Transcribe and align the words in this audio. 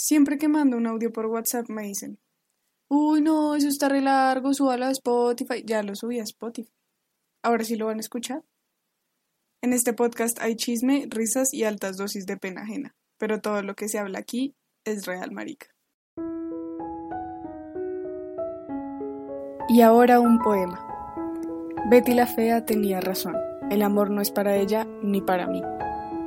Siempre 0.00 0.38
que 0.38 0.46
mando 0.46 0.76
un 0.76 0.86
audio 0.86 1.12
por 1.12 1.26
WhatsApp 1.26 1.68
me 1.70 1.82
dicen, 1.82 2.20
uy 2.88 3.20
no, 3.20 3.56
eso 3.56 3.66
está 3.66 3.88
re 3.88 4.00
largo, 4.00 4.54
súbalo 4.54 4.84
a 4.84 4.92
Spotify. 4.92 5.64
Ya 5.66 5.82
lo 5.82 5.96
subí 5.96 6.20
a 6.20 6.22
Spotify. 6.22 6.72
Ahora 7.42 7.64
sí 7.64 7.74
lo 7.74 7.86
van 7.86 7.96
a 7.96 8.00
escuchar. 8.00 8.44
En 9.60 9.72
este 9.72 9.94
podcast 9.94 10.40
hay 10.40 10.54
chisme, 10.54 11.08
risas 11.10 11.52
y 11.52 11.64
altas 11.64 11.96
dosis 11.96 12.26
de 12.26 12.36
pena 12.36 12.62
ajena, 12.62 12.94
pero 13.18 13.40
todo 13.40 13.60
lo 13.62 13.74
que 13.74 13.88
se 13.88 13.98
habla 13.98 14.20
aquí 14.20 14.54
es 14.84 15.04
real, 15.04 15.32
marica. 15.32 15.66
Y 19.68 19.80
ahora 19.80 20.20
un 20.20 20.38
poema. 20.38 20.78
Betty 21.90 22.14
la 22.14 22.28
fea 22.28 22.64
tenía 22.64 23.00
razón. 23.00 23.34
El 23.68 23.82
amor 23.82 24.10
no 24.10 24.20
es 24.20 24.30
para 24.30 24.54
ella 24.54 24.86
ni 25.02 25.22
para 25.22 25.48
mí. 25.48 25.60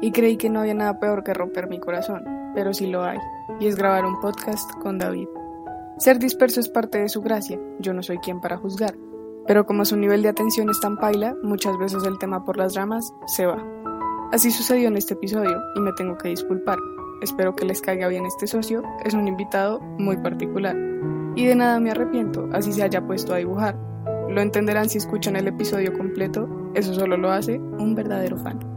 Y 0.01 0.11
creí 0.11 0.35
que 0.35 0.49
no 0.49 0.59
había 0.59 0.73
nada 0.73 0.99
peor 0.99 1.23
que 1.23 1.33
romper 1.33 1.69
mi 1.69 1.79
corazón, 1.79 2.40
pero 2.53 2.73
sí 2.73 2.87
lo 2.87 3.03
hay, 3.03 3.19
y 3.59 3.67
es 3.67 3.75
grabar 3.75 4.05
un 4.05 4.19
podcast 4.19 4.71
con 4.81 4.97
David. 4.97 5.27
Ser 5.97 6.19
disperso 6.19 6.59
es 6.59 6.69
parte 6.69 6.99
de 6.99 7.09
su 7.09 7.21
gracia, 7.21 7.59
yo 7.79 7.93
no 7.93 8.03
soy 8.03 8.17
quien 8.17 8.41
para 8.41 8.57
juzgar, 8.57 8.95
pero 9.47 9.65
como 9.65 9.85
su 9.85 9.97
nivel 9.97 10.21
de 10.23 10.29
atención 10.29 10.69
es 10.69 10.79
tan 10.79 10.97
paila, 10.97 11.35
muchas 11.43 11.77
veces 11.77 12.03
el 12.03 12.17
tema 12.19 12.45
por 12.45 12.57
las 12.57 12.75
ramas 12.75 13.13
se 13.27 13.45
va. 13.45 13.63
Así 14.31 14.49
sucedió 14.49 14.87
en 14.87 14.97
este 14.97 15.13
episodio 15.13 15.59
y 15.75 15.81
me 15.81 15.91
tengo 15.93 16.17
que 16.17 16.29
disculpar. 16.29 16.77
Espero 17.21 17.55
que 17.55 17.65
les 17.65 17.81
caiga 17.81 18.07
bien 18.07 18.25
este 18.25 18.47
socio, 18.47 18.81
es 19.03 19.13
un 19.13 19.27
invitado 19.27 19.79
muy 19.99 20.17
particular. 20.17 20.75
Y 21.35 21.45
de 21.45 21.55
nada 21.55 21.79
me 21.79 21.91
arrepiento, 21.91 22.49
así 22.53 22.71
se 22.71 22.83
haya 22.83 23.05
puesto 23.05 23.33
a 23.33 23.37
dibujar. 23.37 23.77
Lo 24.29 24.41
entenderán 24.41 24.89
si 24.89 24.97
escuchan 24.97 25.35
el 25.35 25.47
episodio 25.47 25.91
completo, 25.93 26.47
eso 26.73 26.93
solo 26.93 27.17
lo 27.17 27.31
hace 27.31 27.59
un 27.59 27.93
verdadero 27.93 28.37
fan. 28.37 28.70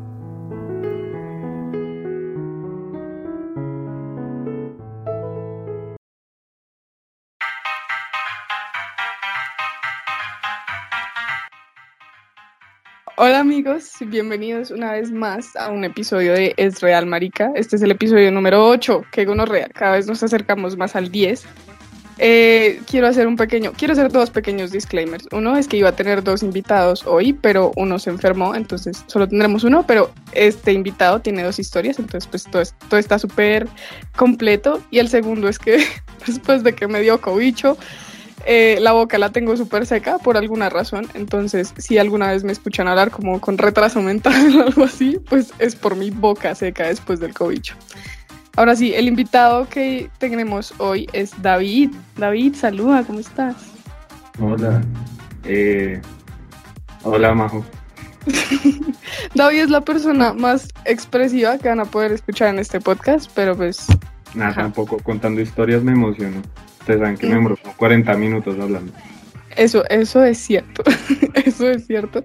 Hola 13.27 13.41
amigos, 13.41 13.91
bienvenidos 14.07 14.71
una 14.71 14.93
vez 14.93 15.11
más 15.11 15.57
a 15.57 15.71
un 15.71 15.83
episodio 15.83 16.35
de 16.35 16.53
Es 16.59 16.83
Real 16.83 17.07
Marica. 17.07 17.53
Este 17.55 17.77
es 17.77 17.81
el 17.81 17.91
episodio 17.91 18.31
número 18.31 18.69
8, 18.69 19.07
que 19.11 19.25
gonorrea, 19.25 19.67
cada 19.73 19.93
vez 19.93 20.07
nos 20.07 20.23
acercamos 20.23 20.77
más 20.77 20.95
al 20.95 21.11
10. 21.11 21.43
Eh, 22.19 22.83
quiero 22.87 23.07
hacer 23.07 23.27
un 23.27 23.37
pequeño, 23.37 23.73
quiero 23.73 23.93
hacer 23.93 24.13
dos 24.13 24.29
pequeños 24.29 24.73
disclaimers. 24.73 25.27
Uno 25.33 25.57
es 25.57 25.69
que 25.69 25.79
iba 25.79 25.89
a 25.89 25.97
tener 25.97 26.23
dos 26.23 26.43
invitados 26.43 27.07
hoy, 27.07 27.33
pero 27.33 27.73
uno 27.77 27.99
se 27.99 28.11
enfermó, 28.11 28.55
entonces 28.55 29.03
solo 29.07 29.27
tendremos 29.27 29.65
uno, 29.65 29.87
pero 29.87 30.11
este 30.33 30.75
invitado 30.75 31.23
tiene 31.23 31.45
dos 31.45 31.59
historias, 31.59 31.99
entonces 31.99 32.29
pues 32.29 32.45
todo, 32.45 32.63
todo 32.91 33.01
está 33.01 33.19
súper 33.19 33.67
completo. 34.17 34.83
Y 34.91 34.99
el 34.99 35.09
segundo 35.09 35.49
es 35.49 35.59
que 35.59 35.83
después 36.27 36.63
de 36.63 36.75
que 36.75 36.89
me 36.89 37.01
dio 37.01 37.19
cobicho, 37.23 37.79
eh, 38.47 38.79
la 38.81 38.93
boca 38.93 39.19
la 39.19 39.31
tengo 39.31 39.57
súper 39.57 39.87
seca 39.87 40.19
por 40.19 40.37
alguna 40.37 40.69
razón, 40.69 41.09
entonces 41.15 41.73
si 41.77 41.99
alguna 41.99 42.31
vez 42.31 42.45
me 42.45 42.53
escuchan 42.53 42.89
hablar 42.89 43.11
como 43.11 43.41
con 43.41 43.59
retraso 43.59 44.01
mental 44.03 44.57
o 44.61 44.63
algo 44.63 44.85
así, 44.85 45.19
pues 45.29 45.53
es 45.59 45.75
por 45.77 45.97
mi 45.97 46.11
boca 46.11 46.55
seca 46.55 46.89
después 46.89 47.21
del 47.21 47.35
cobicho. 47.35 47.75
Ahora 48.57 48.77
sí, 48.77 48.95
el 48.95 49.09
invitado 49.09 49.69
que 49.69 50.09
tenemos 50.19 50.75
hoy 50.79 51.09
es 51.13 51.33
David. 51.43 51.91
David, 52.17 52.55
saluda, 52.55 53.03
¿cómo 53.05 53.19
estás? 53.19 53.57
Hola. 54.41 54.81
Eh, 55.45 56.01
hola, 57.03 57.35
Majo. 57.35 57.65
David 59.35 59.61
es 59.61 59.71
la 59.71 59.81
persona 59.81 60.33
más 60.33 60.69
expresiva 60.85 61.59
que 61.59 61.69
van 61.69 61.81
a 61.81 61.85
poder 61.85 62.13
escuchar 62.13 62.51
en 62.51 62.59
este 62.61 62.81
podcast, 62.81 63.31
pero 63.35 63.57
pues... 63.57 63.87
Nada, 64.35 64.55
tampoco 64.55 64.99
contando 64.99 65.41
historias 65.41 65.83
me 65.83 65.93
emociono. 65.93 66.43
Ustedes 66.81 67.01
saben 67.01 67.17
que 67.17 67.27
me 67.27 67.35
demoro 67.35 67.57
40 67.77 68.15
minutos 68.15 68.59
hablando. 68.61 68.93
Eso, 69.57 69.85
eso 69.89 70.25
es 70.25 70.39
cierto. 70.39 70.83
eso 71.35 71.71
es 71.71 71.87
cierto. 71.87 72.23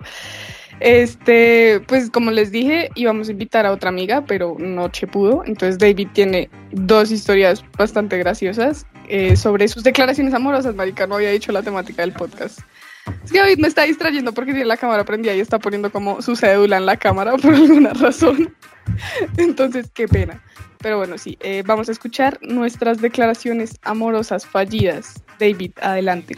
Este, 0.80 1.82
pues 1.88 2.10
como 2.10 2.32
les 2.32 2.52
dije, 2.52 2.90
íbamos 2.96 3.28
a 3.28 3.32
invitar 3.32 3.66
a 3.66 3.72
otra 3.72 3.90
amiga, 3.90 4.24
pero 4.26 4.56
noche 4.58 5.08
pudo. 5.08 5.44
Entonces 5.46 5.78
David 5.78 6.08
tiene 6.14 6.50
dos 6.72 7.12
historias 7.12 7.64
bastante 7.78 8.18
graciosas 8.18 8.86
eh, 9.08 9.36
sobre 9.36 9.68
sus 9.68 9.84
declaraciones 9.84 10.34
amorosas, 10.34 10.76
marica. 10.76 11.06
No 11.06 11.16
había 11.16 11.32
dicho 11.32 11.52
la 11.52 11.64
temática 11.64 12.02
del 12.02 12.14
podcast. 12.14 12.60
Es 13.24 13.32
que 13.32 13.40
David 13.40 13.60
me 13.60 13.68
está 13.68 13.84
distrayendo 13.84 14.34
porque 14.34 14.52
tiene 14.52 14.68
la 14.68 14.78
cámara 14.78 15.04
prendida 15.04 15.34
y 15.36 15.40
está 15.40 15.60
poniendo 15.60 15.92
como 15.92 16.22
su 16.22 16.36
cédula 16.36 16.78
en 16.78 16.86
la 16.86 16.98
cámara 16.98 17.34
por 17.38 17.54
alguna 17.54 17.94
razón. 17.94 18.54
Entonces, 19.38 19.90
qué 19.94 20.08
pena. 20.08 20.42
Pero 20.82 20.98
bueno, 20.98 21.18
sí, 21.18 21.38
eh, 21.42 21.62
vamos 21.66 21.90
a 21.90 21.92
escuchar 21.92 22.40
nuestras 22.42 23.02
declaraciones 23.02 23.78
amorosas 23.82 24.46
fallidas. 24.46 25.22
David, 25.38 25.72
adelante. 25.82 26.38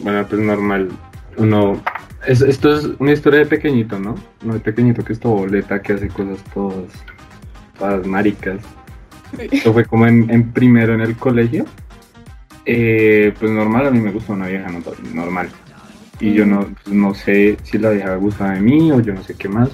Bueno, 0.00 0.26
pues 0.26 0.40
normal. 0.40 0.88
Uno. 1.36 1.80
esto 2.26 2.76
es 2.76 2.88
una 2.98 3.12
historia 3.12 3.40
de 3.40 3.46
pequeñito, 3.46 3.96
¿no? 4.00 4.16
No 4.42 4.54
de 4.54 4.60
pequeñito 4.60 5.04
que 5.04 5.12
es 5.12 5.20
todo 5.20 5.34
boleta, 5.34 5.80
que 5.80 5.92
hace 5.92 6.08
cosas 6.08 6.42
todas. 6.52 6.90
todas 7.78 8.04
maricas. 8.08 8.60
Esto 9.38 9.72
fue 9.72 9.84
como 9.84 10.06
en, 10.08 10.52
primero 10.52 10.94
en 10.94 11.02
el 11.02 11.16
colegio. 11.16 11.64
Eh, 12.66 13.32
pues 13.38 13.52
normal, 13.52 13.86
a 13.86 13.90
mí 13.92 14.00
me 14.00 14.10
gusta 14.10 14.32
una 14.32 14.48
vieja, 14.48 14.68
normal. 15.14 15.48
Y 16.18 16.32
yo 16.32 16.44
no, 16.44 16.66
pues 16.82 16.88
no 16.88 17.14
sé 17.14 17.56
si 17.62 17.78
la 17.78 17.90
vieja 17.90 18.16
gusta 18.16 18.50
de 18.50 18.60
mí 18.60 18.90
o 18.90 19.00
yo 19.00 19.14
no 19.14 19.22
sé 19.22 19.34
qué 19.34 19.48
más. 19.48 19.70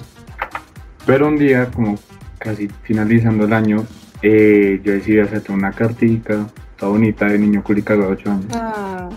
Pero 1.07 1.27
un 1.27 1.37
día, 1.37 1.65
como 1.71 1.97
casi 2.45 2.69
finalizando 2.83 3.45
el 3.45 3.53
año, 3.53 3.83
eh, 4.21 4.79
yo 4.83 4.93
decidí 4.93 5.19
hacerte 5.19 5.51
una 5.51 5.71
cartica, 5.71 6.47
toda 6.77 6.91
bonita, 6.91 7.25
de 7.25 7.39
niño 7.39 7.63
culica 7.63 7.95
de 7.95 8.05
8 8.05 8.31
años. 8.31 8.45
Ah. 8.53 9.09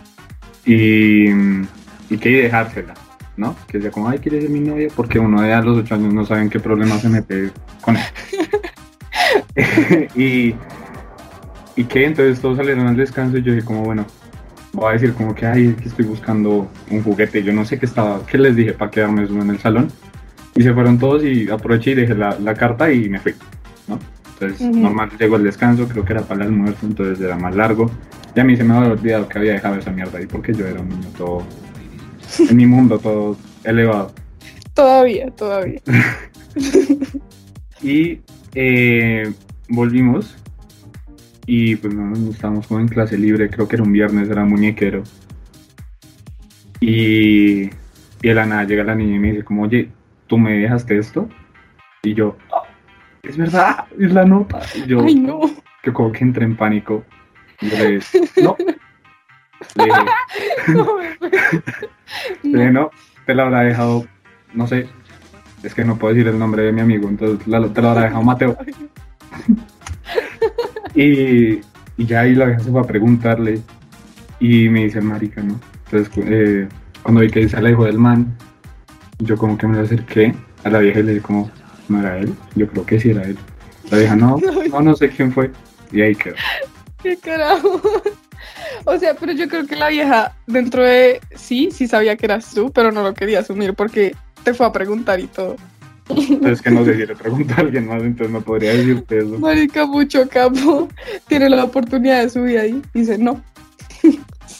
Y, 0.64 1.28
y 1.28 2.18
que 2.18 2.30
dejársela, 2.42 2.94
¿no? 3.36 3.54
Que 3.68 3.80
sea 3.80 3.90
como, 3.90 4.08
ay, 4.08 4.18
¿quieres 4.18 4.44
ser 4.44 4.50
mi 4.50 4.60
novia? 4.60 4.88
Porque 4.96 5.18
uno 5.18 5.42
de 5.42 5.52
a 5.52 5.60
los 5.60 5.76
8 5.76 5.94
años 5.94 6.14
no 6.14 6.24
saben 6.24 6.48
qué 6.48 6.58
problema 6.58 6.98
se 6.98 7.10
mete 7.10 7.50
con 7.82 7.96
él. 7.96 8.02
y, 10.16 10.54
y 11.76 11.84
que 11.84 12.06
entonces 12.06 12.40
todos 12.40 12.56
salieron 12.56 12.86
al 12.86 12.96
descanso 12.96 13.36
y 13.36 13.42
yo 13.42 13.52
dije 13.52 13.66
como, 13.66 13.82
bueno, 13.84 14.06
voy 14.72 14.88
a 14.88 14.92
decir 14.92 15.12
como 15.12 15.34
que, 15.34 15.46
ay, 15.46 15.74
que 15.74 15.88
estoy 15.88 16.06
buscando 16.06 16.70
un 16.90 17.02
juguete. 17.02 17.42
Yo 17.42 17.52
no 17.52 17.66
sé 17.66 17.78
qué 17.78 17.86
estaba, 17.86 18.24
qué 18.26 18.38
les 18.38 18.56
dije 18.56 18.72
para 18.72 18.90
quedarme 18.90 19.24
en 19.24 19.50
el 19.50 19.58
salón. 19.58 19.90
Y 20.58 20.62
se 20.64 20.74
fueron 20.74 20.98
todos 20.98 21.22
y 21.22 21.48
aproveché 21.48 21.92
y 21.92 21.94
dejé 21.94 22.16
la, 22.16 22.36
la 22.40 22.52
carta 22.52 22.92
y 22.92 23.08
me 23.08 23.20
fui, 23.20 23.32
¿no? 23.86 23.96
Entonces, 24.40 24.60
normal, 24.74 25.10
llegó 25.16 25.36
el 25.36 25.44
descanso, 25.44 25.88
creo 25.88 26.04
que 26.04 26.14
era 26.14 26.22
para 26.22 26.42
el 26.42 26.48
almuerzo, 26.48 26.84
entonces 26.84 27.24
era 27.24 27.36
más 27.36 27.54
largo. 27.54 27.88
Y 28.34 28.40
a 28.40 28.44
mí 28.44 28.56
se 28.56 28.64
me 28.64 28.74
había 28.74 28.90
olvidado 28.90 29.28
que 29.28 29.38
había 29.38 29.52
dejado 29.52 29.76
esa 29.76 29.92
mierda 29.92 30.18
ahí 30.18 30.26
porque 30.26 30.52
yo 30.52 30.66
era 30.66 30.80
un 30.80 30.88
niño 30.88 31.08
todo, 31.16 31.44
en 32.38 32.56
mi 32.56 32.66
mundo 32.66 32.98
todo 32.98 33.36
elevado. 33.62 34.12
Todavía, 34.74 35.30
todavía. 35.30 35.80
y 37.80 38.20
eh, 38.56 39.32
volvimos 39.68 40.36
y 41.46 41.76
pues 41.76 41.94
no, 41.94 42.12
estábamos 42.30 42.66
como 42.66 42.80
en 42.80 42.88
clase 42.88 43.16
libre, 43.16 43.48
creo 43.48 43.68
que 43.68 43.76
era 43.76 43.84
un 43.84 43.92
viernes, 43.92 44.28
era 44.28 44.44
muñequero. 44.44 45.04
Y, 46.80 47.62
y 47.62 47.70
de 48.22 48.34
la 48.34 48.44
nada 48.44 48.64
llega 48.64 48.82
la 48.82 48.96
niña 48.96 49.14
y 49.14 49.18
me 49.20 49.30
dice 49.30 49.44
como, 49.44 49.62
oye, 49.62 49.88
¿tú 50.28 50.38
me 50.38 50.58
dejaste 50.58 50.98
esto? 50.98 51.28
Y 52.02 52.14
yo, 52.14 52.36
ah, 52.52 52.62
es 53.22 53.36
verdad, 53.36 53.86
es 53.98 54.12
la 54.12 54.24
nota. 54.24 54.60
Y 54.74 54.86
yo, 54.86 55.00
Ay, 55.02 55.16
no. 55.16 55.40
Que 55.82 55.92
como 55.92 56.12
que 56.12 56.24
entré 56.24 56.44
en 56.44 56.56
pánico. 56.56 57.04
Y 57.60 57.66
le 57.66 57.98
no. 58.42 58.56
Le 59.74 59.84
dije, 59.84 59.98
no, 62.70 62.70
no, 62.70 62.90
te 63.26 63.34
la 63.34 63.42
habrá 63.44 63.62
dejado, 63.62 64.06
no 64.54 64.66
sé, 64.68 64.88
es 65.62 65.74
que 65.74 65.84
no 65.84 65.98
puedo 65.98 66.14
decir 66.14 66.28
el 66.28 66.38
nombre 66.38 66.62
de 66.62 66.72
mi 66.72 66.80
amigo, 66.80 67.08
entonces 67.08 67.44
te 67.44 67.82
lo 67.82 67.88
habrá 67.88 68.02
dejado 68.02 68.22
Mateo. 68.22 68.56
y, 70.94 71.60
y 71.96 72.06
ya 72.06 72.20
ahí 72.20 72.34
la 72.34 72.46
vieja 72.46 72.60
se 72.60 72.70
fue 72.70 72.80
a 72.80 72.84
preguntarle 72.84 73.60
y 74.40 74.68
me 74.68 74.84
dice, 74.84 75.00
marica, 75.00 75.42
¿no? 75.42 75.58
Entonces, 75.86 76.10
eh, 76.26 76.68
cuando 77.02 77.22
vi 77.22 77.30
que 77.30 77.48
se 77.48 77.60
la 77.60 77.70
dijo 77.70 77.84
del 77.84 77.98
man, 77.98 78.36
yo 79.18 79.36
como 79.36 79.58
que 79.58 79.66
me 79.66 79.80
acerqué 79.80 80.34
a 80.64 80.70
la 80.70 80.78
vieja 80.78 81.00
y 81.00 81.02
le 81.02 81.12
dije 81.12 81.22
como, 81.22 81.50
¿no 81.88 82.00
era 82.00 82.18
él? 82.18 82.34
Yo 82.54 82.68
creo 82.68 82.86
que 82.86 83.00
sí 83.00 83.10
era 83.10 83.22
él. 83.22 83.38
La 83.90 83.98
vieja, 83.98 84.16
no, 84.16 84.38
no, 84.70 84.80
no 84.80 84.96
sé 84.96 85.08
quién 85.08 85.32
fue. 85.32 85.50
Y 85.92 86.02
ahí 86.02 86.14
quedó. 86.14 86.34
¿Qué 87.02 87.16
carajo? 87.16 87.80
O 88.84 88.98
sea, 88.98 89.14
pero 89.14 89.32
yo 89.32 89.48
creo 89.48 89.66
que 89.66 89.76
la 89.76 89.88
vieja 89.88 90.34
dentro 90.46 90.82
de 90.82 91.20
sí, 91.34 91.70
sí 91.72 91.86
sabía 91.86 92.16
que 92.16 92.26
eras 92.26 92.54
tú, 92.54 92.70
pero 92.72 92.92
no 92.92 93.02
lo 93.02 93.14
quería 93.14 93.40
asumir 93.40 93.74
porque 93.74 94.14
te 94.44 94.54
fue 94.54 94.66
a 94.66 94.72
preguntar 94.72 95.20
y 95.20 95.26
todo. 95.26 95.56
Es 96.44 96.62
que 96.62 96.70
no 96.70 96.84
sé 96.84 96.94
si 96.94 97.06
le 97.06 97.14
pregunta 97.16 97.54
a 97.56 97.60
alguien 97.60 97.86
más, 97.86 98.02
entonces 98.02 98.32
no 98.32 98.40
podría 98.40 98.72
decirte 98.72 99.18
eso. 99.18 99.38
Marica, 99.38 99.84
mucho 99.86 100.28
capo. 100.28 100.88
Tiene 101.26 101.50
la 101.50 101.64
oportunidad 101.64 102.22
de 102.22 102.30
subir 102.30 102.58
ahí. 102.58 102.82
Dice, 102.94 103.18
no. 103.18 103.42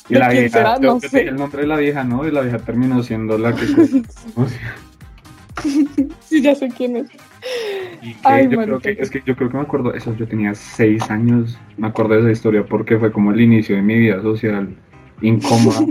Y 0.09 0.15
la 0.15 0.29
vieja, 0.31 0.79
no 0.81 1.01
sé. 1.01 1.23
el 1.23 1.37
nombre 1.37 1.63
de 1.63 1.69
la 1.69 1.77
vieja, 1.77 2.05
¿no? 2.05 2.27
Y 2.27 2.31
la 2.31 2.43
vieja 2.43 2.59
terminó 2.59 3.03
siendo 3.03 3.39
la 3.39 3.55
que... 3.55 3.67
sí, 6.21 6.43
ya 6.43 6.55
sé 6.55 6.69
quién 6.69 6.97
es. 6.97 7.09
Y 8.03 8.15
que 8.15 8.49
yo 8.49 8.63
creo 8.63 8.81
que, 8.81 8.97
es 8.99 9.11
que 9.11 9.23
yo 9.27 9.35
creo 9.35 9.51
que 9.51 9.57
me 9.57 9.63
acuerdo, 9.63 9.95
eso 9.95 10.15
yo 10.17 10.29
tenía 10.29 10.55
seis 10.55 11.11
años, 11.11 11.59
me 11.77 11.89
acuerdo 11.89 12.15
de 12.15 12.21
esa 12.21 12.31
historia 12.31 12.65
porque 12.65 12.99
fue 12.99 13.11
como 13.11 13.33
el 13.33 13.41
inicio 13.41 13.75
de 13.77 13.83
mi 13.83 13.99
vida 13.99 14.23
social 14.23 14.69
incómoda. 15.21 15.81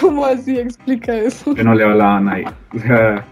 ¿Cómo 0.00 0.24
así 0.24 0.58
explica 0.58 1.16
eso? 1.16 1.54
Que 1.54 1.64
no 1.64 1.74
le 1.74 1.84
hablaba 1.84 2.18
a 2.18 2.20
nadie. 2.20 2.46
O 2.74 2.78
sea, 2.78 3.24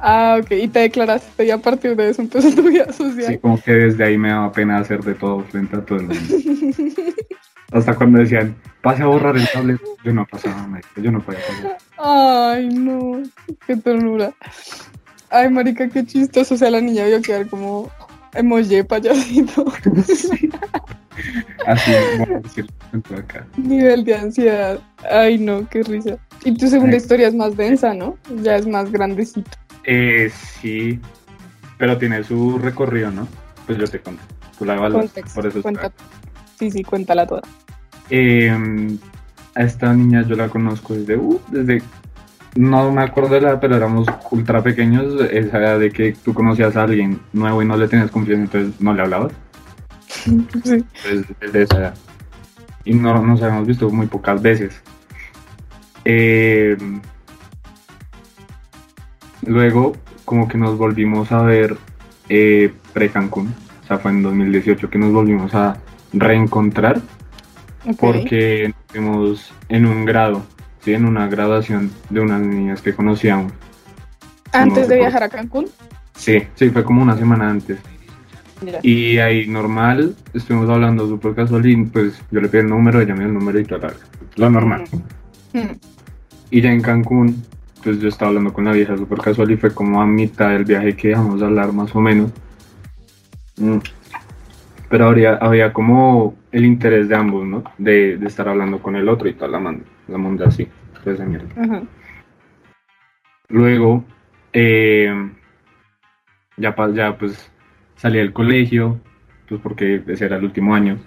Ah, 0.00 0.38
ok, 0.40 0.50
y 0.52 0.68
te 0.68 0.80
declaraste 0.80 1.46
y 1.46 1.50
a 1.50 1.58
partir 1.58 1.96
de 1.96 2.10
eso 2.10 2.22
empezó 2.22 2.50
tu 2.54 2.62
vida 2.62 2.92
social. 2.92 3.32
Sí, 3.32 3.38
como 3.38 3.60
que 3.60 3.72
desde 3.72 4.04
ahí 4.04 4.18
me 4.18 4.28
daba 4.28 4.52
pena 4.52 4.78
hacer 4.78 5.02
de 5.02 5.14
todo 5.14 5.40
frente 5.44 5.76
a 5.76 5.84
todo 5.84 5.98
el 5.98 6.08
mundo. 6.08 6.24
Hasta 7.72 7.94
cuando 7.94 8.18
decían, 8.18 8.54
pase 8.80 9.02
a 9.02 9.06
borrar 9.06 9.36
el 9.36 9.48
tablet, 9.52 9.80
yo 10.04 10.12
no 10.12 10.26
pasaba, 10.26 10.80
yo 10.96 11.10
no 11.10 11.20
podía 11.20 11.40
pasar. 11.40 11.78
Ay, 11.98 12.68
no, 12.68 13.22
qué 13.66 13.76
ternura. 13.76 14.32
Ay, 15.30 15.50
marica, 15.50 15.88
qué 15.88 16.06
chistoso. 16.06 16.54
O 16.54 16.56
sea, 16.56 16.70
la 16.70 16.80
niña 16.80 17.04
vio 17.06 17.20
quedar 17.20 17.48
como 17.48 17.90
emoji 18.34 18.82
payasito. 18.82 19.64
sí. 20.06 20.50
Así, 21.66 21.92
decir, 22.42 22.66
acá. 23.16 23.46
Nivel 23.56 24.04
de 24.04 24.14
ansiedad. 24.14 24.80
Ay, 25.10 25.38
no, 25.38 25.68
qué 25.68 25.82
risa. 25.82 26.18
Y 26.44 26.56
tu 26.56 26.68
segunda 26.68 26.96
historia 26.96 27.28
es 27.28 27.34
más 27.34 27.56
densa, 27.56 27.94
¿no? 27.94 28.16
Ya 28.42 28.56
es 28.56 28.66
más 28.66 28.92
grandecito. 28.92 29.50
Eh, 29.84 30.30
sí, 30.60 31.00
pero 31.78 31.98
tiene 31.98 32.22
su 32.22 32.58
recorrido, 32.58 33.10
¿no? 33.10 33.26
Pues 33.66 33.78
yo 33.78 33.86
te 33.86 33.98
cuento. 33.98 34.22
Tú 34.58 34.64
la 34.64 34.74
evalúas, 34.74 35.10
por 35.34 35.46
eso 35.46 35.60
Sí, 36.58 36.70
sí, 36.70 36.82
cuéntala 36.82 37.26
toda. 37.26 37.42
Eh, 38.10 38.50
a 39.54 39.62
esta 39.62 39.92
niña 39.92 40.22
yo 40.22 40.36
la 40.36 40.48
conozco 40.48 40.94
desde, 40.94 41.16
uh, 41.16 41.40
desde, 41.48 41.82
no 42.54 42.90
me 42.92 43.02
acuerdo 43.02 43.34
de 43.34 43.40
la, 43.40 43.60
pero 43.60 43.76
éramos 43.76 44.06
ultra 44.30 44.62
pequeños, 44.62 45.20
esa 45.30 45.58
edad 45.58 45.78
de 45.78 45.90
que 45.90 46.12
tú 46.12 46.34
conocías 46.34 46.76
a 46.76 46.84
alguien 46.84 47.20
nuevo 47.32 47.62
y 47.62 47.66
no 47.66 47.76
le 47.76 47.88
tenías 47.88 48.10
confianza, 48.10 48.44
entonces 48.44 48.80
no 48.80 48.94
le 48.94 49.02
hablabas. 49.02 49.32
Sí. 50.64 50.84
desde 51.40 51.62
esa 51.62 51.78
edad. 51.78 51.94
Y 52.84 52.94
no 52.94 53.20
nos 53.22 53.42
habíamos 53.42 53.66
visto 53.66 53.90
muy 53.90 54.06
pocas 54.06 54.40
veces. 54.40 54.80
Eh, 56.04 56.76
Luego, 59.46 59.92
como 60.24 60.48
que 60.48 60.58
nos 60.58 60.76
volvimos 60.76 61.30
a 61.30 61.42
ver 61.42 61.76
eh, 62.28 62.72
pre-Cancún, 62.92 63.54
o 63.84 63.86
sea, 63.86 63.98
fue 63.98 64.10
en 64.10 64.22
2018 64.22 64.90
que 64.90 64.98
nos 64.98 65.12
volvimos 65.12 65.54
a 65.54 65.76
reencontrar, 66.20 67.00
porque 67.98 68.66
estuvimos 68.66 69.52
en 69.68 69.86
un 69.86 70.04
grado, 70.04 70.44
¿sí? 70.80 70.94
en 70.94 71.04
una 71.04 71.28
graduación 71.28 71.90
de 72.10 72.20
unas 72.20 72.40
niñas 72.40 72.82
que 72.82 72.94
conocíamos. 72.94 73.52
¿Antes 74.52 74.88
de 74.88 74.96
viajar 74.96 75.22
a 75.22 75.28
Cancún? 75.28 75.66
Sí, 76.14 76.42
sí, 76.54 76.70
fue 76.70 76.84
como 76.84 77.02
una 77.02 77.16
semana 77.16 77.50
antes. 77.50 77.78
Y 78.82 79.18
ahí 79.18 79.46
normal, 79.46 80.16
estuvimos 80.32 80.70
hablando 80.70 81.06
súper 81.06 81.34
casual 81.34 81.62
pues 81.92 82.22
yo 82.30 82.40
le 82.40 82.48
pedí 82.48 82.62
el 82.62 82.68
número, 82.68 83.00
ella 83.00 83.12
me 83.12 83.20
dio 83.20 83.28
el 83.28 83.34
número 83.34 83.60
y 83.60 83.64
tal, 83.64 83.94
lo 84.36 84.50
normal. 84.50 84.84
Y 86.50 86.60
ya 86.60 86.70
en 86.70 86.80
Cancún 86.80 87.44
pues 87.86 88.00
yo 88.00 88.08
estaba 88.08 88.30
hablando 88.30 88.52
con 88.52 88.64
la 88.64 88.72
vieja 88.72 88.96
súper 88.96 89.18
casual 89.18 89.50
y 89.50 89.56
fue 89.56 89.72
como 89.72 90.00
a 90.00 90.06
mitad 90.06 90.48
del 90.48 90.64
viaje 90.64 90.96
que 90.96 91.08
dejamos 91.08 91.38
de 91.38 91.46
hablar 91.46 91.72
más 91.72 91.94
o 91.94 92.00
menos. 92.00 92.32
Pero 94.88 95.06
habría, 95.06 95.34
había 95.36 95.72
como 95.72 96.36
el 96.52 96.64
interés 96.64 97.08
de 97.08 97.16
ambos, 97.16 97.46
¿no? 97.46 97.64
De, 97.78 98.14
estar 98.26 98.48
hablando 98.48 98.80
con 98.80 98.96
el 98.96 99.08
otro 99.08 99.28
y 99.28 99.34
tal, 99.34 99.52
la 99.52 99.58
manda, 99.58 99.84
la 100.08 100.18
manda 100.18 100.46
así, 100.46 100.68
pues 101.02 101.18
de 101.18 101.26
mierda. 101.26 101.82
Luego, 103.48 104.04
eh, 104.52 105.12
ya, 106.56 106.74
ya 106.94 107.18
pues 107.18 107.50
salí 107.96 108.18
del 108.18 108.32
colegio, 108.32 109.00
pues 109.48 109.60
porque 109.60 110.02
ese 110.06 110.26
era 110.26 110.36
el 110.36 110.44
último 110.44 110.74
año. 110.74 110.98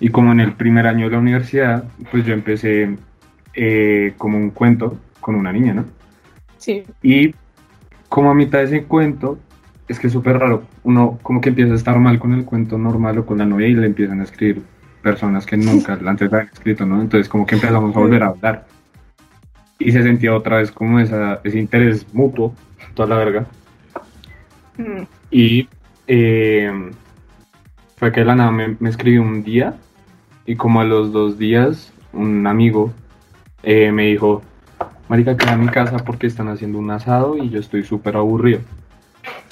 Y 0.00 0.08
como 0.08 0.32
en 0.32 0.40
el 0.40 0.54
primer 0.54 0.86
año 0.86 1.06
de 1.06 1.12
la 1.12 1.18
universidad, 1.18 1.84
pues 2.10 2.24
yo 2.24 2.34
empecé 2.34 2.96
eh, 3.54 4.14
como 4.18 4.36
un 4.36 4.50
cuento 4.50 4.98
con 5.20 5.34
una 5.34 5.52
niña, 5.52 5.74
¿no? 5.74 5.84
Y 7.02 7.34
como 8.08 8.30
a 8.30 8.34
mitad 8.34 8.58
de 8.58 8.64
ese 8.64 8.84
cuento, 8.84 9.38
es 9.92 10.00
que 10.00 10.08
es 10.08 10.12
súper 10.12 10.38
raro. 10.38 10.64
Uno 10.82 11.18
como 11.22 11.40
que 11.40 11.50
empieza 11.50 11.72
a 11.72 11.76
estar 11.76 11.98
mal 11.98 12.18
con 12.18 12.32
el 12.32 12.44
cuento 12.44 12.78
normal 12.78 13.18
o 13.18 13.26
con 13.26 13.38
la 13.38 13.46
novia 13.46 13.68
y 13.68 13.74
le 13.74 13.86
empiezan 13.86 14.20
a 14.20 14.24
escribir 14.24 14.62
personas 15.02 15.46
que 15.46 15.56
nunca 15.56 15.98
antes 16.04 16.32
habían 16.32 16.50
escrito, 16.52 16.86
¿no? 16.86 17.00
Entonces 17.00 17.28
como 17.28 17.46
que 17.46 17.56
empezamos 17.56 17.94
a 17.94 17.98
volver 17.98 18.22
a 18.22 18.28
hablar. 18.28 18.66
Y 19.78 19.92
se 19.92 20.02
sentía 20.02 20.34
otra 20.34 20.58
vez 20.58 20.70
como 20.70 21.00
esa, 21.00 21.40
ese 21.44 21.58
interés 21.58 22.06
mutuo, 22.14 22.54
toda 22.94 23.08
la 23.08 23.16
verga. 23.16 23.46
Mm. 24.78 25.02
Y 25.30 25.68
eh, 26.06 26.90
fue 27.96 28.12
que 28.12 28.24
la 28.24 28.34
nada 28.34 28.50
me, 28.50 28.76
escribió 28.88 29.22
un 29.22 29.42
día 29.42 29.76
y 30.46 30.56
como 30.56 30.80
a 30.80 30.84
los 30.84 31.12
dos 31.12 31.38
días 31.38 31.92
un 32.12 32.46
amigo 32.46 32.92
eh, 33.62 33.92
me 33.92 34.06
dijo, 34.06 34.42
marica, 35.08 35.36
queda 35.36 35.52
a 35.52 35.56
mi 35.56 35.68
casa 35.68 35.98
porque 35.98 36.26
están 36.26 36.48
haciendo 36.48 36.78
un 36.78 36.90
asado 36.90 37.36
y 37.36 37.50
yo 37.50 37.60
estoy 37.60 37.84
súper 37.84 38.16
aburrido. 38.16 38.60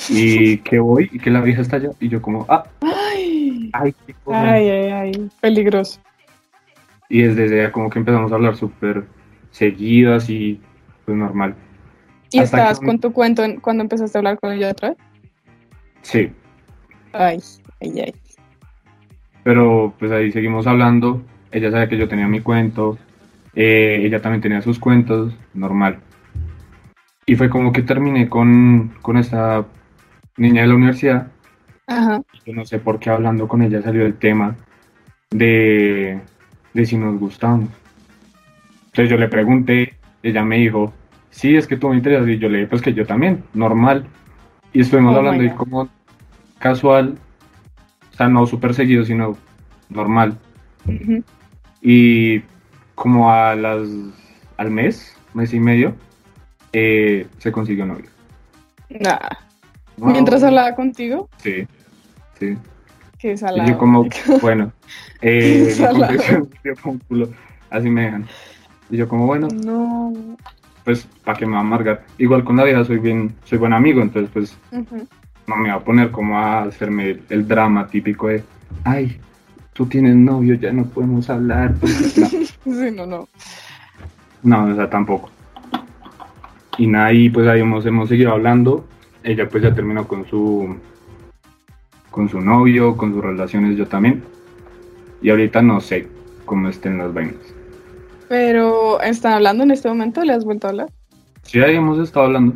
Y 0.08 0.58
que 0.58 0.78
voy 0.78 1.08
y 1.12 1.18
que 1.18 1.30
la 1.30 1.40
vieja 1.40 1.62
está 1.62 1.76
allá 1.76 1.90
y 2.00 2.08
yo 2.08 2.20
como, 2.20 2.46
ah, 2.48 2.64
ay, 2.80 3.70
ay, 3.72 3.94
ay, 4.32 4.68
ay, 4.68 5.30
peligroso. 5.40 6.00
Y 7.08 7.22
desde 7.22 7.46
ella 7.46 7.72
como 7.72 7.90
que 7.90 7.98
empezamos 7.98 8.32
a 8.32 8.36
hablar 8.36 8.56
súper 8.56 9.04
seguido, 9.50 10.14
así, 10.14 10.60
pues 11.04 11.16
normal. 11.16 11.54
¿Y 12.30 12.40
estabas 12.40 12.78
con 12.80 13.00
tu 13.00 13.12
cuento 13.12 13.42
cuando 13.60 13.82
empezaste 13.82 14.16
a 14.16 14.20
hablar 14.20 14.38
con 14.38 14.52
ella 14.52 14.70
otra 14.70 14.90
vez? 14.90 14.98
Sí. 16.02 16.30
Ay, 17.12 17.40
ay, 17.80 18.00
ay. 18.00 18.14
Pero 19.42 19.94
pues 19.98 20.12
ahí 20.12 20.30
seguimos 20.30 20.66
hablando. 20.66 21.22
Ella 21.50 21.70
sabe 21.70 21.88
que 21.88 21.98
yo 21.98 22.08
tenía 22.08 22.28
mi 22.28 22.40
cuento, 22.40 22.96
eh, 23.54 24.00
ella 24.02 24.22
también 24.22 24.40
tenía 24.40 24.62
sus 24.62 24.78
cuentos, 24.78 25.32
normal. 25.54 25.98
Y 27.30 27.36
fue 27.36 27.48
como 27.48 27.72
que 27.72 27.82
terminé 27.82 28.28
con, 28.28 28.92
con 29.02 29.16
esta 29.16 29.64
niña 30.36 30.62
de 30.62 30.66
la 30.66 30.74
universidad. 30.74 31.28
Ajá. 31.86 32.22
Yo 32.44 32.52
no 32.52 32.66
sé 32.66 32.80
por 32.80 32.98
qué 32.98 33.10
hablando 33.10 33.46
con 33.46 33.62
ella 33.62 33.80
salió 33.80 34.04
el 34.04 34.14
tema 34.14 34.56
de, 35.30 36.20
de 36.74 36.86
si 36.86 36.96
nos 36.96 37.20
gustamos. 37.20 37.68
Entonces 38.86 39.10
yo 39.10 39.16
le 39.16 39.28
pregunté, 39.28 39.94
ella 40.24 40.42
me 40.42 40.56
dijo, 40.56 40.92
sí, 41.30 41.54
es 41.54 41.68
que 41.68 41.76
tú 41.76 41.90
me 41.90 41.94
interesas. 41.94 42.26
Y 42.26 42.38
yo 42.38 42.48
le 42.48 42.58
dije, 42.58 42.68
pues 42.68 42.82
que 42.82 42.94
yo 42.94 43.06
también, 43.06 43.44
normal. 43.54 44.06
Y 44.72 44.80
estuvimos 44.80 45.14
oh 45.14 45.18
hablando 45.18 45.44
y 45.44 45.50
como 45.50 45.88
casual, 46.58 47.16
o 48.12 48.16
sea, 48.16 48.28
no 48.28 48.44
súper 48.44 48.74
seguido, 48.74 49.04
sino 49.04 49.36
normal. 49.88 50.36
Y 51.80 52.40
como 52.96 53.30
a 53.30 53.54
las 53.54 53.88
al 54.56 54.72
mes, 54.72 55.16
mes 55.32 55.54
y 55.54 55.60
medio, 55.60 55.94
eh, 56.72 57.26
se 57.38 57.52
consiguió 57.52 57.86
novio. 57.86 58.08
Nah. 58.88 59.18
¿Mientras 59.96 60.42
hablaba 60.42 60.74
contigo? 60.74 61.28
Sí, 61.38 61.66
sí. 62.38 62.56
Qué 63.18 63.36
salado. 63.36 63.68
Y 63.68 63.72
yo 63.72 63.78
como, 63.78 64.06
bueno, 64.42 64.72
eh, 65.20 65.74
así 67.70 67.90
me 67.90 68.02
dejan. 68.02 68.26
Y 68.90 68.96
yo 68.96 69.08
como, 69.08 69.26
bueno, 69.26 69.48
no. 69.48 70.12
pues, 70.84 71.06
¿para 71.24 71.38
qué 71.38 71.46
me 71.46 71.52
va 71.52 71.58
a 71.58 71.62
amargar? 71.62 72.04
Igual 72.18 72.44
con 72.44 72.56
la 72.56 72.64
vieja 72.64 72.84
soy 72.84 72.98
bien, 72.98 73.34
soy 73.44 73.58
buen 73.58 73.72
amigo, 73.72 74.00
entonces 74.00 74.30
pues 74.32 74.56
no 75.46 75.56
me 75.56 75.68
va 75.68 75.76
a 75.76 75.80
poner 75.84 76.10
como 76.10 76.38
a 76.38 76.62
hacerme 76.62 77.20
el 77.28 77.46
drama 77.46 77.86
típico 77.86 78.28
de, 78.28 78.42
ay, 78.84 79.20
tú 79.72 79.86
tienes 79.86 80.16
novio, 80.16 80.54
ya 80.54 80.72
no 80.72 80.84
podemos 80.84 81.28
hablar. 81.28 81.74
sí, 81.84 82.90
no, 82.92 83.06
no. 83.06 83.28
No, 84.42 84.64
o 84.64 84.74
sea, 84.74 84.88
tampoco. 84.88 85.30
Y 86.78 86.86
nada, 86.86 87.12
y 87.12 87.28
pues 87.28 87.46
ahí 87.46 87.60
hemos, 87.60 87.84
hemos 87.86 88.08
seguido 88.08 88.32
hablando. 88.32 88.84
Ella 89.22 89.48
pues 89.48 89.62
ya 89.62 89.74
terminó 89.74 90.08
con 90.08 90.26
su 90.26 90.76
con 92.10 92.28
su 92.28 92.40
novio, 92.40 92.96
con 92.96 93.12
sus 93.12 93.22
relaciones, 93.22 93.76
yo 93.76 93.86
también. 93.86 94.22
Y 95.22 95.30
ahorita 95.30 95.62
no 95.62 95.80
sé 95.80 96.08
cómo 96.44 96.68
estén 96.68 96.98
las 96.98 97.12
vainas. 97.12 97.36
Pero, 98.28 99.00
¿están 99.00 99.34
hablando 99.34 99.64
en 99.64 99.70
este 99.70 99.88
momento? 99.88 100.24
¿Le 100.24 100.32
has 100.32 100.44
vuelto 100.44 100.66
a 100.66 100.70
hablar? 100.70 100.88
Sí, 101.42 101.60
ahí 101.60 101.76
hemos 101.76 101.98
estado 101.98 102.26
hablando. 102.26 102.54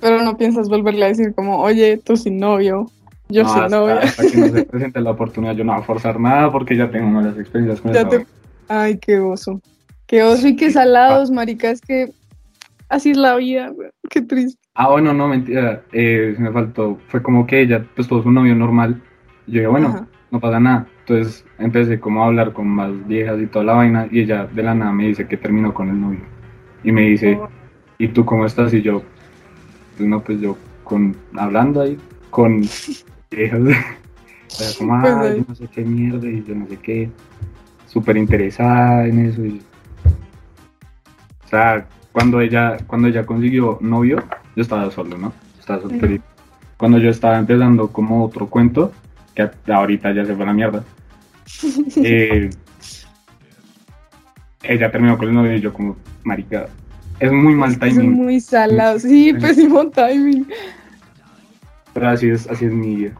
Pero 0.00 0.20
no 0.22 0.36
piensas 0.36 0.68
volverle 0.68 1.04
a 1.04 1.08
decir 1.08 1.32
como, 1.34 1.60
oye, 1.60 1.96
tú 1.96 2.16
sin 2.16 2.38
novio, 2.38 2.90
yo 3.28 3.48
sin 3.48 3.68
novio. 3.68 4.00
Hasta 4.00 4.26
que 4.26 4.36
no 4.36 4.48
se 4.48 4.64
presente 4.70 5.00
la 5.00 5.12
oportunidad, 5.12 5.54
yo 5.54 5.64
no 5.64 5.72
voy 5.72 5.82
a 5.82 5.84
forzar 5.84 6.18
nada 6.18 6.50
porque 6.50 6.76
ya 6.76 6.90
tengo 6.90 7.08
malas 7.08 7.38
experiencias 7.38 7.80
con 7.80 7.92
ya 7.92 8.08
Ay, 8.68 8.98
qué 8.98 9.18
oso. 9.20 9.60
Qué 10.06 10.22
oso 10.22 10.48
y 10.48 10.56
qué 10.56 10.70
salados, 10.70 11.30
marica. 11.30 11.70
Es 11.70 11.80
que 11.80 12.12
así 12.92 13.10
es 13.10 13.16
la 13.16 13.36
vida, 13.36 13.72
qué 14.10 14.20
triste. 14.20 14.60
Ah, 14.74 14.90
bueno, 14.90 15.12
no, 15.12 15.28
mentira. 15.28 15.82
Eh, 15.92 16.34
me 16.38 16.52
faltó. 16.52 16.98
Fue 17.08 17.22
como 17.22 17.46
que 17.46 17.60
ella, 17.60 17.84
pues 17.94 18.06
todo 18.06 18.22
su 18.22 18.30
novio 18.30 18.54
normal. 18.54 19.02
yo 19.46 19.54
dije, 19.54 19.66
bueno, 19.66 20.06
no 20.30 20.40
pasa 20.40 20.60
nada. 20.60 20.86
Entonces 21.00 21.44
empecé 21.58 21.98
como 21.98 22.22
a 22.22 22.26
hablar 22.26 22.52
con 22.52 22.68
más 22.68 22.90
viejas 23.06 23.40
y 23.40 23.46
toda 23.46 23.64
la 23.64 23.72
vaina. 23.74 24.08
Y 24.10 24.20
ella 24.20 24.46
de 24.46 24.62
la 24.62 24.74
nada 24.74 24.92
me 24.92 25.08
dice 25.08 25.26
que 25.26 25.36
terminó 25.36 25.72
con 25.74 25.88
el 25.88 26.00
novio. 26.00 26.20
Y 26.84 26.92
me 26.92 27.02
dice, 27.02 27.38
oh. 27.40 27.48
¿y 27.98 28.08
tú 28.08 28.24
cómo 28.24 28.46
estás? 28.46 28.72
Y 28.74 28.82
yo, 28.82 29.02
pues 29.96 30.08
no, 30.08 30.20
pues 30.22 30.40
yo 30.40 30.56
con, 30.84 31.16
hablando 31.36 31.80
ahí, 31.80 31.98
con 32.30 32.62
viejas. 33.30 33.60
o 34.46 34.50
sea, 34.50 34.78
como, 34.78 34.94
ah, 34.94 35.34
yo 35.34 35.44
no 35.48 35.54
sé 35.54 35.66
qué 35.68 35.82
mierda 35.82 36.28
y 36.28 36.44
yo 36.44 36.54
no 36.54 36.66
sé 36.66 36.76
qué. 36.76 37.10
Súper 37.86 38.16
interesada 38.16 39.06
en 39.06 39.26
eso. 39.26 39.44
Y... 39.44 39.60
O 41.44 41.48
sea, 41.48 41.86
cuando 42.12 42.40
ella, 42.40 42.76
cuando 42.86 43.08
ella 43.08 43.24
consiguió 43.24 43.78
novio, 43.80 44.22
yo 44.54 44.62
estaba 44.62 44.90
solo, 44.90 45.16
¿no? 45.18 45.32
Estaba 45.58 45.82
solterito. 45.82 46.24
Cuando 46.76 46.98
yo 46.98 47.10
estaba 47.10 47.38
empezando 47.38 47.88
como 47.88 48.24
otro 48.24 48.46
cuento, 48.48 48.92
que 49.34 49.48
ahorita 49.72 50.12
ya 50.12 50.24
se 50.24 50.34
fue 50.34 50.44
a 50.44 50.48
la 50.48 50.52
mierda. 50.52 50.84
eh, 51.96 52.50
ella 54.62 54.90
terminó 54.90 55.16
con 55.18 55.28
el 55.28 55.34
novio 55.34 55.56
y 55.56 55.60
yo 55.60 55.72
como, 55.72 55.96
marica, 56.24 56.66
es 57.18 57.32
muy 57.32 57.54
mal 57.54 57.72
Es 57.72 57.78
timing. 57.78 58.12
muy 58.12 58.40
salados. 58.40 59.02
Sí, 59.02 59.32
pésimo 59.32 59.88
timing. 59.90 60.46
Pero 61.94 62.08
así 62.08 62.28
es, 62.30 62.48
así 62.48 62.64
es 62.66 62.72
mi 62.72 62.96
vida. 62.96 63.12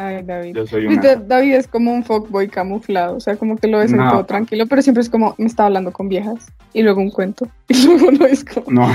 Ay, 0.00 0.22
David. 0.22 0.54
Yo 0.54 0.64
soy 0.64 0.86
Viste, 0.86 1.16
una... 1.16 1.24
David 1.24 1.54
es 1.54 1.66
como 1.66 1.92
un 1.92 2.04
fuckboy 2.04 2.46
camuflado, 2.48 3.16
o 3.16 3.20
sea, 3.20 3.36
como 3.36 3.56
que 3.56 3.66
lo 3.66 3.78
ves 3.78 3.92
No. 3.92 4.08
todo 4.12 4.24
tranquilo, 4.26 4.64
pero 4.68 4.80
siempre 4.80 5.02
es 5.02 5.10
como, 5.10 5.34
me 5.38 5.46
está 5.46 5.66
hablando 5.66 5.92
con 5.92 6.08
viejas, 6.08 6.52
y 6.72 6.82
luego 6.82 7.00
un 7.00 7.10
cuento, 7.10 7.48
y 7.68 7.84
luego 7.84 8.12
no 8.12 8.24
es 8.24 8.44
como, 8.44 8.70
No, 8.70 8.88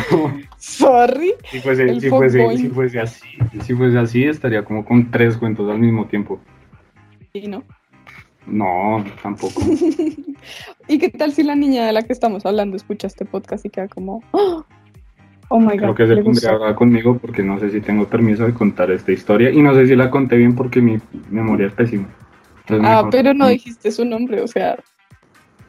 sorry. 0.57 1.33
si 1.51 1.59
fuese, 1.59 1.99
si, 1.99 2.09
fuese, 2.09 2.57
si 2.57 2.69
fuese 2.69 2.99
así, 3.01 3.27
si 3.63 3.73
fuese 3.73 3.99
así, 3.99 4.23
estaría 4.23 4.63
como 4.63 4.85
con 4.85 5.11
tres 5.11 5.35
cuentos 5.35 5.69
al 5.69 5.79
mismo 5.79 6.05
tiempo. 6.07 6.39
Y 7.33 7.47
no. 7.49 7.63
No, 8.45 9.03
tampoco. 9.21 9.61
¿Y 10.87 10.99
qué 10.99 11.09
tal 11.09 11.33
si 11.33 11.43
la 11.43 11.55
niña 11.55 11.85
de 11.85 11.93
la 11.93 12.03
que 12.03 12.13
estamos 12.13 12.45
hablando 12.45 12.77
escucha 12.77 13.07
este 13.07 13.25
podcast 13.25 13.65
y 13.65 13.69
queda 13.69 13.89
como, 13.89 14.23
oh, 14.31 14.63
oh 15.55 15.59
my 15.59 15.77
Creo 15.77 15.89
god, 15.89 15.97
que 15.97 16.07
se 16.07 16.17
pondría 16.17 16.49
a 16.49 16.53
hablar 16.53 16.75
conmigo 16.75 17.17
porque 17.19 17.43
no 17.43 17.59
sé 17.59 17.69
si 17.69 17.79
tengo 17.79 18.07
permiso 18.07 18.43
de 18.45 18.53
contar 18.53 18.89
esta 18.89 19.11
historia 19.11 19.51
y 19.51 19.61
no 19.61 19.73
sé 19.75 19.85
si 19.87 19.95
la 19.95 20.09
conté 20.09 20.35
bien 20.37 20.55
porque 20.55 20.81
mi 20.81 20.97
memoria 21.29 21.67
es 21.67 21.73
pésima. 21.73 22.07
Entonces, 22.61 22.87
Ah, 22.89 22.95
mejor- 22.97 23.09
pero 23.11 23.33
no 23.35 23.47
dijiste 23.47 23.91
su 23.91 24.03
nombre, 24.03 24.41
o 24.41 24.47
sea, 24.47 24.77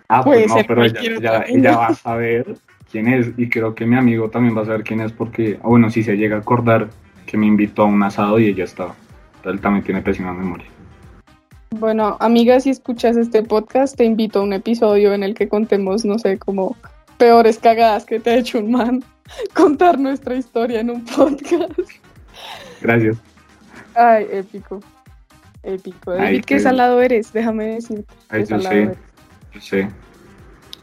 Ah, 0.08 0.22
pues 0.24 0.48
no, 0.48 0.56
pero 0.66 0.84
ella, 0.84 1.00
ella- 1.02 1.44
ella 1.48 1.76
va 1.76 1.86
a 1.88 1.94
saber 1.94 2.56
quién 2.90 3.08
es 3.08 3.32
y 3.36 3.48
creo 3.50 3.74
que 3.74 3.84
mi 3.84 3.96
amigo 3.96 4.30
también 4.30 4.56
va 4.56 4.62
a 4.62 4.66
saber 4.66 4.84
quién 4.84 5.00
es 5.00 5.12
porque, 5.12 5.58
ah, 5.62 5.68
bueno, 5.68 5.90
si 5.90 6.02
se 6.02 6.16
llega 6.16 6.36
a 6.36 6.40
acordar 6.40 6.88
que 7.26 7.36
me 7.36 7.46
invitó 7.46 7.82
a 7.82 7.86
un 7.86 8.02
asado 8.02 8.38
y 8.38 8.46
ella 8.46 8.64
estaba. 8.64 8.94
Él 9.44 9.60
también 9.60 9.84
tiene 9.84 10.00
pésima 10.02 10.32
memoria. 10.32 10.66
bueno, 11.78 12.16
amiga, 12.20 12.60
si 12.60 12.70
escuchas 12.70 13.16
este 13.16 13.42
podcast, 13.42 13.96
te 13.96 14.04
invito 14.04 14.38
a 14.38 14.42
un 14.42 14.52
episodio 14.52 15.12
en 15.12 15.22
el 15.24 15.34
que 15.34 15.48
contemos, 15.48 16.04
no 16.04 16.18
sé, 16.18 16.38
como 16.38 16.76
peores 17.18 17.58
cagadas 17.58 18.04
que 18.04 18.20
te 18.20 18.30
ha 18.30 18.36
hecho 18.36 18.58
un 18.58 18.70
man, 18.72 19.04
contar 19.54 19.98
nuestra 19.98 20.34
historia 20.34 20.80
en 20.80 20.90
un 20.90 21.04
podcast. 21.04 21.72
Gracias. 22.80 23.16
Ay, 23.94 24.26
épico. 24.30 24.80
Épico. 25.62 26.10
Ay, 26.12 26.18
David, 26.18 26.44
qué 26.44 26.54
qué- 26.56 26.60
salado 26.60 27.00
eres, 27.00 27.32
déjame 27.32 27.66
decirte. 27.74 28.12
Ay, 28.28 28.44
yo 28.44 28.58
sé. 28.60 28.82
eres. 28.82 28.98
Yo 29.54 29.60
sé. 29.60 29.88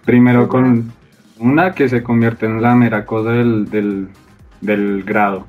Primero 0.06 0.48
con 0.48 0.92
una 1.38 1.74
que 1.74 1.88
se 1.90 2.02
convierte 2.02 2.46
en 2.46 2.62
la 2.62 2.74
mera 2.76 3.06
cosa 3.06 3.32
del, 3.32 3.70
del, 3.70 4.08
del 4.62 5.04
grado. 5.04 5.46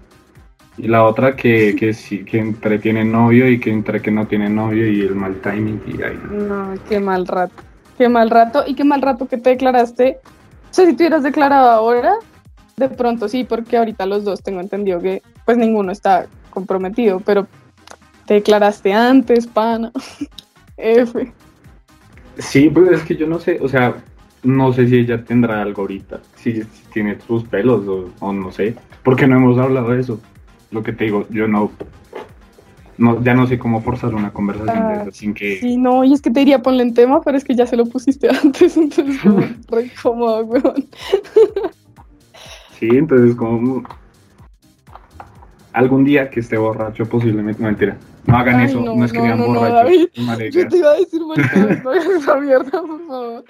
Y 0.77 0.89
la 0.89 1.05
otra 1.05 1.37
que, 1.37 1.75
que 1.79 1.95
sí, 1.95 2.25
que 2.25 2.39
entre 2.39 2.79
tiene 2.79 3.05
novio 3.05 3.49
y 3.49 3.59
que 3.61 3.71
entre 3.71 4.03
que 4.03 4.11
no 4.11 4.27
tiene 4.27 4.49
novio 4.51 4.87
y 4.91 5.01
el 5.01 5.15
mal 5.15 5.37
timing 5.41 5.83
y 5.87 6.03
ahí. 6.03 6.19
No, 6.31 6.75
qué 6.89 7.01
mal 7.01 7.27
rato. 7.27 7.63
Qué 7.97 8.09
mal 8.09 8.31
rato 8.31 8.65
y 8.67 8.75
qué 8.75 8.85
mal 8.85 9.01
rato 9.03 9.29
que 9.29 9.39
te 9.39 9.51
declaraste. 9.51 10.19
Sea, 10.73 10.87
si 10.87 10.95
te 10.95 11.05
hubieras 11.05 11.23
declarado 11.23 11.71
ahora, 11.71 12.15
de 12.77 12.89
pronto 12.89 13.29
sí, 13.29 13.45
porque 13.45 13.77
ahorita 13.77 14.07
los 14.07 14.25
dos 14.25 14.43
tengo 14.43 14.61
entendido 14.61 15.01
que 15.01 15.23
pues 15.45 15.59
ninguno 15.59 15.93
está 15.93 16.27
comprometido, 16.51 17.21
pero 17.21 17.47
te 18.27 18.35
declaraste 18.35 18.93
antes, 18.93 19.47
pana. 19.47 19.93
F. 20.77 21.33
Sí, 22.39 22.71
pues 22.71 22.91
es 22.91 23.03
que 23.03 23.17
yo 23.17 23.27
no 23.27 23.39
sé, 23.39 23.59
o 23.61 23.69
sea, 23.69 23.95
no 24.43 24.73
sé 24.73 24.89
si 24.89 24.97
ella 24.97 25.23
tendrá 25.23 25.61
algo 25.61 25.83
ahorita, 25.83 26.21
si, 26.37 26.63
tiene 26.93 27.21
sus 27.21 27.45
pelos 27.45 27.85
o 28.19 28.33
no 28.33 28.51
sé, 28.51 28.75
porque 29.03 29.27
no 29.27 29.37
hemos 29.37 29.59
hablado 29.59 29.91
de 29.91 30.01
eso. 30.01 30.21
Lo 30.71 30.83
que 30.83 30.95
te 30.95 31.05
digo, 31.05 31.27
yo 31.29 31.47
no, 31.47 31.71
no 33.03 33.23
ya 33.23 33.35
no 33.35 33.47
sé 33.47 33.59
cómo 33.59 33.83
forzar 33.83 34.15
una 34.15 34.33
conversación 34.33 34.89
de 34.89 34.95
Ah, 34.95 35.03
eso 35.03 35.11
sin 35.11 35.35
que... 35.35 35.59
Sí, 35.59 35.77
no, 35.77 36.05
y 36.05 36.13
es 36.13 36.23
que 36.23 36.31
te 36.31 36.41
diría 36.41 36.63
ponle 36.63 36.85
en 36.85 36.95
tema, 36.95 37.21
pero 37.21 37.37
es 37.37 37.45
que 37.45 37.55
ya 37.55 37.67
se 37.67 37.77
lo 37.77 37.85
pusiste 37.87 38.29
antes, 38.43 38.77
entonces 38.77 39.21
como 39.21 39.41
re 39.71 39.91
cómodo, 40.01 40.45
weón. 40.45 40.87
Sí, 42.79 42.89
entonces 42.93 43.35
como 43.35 43.83
algún 45.73 46.05
día 46.05 46.31
que 46.31 46.41
esté 46.41 46.57
borracho 46.57 47.05
posiblemente, 47.07 47.61
no 47.61 47.69
mentira, 47.69 47.97
no 48.27 48.37
hagan 48.37 48.61
Ay, 48.61 48.67
eso, 48.67 48.81
no, 48.81 48.95
no, 48.95 49.05
escriban 49.05 49.39
no, 49.39 49.47
borrachos, 49.47 50.17
David. 50.17 50.51
Yo 50.53 50.69
te 50.69 50.77
iba 50.77 50.91
a 50.91 50.97
decir, 50.97 51.21
no 51.21 51.33
hagas 51.91 52.07
esa 52.07 52.39
mierda, 52.39 52.71
por 52.71 53.07
favor. 53.07 53.45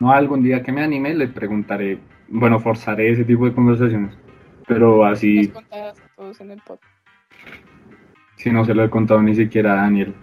No, 0.00 0.10
algún 0.10 0.42
día 0.42 0.62
que 0.62 0.72
me 0.72 0.82
anime 0.82 1.14
le 1.14 1.28
preguntaré, 1.28 1.98
bueno, 2.28 2.58
forzaré 2.60 3.12
ese 3.12 3.24
tipo 3.24 3.44
de 3.44 3.52
conversaciones, 3.52 4.14
pero 4.66 5.04
así, 5.04 5.48
Nos 5.48 5.52
contarás 5.52 6.00
a 6.00 6.08
todos 6.16 6.40
en 6.40 6.50
el 6.52 6.62
podcast. 6.62 6.93
Si 8.44 8.50
no 8.50 8.64
se 8.64 8.74
lo 8.74 8.84
he 8.84 8.90
contado 8.90 9.20
ni 9.22 9.34
siquiera 9.34 9.72
a 9.72 9.76
Daniel. 9.76 10.14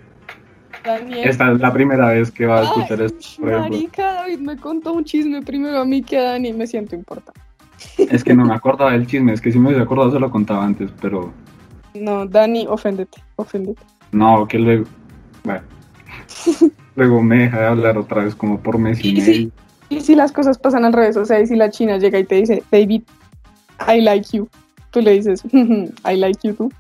Daniel. 0.84 1.28
Esta 1.28 1.52
es 1.52 1.60
la 1.60 1.74
primera 1.74 2.08
vez 2.10 2.32
que 2.32 2.46
va 2.46 2.58
a 2.58 2.62
Ay, 2.62 2.66
escuchar 2.68 3.02
esto. 3.02 3.42
por 3.42 3.50
ejemplo. 3.50 3.72
Marica, 3.72 4.14
David 4.14 4.40
me 4.40 4.58
contó 4.58 4.94
un 4.94 5.04
chisme 5.04 5.42
primero 5.42 5.80
a 5.80 5.86
mí 5.86 6.02
que 6.02 6.18
a 6.18 6.24
Dani, 6.32 6.54
me 6.54 6.66
siento 6.68 6.96
importante. 6.96 7.40
Es 7.98 8.24
que 8.24 8.34
no 8.36 8.46
me 8.46 8.54
acordaba 8.54 8.92
del 8.92 9.06
chisme, 9.08 9.34
es 9.34 9.42
que 9.42 9.52
si 9.52 9.60
me 9.60 9.68
hubiese 9.70 9.84
acordado 9.84 10.12
se 10.12 10.20
lo 10.20 10.30
contaba 10.32 10.64
antes, 10.64 10.92
pero 11.02 11.34
No, 11.96 12.26
Dani, 12.26 12.66
oféndete, 12.70 13.22
oféndete. 13.36 13.82
no, 14.12 14.48
que 14.48 14.60
luego, 14.60 14.86
bueno, 15.44 15.62
luego 16.96 17.22
me 17.24 17.40
deja 17.40 17.60
de 17.60 17.66
hablar 17.68 17.98
otra 17.98 18.24
vez 18.24 18.36
como 18.36 18.60
por 18.60 18.78
mes 18.78 19.04
y 19.04 19.10
Y 19.10 19.14
medio. 19.14 19.26
sí. 19.34 19.52
Y 19.90 20.00
si 20.02 20.16
las 20.16 20.32
cosas 20.32 20.58
pasan 20.58 20.86
al 20.86 20.94
revés, 20.94 21.18
o 21.18 21.26
sea, 21.26 21.42
y 21.42 21.48
si 21.48 21.56
la 21.56 21.70
china 21.70 21.98
llega 21.98 22.18
y 22.18 22.24
te 22.24 22.36
dice, 22.36 22.64
David, 22.72 23.02
I 23.94 24.00
like 24.02 24.38
you, 24.38 24.48
tú 24.92 25.02
le 25.02 25.12
dices, 25.14 25.44
I 25.54 26.16
like 26.18 26.40
you 26.48 26.54
too. 26.54 26.72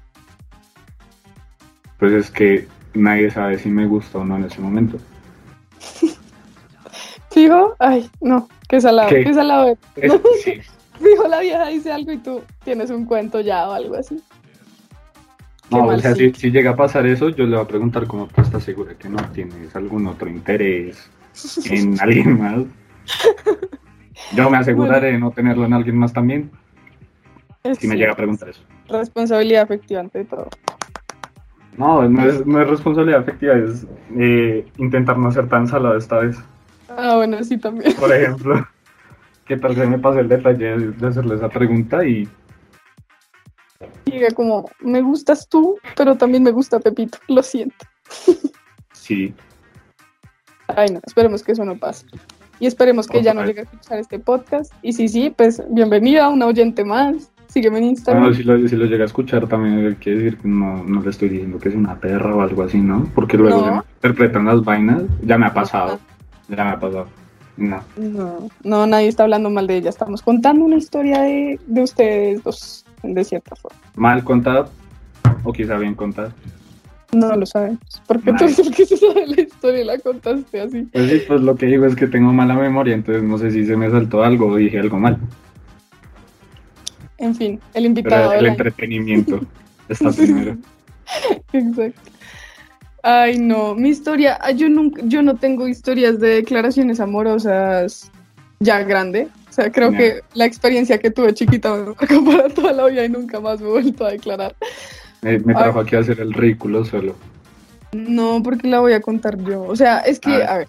Pues 2.02 2.14
es 2.14 2.32
que 2.32 2.68
nadie 2.96 3.30
sabe 3.30 3.60
si 3.60 3.70
me 3.70 3.86
gusta 3.86 4.18
o 4.18 4.26
no 4.26 4.36
en 4.36 4.46
ese 4.46 4.60
momento. 4.60 4.98
Fijo, 7.30 7.76
ay, 7.78 8.10
no, 8.20 8.50
qué 8.68 8.82
salado, 8.82 9.08
¿Qué? 9.10 9.24
qué, 9.24 9.34
salado. 9.36 9.78
eres. 9.96 10.16
Es- 10.16 10.22
sí, 10.44 10.54
Fijo, 11.00 11.28
la 11.28 11.42
vieja 11.42 11.68
dice 11.68 11.92
algo 11.92 12.12
y 12.12 12.18
tú 12.18 12.42
tienes 12.64 12.90
un 12.90 13.06
cuento 13.06 13.40
ya 13.40 13.70
o 13.70 13.74
algo 13.74 13.98
así. 13.98 14.20
No, 15.70 15.86
o 15.86 16.00
sea, 16.00 16.16
si, 16.16 16.32
llega 16.32 16.72
a 16.72 16.76
pasar 16.76 17.06
eso, 17.06 17.30
yo 17.30 17.46
le 17.46 17.56
voy 17.56 17.66
a 17.66 17.68
preguntar 17.68 18.08
cómo 18.08 18.26
tú 18.26 18.42
estás 18.42 18.64
segura 18.64 18.96
que 18.96 19.08
no 19.08 19.18
tienes 19.30 19.76
algún 19.76 20.08
otro 20.08 20.28
interés 20.28 21.08
en 21.70 22.00
alguien 22.02 22.40
más. 22.42 22.66
Yo 24.36 24.50
me 24.50 24.58
aseguraré 24.58 25.12
de 25.12 25.20
no 25.20 25.30
tenerlo 25.30 25.66
en 25.66 25.74
alguien 25.74 25.98
más 26.00 26.14
también, 26.14 26.50
Es 27.64 27.78
si 27.78 27.88
me 27.88 27.96
llega 27.96 28.14
a 28.14 28.16
preguntar 28.16 28.50
eso. 28.50 28.64
Responsabilidad 28.90 29.62
afectiva 29.62 30.00
ante 30.00 30.26
todo. 30.26 30.50
No, 31.78 32.08
no 32.08 32.26
es, 32.26 32.46
no 32.46 32.62
es 32.62 32.68
responsabilidad 32.68 33.22
afectiva, 33.22 33.56
es 33.56 33.88
eh, 34.18 34.66
intentar 34.78 35.18
no 35.18 35.32
ser 35.32 35.48
tan 35.48 35.68
salado 35.68 35.98
esta 35.98 36.20
vez. 36.20 36.38
Ah, 36.90 37.16
bueno, 37.16 37.42
sí, 37.44 37.58
también. 37.58 37.94
Por 37.96 38.14
ejemplo, 38.14 38.68
que 39.46 39.58
tal 39.58 39.76
vez 39.76 39.90
me 39.90 40.00
pase 40.00 40.20
el 40.20 40.28
detalle 40.28 40.78
de 40.78 41.08
hacerle 41.08 41.36
esa 41.36 41.50
pregunta 41.50 42.06
y 42.06 42.28
Diga 44.06 44.30
como, 44.32 44.70
me 44.82 45.02
gustas 45.02 45.48
tú, 45.48 45.78
pero 45.96 46.18
también 46.18 46.44
me 46.44 46.52
gusta 46.52 46.80
Pepito, 46.80 47.18
lo 47.28 47.42
siento. 47.44 47.86
sí, 48.94 49.34
Ay, 50.68 50.90
no, 50.90 51.02
esperemos 51.06 51.44
que 51.44 51.52
eso 51.52 51.66
no 51.66 51.78
pase. 51.78 52.06
Y 52.60 52.68
esperemos 52.68 53.08
que 53.08 53.20
ella 53.20 53.34
no 53.34 53.44
llegue 53.44 53.62
a 53.62 53.64
escuchar 53.64 54.00
este 54.00 54.20
podcast. 54.20 54.72
Y 54.82 54.94
si 54.94 55.10
sí, 55.10 55.34
pues 55.36 55.62
bienvenida, 55.70 56.30
una 56.30 56.46
oyente 56.46 56.86
más. 56.86 57.32
Sígueme 57.52 57.80
en 57.80 57.84
Instagram. 57.86 58.24
Bueno, 58.24 58.36
si 58.38 58.44
lo, 58.44 58.68
si 58.68 58.76
lo 58.78 58.86
llega 58.86 59.04
a 59.04 59.08
escuchar 59.08 59.46
también 59.48 59.98
quiere 60.00 60.20
decir 60.24 60.38
que 60.40 60.48
no, 60.48 60.84
no 60.84 61.02
le 61.02 61.10
estoy 61.10 61.30
diciendo 61.30 61.60
que 61.60 61.70
es 61.70 61.76
una 61.76 61.96
perra 62.00 62.34
o 62.34 62.42
algo 62.42 62.64
así, 62.64 62.78
¿no? 62.80 63.06
Porque 63.14 63.38
luego 63.38 63.60
No. 63.60 63.82
se 63.82 63.88
interpretan 63.96 64.46
las 64.46 64.64
vainas, 64.64 65.04
ya 65.24 65.38
me 65.38 65.48
ha 65.48 65.54
pasado, 65.54 66.00
ya 66.48 66.64
me 66.64 66.70
ha 66.72 66.80
pasado. 66.80 67.08
No, 67.58 67.82
No, 67.98 68.48
no, 68.64 68.88
nadie 68.88 69.08
está 69.10 69.24
hablando 69.24 69.50
mal 69.50 69.68
de 69.68 69.78
ella. 69.78 69.90
Estamos 69.90 70.22
contando 70.22 70.64
una 70.64 70.78
historia 70.78 71.22
de, 71.22 71.60
de 71.68 71.84
ustedes 71.84 72.42
dos, 72.44 72.86
de 73.04 73.24
cierta 73.26 73.56
forma. 73.58 73.78
mal 73.96 74.24
contada 74.24 74.70
o 75.44 75.52
quizá 75.52 75.78
bien 75.78 75.94
contada. 75.94 76.32
No 77.12 77.36
lo 77.36 77.46
sabemos. 77.46 77.80
Porque 78.08 78.32
tú 78.32 78.46
el 78.46 78.74
que 78.74 78.86
se 78.86 78.96
sabe 78.96 79.28
la 79.28 79.42
historia 79.42 79.82
y 79.82 79.84
la 79.86 79.98
contaste 80.00 80.62
así. 80.62 80.84
Pues 80.94 81.12
sí, 81.12 81.22
pues 81.28 81.42
lo 81.42 81.56
que 81.58 81.66
digo 81.66 81.86
es 81.86 81.96
que 81.98 82.08
tengo 82.08 82.32
mala 82.32 82.54
memoria, 82.56 82.94
entonces 82.96 83.22
no 83.22 83.38
sé 83.38 83.52
si 83.52 83.66
se 83.66 83.76
me 83.76 83.92
saltó 83.92 84.24
algo 84.24 84.48
o 84.48 84.56
dije 84.56 84.80
algo 84.80 84.98
mal. 84.98 85.18
En 87.22 87.36
fin, 87.36 87.60
el 87.74 87.86
invitado. 87.86 88.30
Pero 88.30 88.34
el 88.34 88.38
del 88.38 88.46
año. 88.46 88.52
entretenimiento 88.54 89.42
está 89.88 90.12
primero. 90.18 90.58
Exacto. 91.54 92.12
Ay, 93.04 93.40
no, 93.40 93.74
mi 93.74 93.90
historia, 93.90 94.38
ah, 94.42 94.52
yo 94.52 94.70
nunca, 94.70 95.02
yo 95.06 95.24
no 95.24 95.36
tengo 95.36 95.68
historias 95.68 96.20
de 96.20 96.36
declaraciones 96.36 97.00
amorosas 97.00 98.12
ya 98.60 98.84
grande. 98.84 99.28
O 99.50 99.54
sea, 99.54 99.72
creo 99.72 99.92
que 99.92 100.22
la 100.34 100.46
experiencia 100.46 100.98
que 100.98 101.12
tuve 101.12 101.34
chiquita 101.34 101.74
me 101.76 101.84
marcó 101.84 102.26
para 102.26 102.50
toda 102.50 102.74
la 102.74 102.86
vida 102.88 103.06
y 103.06 103.10
nunca 103.10 103.40
más 103.40 103.60
me 103.60 103.68
he 103.68 103.72
vuelto 103.72 104.06
a 104.06 104.12
declarar. 104.12 104.56
Me, 105.22 105.40
me 105.40 105.54
trajo 105.54 105.80
aquí 105.80 105.96
a 105.96 106.00
hacer 106.00 106.20
el 106.20 106.34
ridículo 106.34 106.86
solo. 106.86 107.16
No, 107.92 108.42
porque 108.44 108.68
la 108.68 108.80
voy 108.80 108.94
a 108.94 109.02
contar 109.02 109.38
yo. 109.44 109.64
O 109.64 109.76
sea, 109.76 110.00
es 110.00 110.20
que, 110.20 110.44
a 110.44 110.60
ver. 110.60 110.68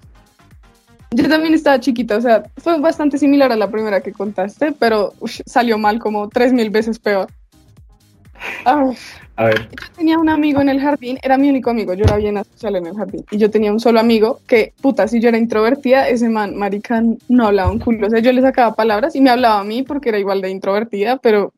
Yo 1.15 1.29
también 1.29 1.55
estaba 1.55 1.81
chiquita, 1.81 2.17
o 2.17 2.21
sea, 2.21 2.45
fue 2.57 2.79
bastante 2.81 3.19
similar 3.19 3.53
a 3.53 3.57
la 3.57 3.71
primera 3.71 4.01
que 4.01 4.13
contaste, 4.13 4.73
pero 4.73 5.13
salió 5.47 5.79
mal 5.79 5.99
como 5.99 6.29
tres 6.29 6.53
mil 6.53 6.71
veces 6.71 6.99
peor. 6.99 7.29
A 8.65 9.45
ver. 9.47 9.69
Yo 9.71 9.93
tenía 9.97 10.19
un 10.19 10.29
amigo 10.29 10.61
en 10.61 10.69
el 10.69 10.81
jardín, 10.81 11.19
era 11.23 11.39
mi 11.39 11.49
único 11.49 11.71
amigo, 11.71 11.95
yo 11.95 12.05
era 12.05 12.17
bien 12.17 12.37
asocial 12.37 12.77
en 12.77 12.87
el 12.87 12.95
jardín. 12.95 13.25
Y 13.31 13.39
yo 13.39 13.51
tenía 13.51 13.73
un 13.73 13.81
solo 13.81 14.01
amigo 14.01 14.41
que, 14.47 14.73
puta, 14.81 15.09
si 15.09 15.21
yo 15.21 15.29
era 15.29 15.39
introvertida, 15.39 16.09
ese 16.09 16.29
man, 16.29 16.57
marica, 16.57 17.03
no 17.29 17.47
hablaba 17.47 17.71
un 17.71 17.79
culo. 17.79 18.07
O 18.07 18.11
sea, 18.11 18.21
yo 18.21 18.33
le 18.33 18.43
sacaba 18.43 18.75
palabras 18.75 19.15
y 19.17 19.21
me 19.21 19.31
hablaba 19.31 19.61
a 19.61 19.65
mí 19.65 19.83
porque 19.83 20.11
era 20.11 20.19
igual 20.19 20.41
de 20.41 20.51
introvertida, 20.51 21.17
pero 21.17 21.53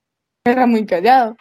era 0.45 0.67
muy 0.67 0.87
callado. 0.87 1.37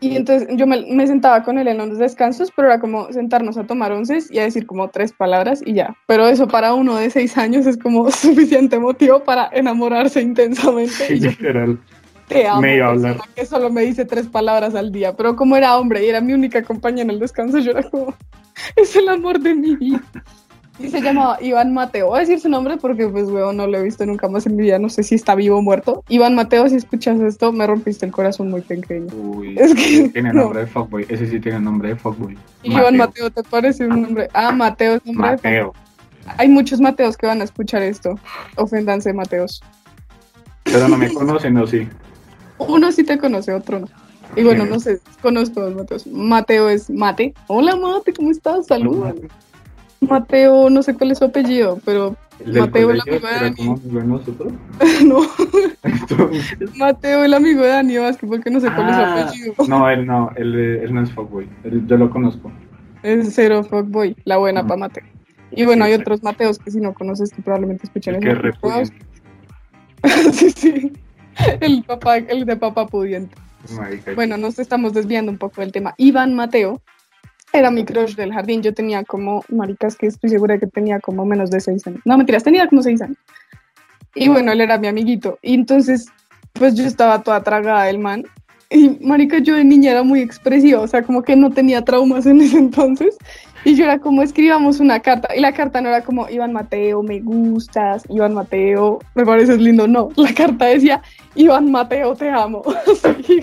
Y 0.00 0.16
entonces 0.16 0.48
yo 0.52 0.66
me, 0.66 0.84
me, 0.92 1.06
sentaba 1.06 1.42
con 1.42 1.58
él 1.58 1.68
en 1.68 1.78
los 1.78 1.96
descansos, 1.96 2.52
pero 2.54 2.68
era 2.68 2.80
como 2.80 3.10
sentarnos 3.12 3.56
a 3.56 3.64
tomar 3.64 3.92
onces 3.92 4.30
y 4.30 4.38
a 4.38 4.42
decir 4.42 4.66
como 4.66 4.88
tres 4.88 5.12
palabras 5.12 5.62
y 5.64 5.72
ya. 5.72 5.96
Pero 6.06 6.26
eso 6.26 6.46
para 6.46 6.74
uno 6.74 6.96
de 6.96 7.08
seis 7.10 7.38
años 7.38 7.66
es 7.66 7.78
como 7.78 8.10
suficiente 8.10 8.78
motivo 8.78 9.24
para 9.24 9.48
enamorarse 9.52 10.20
intensamente. 10.20 10.92
Sí, 10.92 11.20
literal 11.20 11.78
te 12.28 12.46
amo. 12.46 12.60
Me 12.60 12.76
iba 12.76 12.86
a 12.86 12.90
hablar. 12.90 13.16
Que 13.34 13.46
solo 13.46 13.70
me 13.70 13.82
dice 13.82 14.04
tres 14.04 14.26
palabras 14.26 14.74
al 14.74 14.92
día, 14.92 15.16
pero 15.16 15.36
como 15.36 15.56
era 15.56 15.76
hombre 15.78 16.04
y 16.04 16.08
era 16.08 16.20
mi 16.20 16.32
única 16.32 16.62
compañía 16.62 17.02
en 17.02 17.10
el 17.10 17.18
descanso, 17.20 17.58
yo 17.58 17.72
era 17.72 17.82
como, 17.82 18.14
es 18.76 18.96
el 18.96 19.08
amor 19.08 19.40
de 19.40 19.54
mi 19.54 19.76
vida. 19.76 20.02
Y 20.78 20.90
se 20.90 21.00
llamaba 21.00 21.38
Iván 21.40 21.72
Mateo. 21.72 22.08
Voy 22.08 22.18
a 22.18 22.20
decir 22.20 22.38
su 22.38 22.48
nombre 22.48 22.76
porque, 22.76 23.08
pues, 23.08 23.28
weón, 23.28 23.56
no 23.56 23.66
lo 23.66 23.78
he 23.78 23.82
visto 23.82 24.04
nunca 24.04 24.28
más 24.28 24.46
en 24.46 24.56
mi 24.56 24.64
vida. 24.64 24.78
No 24.78 24.90
sé 24.90 25.02
si 25.02 25.14
está 25.14 25.34
vivo 25.34 25.56
o 25.56 25.62
muerto. 25.62 26.04
Iván 26.08 26.34
Mateo, 26.34 26.68
si 26.68 26.76
escuchas 26.76 27.18
esto, 27.20 27.52
me 27.52 27.66
rompiste 27.66 28.04
el 28.04 28.12
corazón 28.12 28.50
muy 28.50 28.60
pequeño. 28.60 29.06
Uy, 29.14 29.56
es 29.58 29.74
que. 29.74 30.10
Tiene 30.10 30.32
nombre 30.32 30.60
de 30.60 30.66
fuckboy. 30.66 31.06
Ese 31.08 31.26
sí 31.28 31.40
tiene 31.40 31.60
nombre 31.60 31.90
de 31.90 31.96
fuckboy. 31.96 32.36
Iván 32.62 32.96
Mateo, 32.96 33.30
¿te 33.30 33.42
parece 33.42 33.86
un 33.86 34.02
nombre? 34.02 34.28
Ah, 34.34 34.52
Mateo 34.52 34.96
es 34.96 35.06
nombre 35.06 35.30
Mateo. 35.30 35.72
Hay 36.36 36.48
muchos 36.48 36.80
Mateos 36.80 37.16
que 37.16 37.26
van 37.26 37.40
a 37.40 37.44
escuchar 37.44 37.82
esto. 37.82 38.18
Ofendanse, 38.56 39.12
Mateos. 39.12 39.62
Pero 40.64 40.88
no 40.88 40.98
me 40.98 41.12
conocen, 41.12 41.56
¿o 41.56 41.66
sí? 41.66 41.88
Uno 42.58 42.90
sí 42.92 43.04
te 43.04 43.18
conoce, 43.18 43.52
otro 43.52 43.80
no. 43.80 43.88
Y 44.34 44.42
bueno, 44.42 44.66
no 44.66 44.80
sé, 44.80 45.00
conozco 45.22 45.60
a 45.60 45.64
los 45.66 45.74
Mateos. 45.74 46.06
Mateo 46.06 46.68
es 46.68 46.90
Mate. 46.90 47.32
Hola 47.46 47.76
Mate, 47.76 48.12
¿cómo 48.12 48.30
estás? 48.30 48.66
Saludos. 48.66 49.14
Mateo, 50.00 50.70
no 50.70 50.82
sé 50.82 50.94
cuál 50.94 51.10
es 51.12 51.18
su 51.18 51.24
apellido, 51.24 51.80
pero 51.84 52.16
Mateo 52.46 52.90
el 52.90 53.00
amigo 53.00 53.26
de 53.26 53.40
Dani. 53.40 54.06
nosotros? 54.06 54.52
no. 55.06 55.20
Mateo 56.76 57.24
el 57.24 57.34
amigo 57.34 57.62
de 57.62 57.68
Dani 57.68 57.98
Vázquez, 57.98 58.28
porque 58.28 58.50
no 58.50 58.60
sé 58.60 58.70
cuál 58.72 58.88
es 58.90 58.96
su 58.96 59.02
Ah, 59.02 59.22
apellido. 59.22 59.54
No, 59.68 59.88
él 59.90 60.06
no, 60.06 60.30
él, 60.36 60.54
él 60.54 60.94
no 60.94 61.02
es 61.02 61.10
fuckboy. 61.12 61.48
Él- 61.64 61.86
yo 61.86 61.96
lo 61.96 62.10
conozco. 62.10 62.50
Es 63.02 63.34
cero 63.34 63.62
fuckboy, 63.64 64.16
la 64.24 64.36
buena 64.36 64.62
para 64.66 64.76
Mateo. 64.78 65.04
Y 65.50 65.64
bueno, 65.64 65.84
hay 65.84 65.94
otros 65.94 66.22
Mateos 66.22 66.58
que 66.58 66.70
si 66.70 66.80
no 66.80 66.92
conoces 66.92 67.32
que 67.32 67.40
probablemente 67.40 67.86
esos 67.94 68.38
repudian. 68.38 68.86
sí, 70.32 70.50
sí. 70.50 70.92
El 71.60 71.84
papá, 71.84 72.18
el 72.18 72.44
de 72.44 72.56
papá 72.56 72.86
pudiente. 72.86 73.34
Bueno, 74.14 74.36
nos 74.36 74.58
estamos 74.58 74.92
desviando 74.92 75.30
un 75.32 75.38
poco 75.38 75.60
del 75.60 75.72
tema. 75.72 75.94
Iván 75.98 76.34
Mateo 76.34 76.80
era 77.58 77.70
mi 77.70 77.84
crush 77.84 78.14
del 78.14 78.32
jardín. 78.32 78.62
Yo 78.62 78.74
tenía 78.74 79.04
como, 79.04 79.44
maricas, 79.48 79.96
que 79.96 80.06
estoy 80.06 80.30
segura 80.30 80.58
que 80.58 80.66
tenía 80.66 81.00
como 81.00 81.24
menos 81.24 81.50
de 81.50 81.60
seis 81.60 81.86
años. 81.86 82.00
No, 82.04 82.16
mentiras, 82.16 82.44
tenía 82.44 82.66
como 82.68 82.82
seis 82.82 83.00
años. 83.02 83.18
Y 84.14 84.28
bueno, 84.28 84.52
él 84.52 84.60
era 84.60 84.78
mi 84.78 84.88
amiguito. 84.88 85.38
Y 85.42 85.54
entonces, 85.54 86.06
pues 86.54 86.74
yo 86.74 86.84
estaba 86.84 87.22
toda 87.22 87.42
tragada 87.42 87.84
del 87.84 87.98
man. 87.98 88.24
Y 88.70 88.98
marica, 89.00 89.38
yo 89.38 89.54
de 89.54 89.64
niña 89.64 89.92
era 89.92 90.02
muy 90.02 90.20
expresiva, 90.20 90.80
o 90.80 90.88
sea, 90.88 91.02
como 91.02 91.22
que 91.22 91.36
no 91.36 91.50
tenía 91.50 91.82
traumas 91.82 92.26
en 92.26 92.40
ese 92.40 92.58
entonces. 92.58 93.16
Y 93.64 93.74
yo 93.74 93.84
era 93.84 93.98
como, 93.98 94.22
escribamos 94.22 94.80
una 94.80 95.00
carta. 95.00 95.34
Y 95.36 95.40
la 95.40 95.52
carta 95.52 95.80
no 95.80 95.88
era 95.88 96.02
como, 96.02 96.28
Iván 96.28 96.52
Mateo, 96.52 97.02
me 97.02 97.20
gustas, 97.20 98.04
Iván 98.08 98.34
Mateo, 98.34 99.00
me 99.14 99.24
pareces 99.24 99.58
lindo. 99.60 99.86
No, 99.86 100.08
la 100.16 100.32
carta 100.32 100.66
decía, 100.66 101.02
Iván 101.34 101.70
Mateo, 101.70 102.14
te 102.14 102.30
amo. 102.30 102.62
Así, 103.02 103.40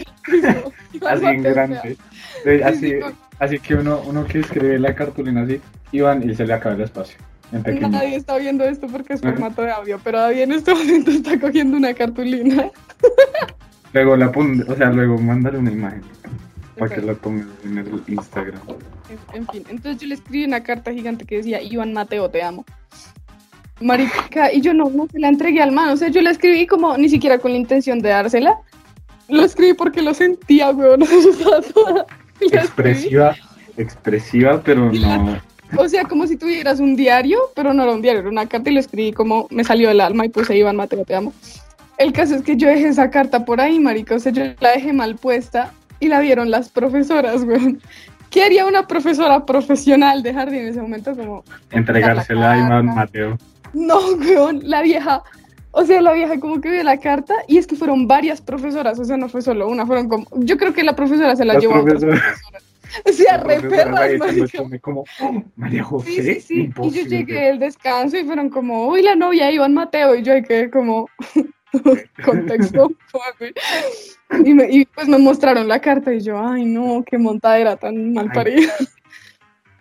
así 1.06 1.26
en 1.26 1.44
grande. 1.44 1.98
Así, 2.64 2.80
Sí, 2.80 2.80
sí, 2.80 2.94
así 3.40 3.60
que 3.60 3.76
uno, 3.76 4.02
uno 4.06 4.26
que 4.26 4.40
escribe 4.40 4.80
la 4.80 4.96
cartulina 4.96 5.42
así, 5.42 5.62
Iván, 5.92 6.28
y 6.30 6.36
se 6.36 6.46
le 6.46 6.54
acaba 6.54 6.76
el 6.76 6.82
espacio. 6.82 7.18
Nadie 7.52 8.16
está 8.16 8.38
viendo 8.38 8.64
esto 8.64 8.88
porque 8.88 9.14
es 9.14 9.22
formato 9.22 9.62
de 9.62 9.72
audio, 9.72 10.00
pero 10.04 10.20
David 10.20 10.42
en 10.42 10.52
este 10.54 10.74
momento 10.76 11.12
está 11.12 11.40
cogiendo 11.40 11.78
una 11.78 11.94
cartulina. 11.94 12.72
Luego 13.94 14.18
la 14.18 14.32
pon, 14.32 14.66
o 14.68 14.76
sea, 14.76 14.90
luego 14.90 15.20
mándale 15.20 15.60
una 15.60 15.72
imagen 15.72 16.02
para 16.78 16.96
que 16.96 17.02
la 17.02 17.14
pongas 17.14 17.48
en 17.64 17.78
el 17.78 18.04
Instagram. 18.08 18.60
En, 19.34 19.48
fin, 19.48 19.64
entonces 19.70 20.02
yo 20.02 20.08
le 20.08 20.16
escribí 20.16 20.46
una 20.46 20.64
carta 20.64 20.92
gigante 20.92 21.26
que 21.26 21.38
decía, 21.38 21.62
Iván 21.62 21.94
Mateo, 21.94 22.30
te 22.30 22.42
amo. 22.42 22.66
Marica, 23.80 24.52
y 24.52 24.62
yo 24.62 24.74
no, 24.74 24.90
no 24.90 25.08
se 25.08 25.20
la 25.20 25.28
entregué 25.28 25.62
al 25.62 25.72
man, 25.72 25.90
o 25.90 25.98
sea, 25.98 26.08
yo 26.08 26.22
la 26.22 26.32
escribí 26.32 26.66
como 26.66 26.98
ni 26.98 27.10
siquiera 27.10 27.38
con 27.38 27.52
la 27.52 27.58
intención 27.58 28.00
de 28.00 28.10
dársela. 28.10 28.58
Lo 29.30 29.44
escribí 29.44 29.74
porque 29.74 30.02
lo 30.02 30.14
sentía, 30.16 30.72
weón, 30.72 31.00
no 31.02 31.06
estaba 31.06 31.62
toda-. 31.62 32.06
Expresiva, 32.52 33.36
expresiva, 33.78 34.62
pero 34.64 34.92
no. 34.92 35.42
O 35.78 35.90
sea, 35.90 36.04
como 36.04 36.28
si 36.28 36.38
tuvieras 36.38 36.80
un 36.80 36.96
diario, 36.96 37.40
pero 37.56 37.74
no 37.74 37.84
era 37.84 37.94
un 37.94 38.02
diario, 38.02 38.22
era 38.22 38.30
una 38.30 38.48
carta 38.48 38.70
y 38.70 38.74
lo 38.74 38.80
escribí 38.80 39.12
como 39.12 39.48
me 39.50 39.64
salió 39.64 39.88
del 39.88 40.02
alma 40.02 40.26
y 40.26 40.30
puse 40.30 40.56
Iván 40.56 40.76
Mateo, 40.76 41.04
te 41.04 41.16
amo. 41.16 41.34
El 41.98 42.14
caso 42.14 42.36
es 42.36 42.44
que 42.44 42.58
yo 42.58 42.68
dejé 42.68 42.90
esa 42.90 43.10
carta 43.10 43.46
por 43.46 43.62
ahí, 43.62 43.80
marica, 43.80 44.16
o 44.16 44.20
sea, 44.20 44.32
yo 44.32 44.44
la 44.60 44.72
dejé 44.72 44.94
mal 44.94 45.16
puesta 45.16 45.74
y 46.00 46.08
la 46.08 46.20
vieron 46.20 46.52
las 46.52 46.70
profesoras, 46.70 47.44
weón. 47.48 47.82
¿Qué 48.30 48.44
haría 48.44 48.66
una 48.66 48.88
profesora 48.88 49.46
profesional 49.46 50.24
de 50.24 50.34
jardín 50.34 50.62
en 50.62 50.68
ese 50.70 50.82
momento? 50.82 51.16
Como, 51.16 51.44
Entregársela 51.70 52.52
a 52.52 52.58
Iván 52.58 52.86
Mateo. 52.88 53.38
no, 53.74 54.00
weón, 54.16 54.62
la 54.64 54.82
vieja, 54.82 55.22
o 55.74 55.84
sea, 55.86 56.02
la 56.02 56.14
vieja 56.14 56.40
como 56.40 56.62
que 56.62 56.70
vio 56.72 56.84
la 56.84 56.98
carta 57.00 57.36
y 57.48 57.58
es 57.58 57.68
que 57.68 57.76
fueron 57.76 58.08
varias 58.08 58.40
profesoras, 58.42 58.98
o 59.00 59.04
sea, 59.04 59.18
no 59.18 59.28
fue 59.28 59.42
solo 59.42 59.68
una, 59.68 59.86
fueron 59.86 60.08
como, 60.08 60.26
yo 60.38 60.56
creo 60.58 60.74
que 60.74 60.84
la 60.84 60.96
profesora 60.96 61.36
se 61.36 61.44
la 61.46 61.56
Las 61.56 61.62
llevó 61.64 61.76
a 61.76 61.84
profesoras. 61.84 62.22
O 63.10 63.12
sea, 63.12 63.38
re 63.38 63.60
perras, 63.60 64.12
como, 64.80 65.04
"Oh, 65.20 65.44
María 65.56 65.84
José, 65.84 66.12
Sí, 66.12 66.22
sí, 66.22 66.42
sí. 66.42 66.54
Y 66.54 66.58
yo 66.58 66.64
imposible". 66.66 67.10
llegué 67.10 67.40
del 67.48 67.58
descanso 67.58 68.18
y 68.20 68.24
fueron 68.24 68.50
como, 68.50 68.88
uy, 68.88 69.02
la 69.02 69.16
novia 69.16 69.48
de 69.48 69.54
Iván 69.54 69.74
Mateo. 69.74 70.14
Y 70.16 70.22
yo 70.22 70.34
ahí 70.34 70.44
quedé 70.44 70.70
como, 70.70 71.10
contexto. 72.24 72.92
y, 74.46 74.54
me- 74.54 74.70
y 74.70 74.86
pues 74.86 75.08
me 75.08 75.18
mostraron 75.18 75.68
la 75.68 75.80
carta 75.80 76.14
y 76.14 76.20
yo, 76.22 76.40
ay, 76.40 76.66
no, 76.66 77.04
qué 77.04 77.18
montadera 77.18 77.78
tan 77.78 78.14
mal 78.14 78.28
Ay. 78.30 78.36
parida. 78.36 78.74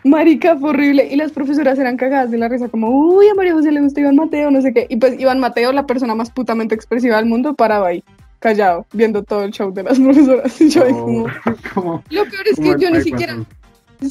Marica, 0.04 0.56
fue 0.56 0.70
horrible. 0.70 1.08
Y 1.10 1.16
las 1.16 1.32
profesoras 1.32 1.78
eran 1.78 1.96
cagadas 1.96 2.30
de 2.30 2.38
la 2.38 2.48
risa, 2.48 2.68
como, 2.68 2.88
uy, 2.88 3.28
a 3.28 3.34
María 3.34 3.54
José 3.54 3.72
le 3.72 3.80
gusta 3.80 4.00
Iván 4.00 4.16
Mateo, 4.16 4.50
no 4.50 4.60
sé 4.60 4.72
qué. 4.72 4.86
Y 4.88 4.96
pues 4.96 5.18
Iván 5.18 5.40
Mateo, 5.40 5.72
la 5.72 5.86
persona 5.86 6.14
más 6.14 6.30
putamente 6.30 6.74
expresiva 6.74 7.16
del 7.16 7.26
mundo, 7.26 7.54
paraba 7.54 7.88
ahí, 7.88 8.02
callado, 8.38 8.86
viendo 8.92 9.22
todo 9.22 9.44
el 9.44 9.52
show 9.52 9.72
de 9.72 9.84
las 9.84 9.98
profesoras. 10.00 10.60
Y 10.60 10.68
yo 10.68 10.84
ahí 10.84 10.92
como, 11.74 12.02
lo 12.10 12.24
peor 12.24 12.48
es 12.50 12.58
que 12.58 12.76
yo 12.78 12.90
ni 12.90 13.00
siquiera... 13.02 13.36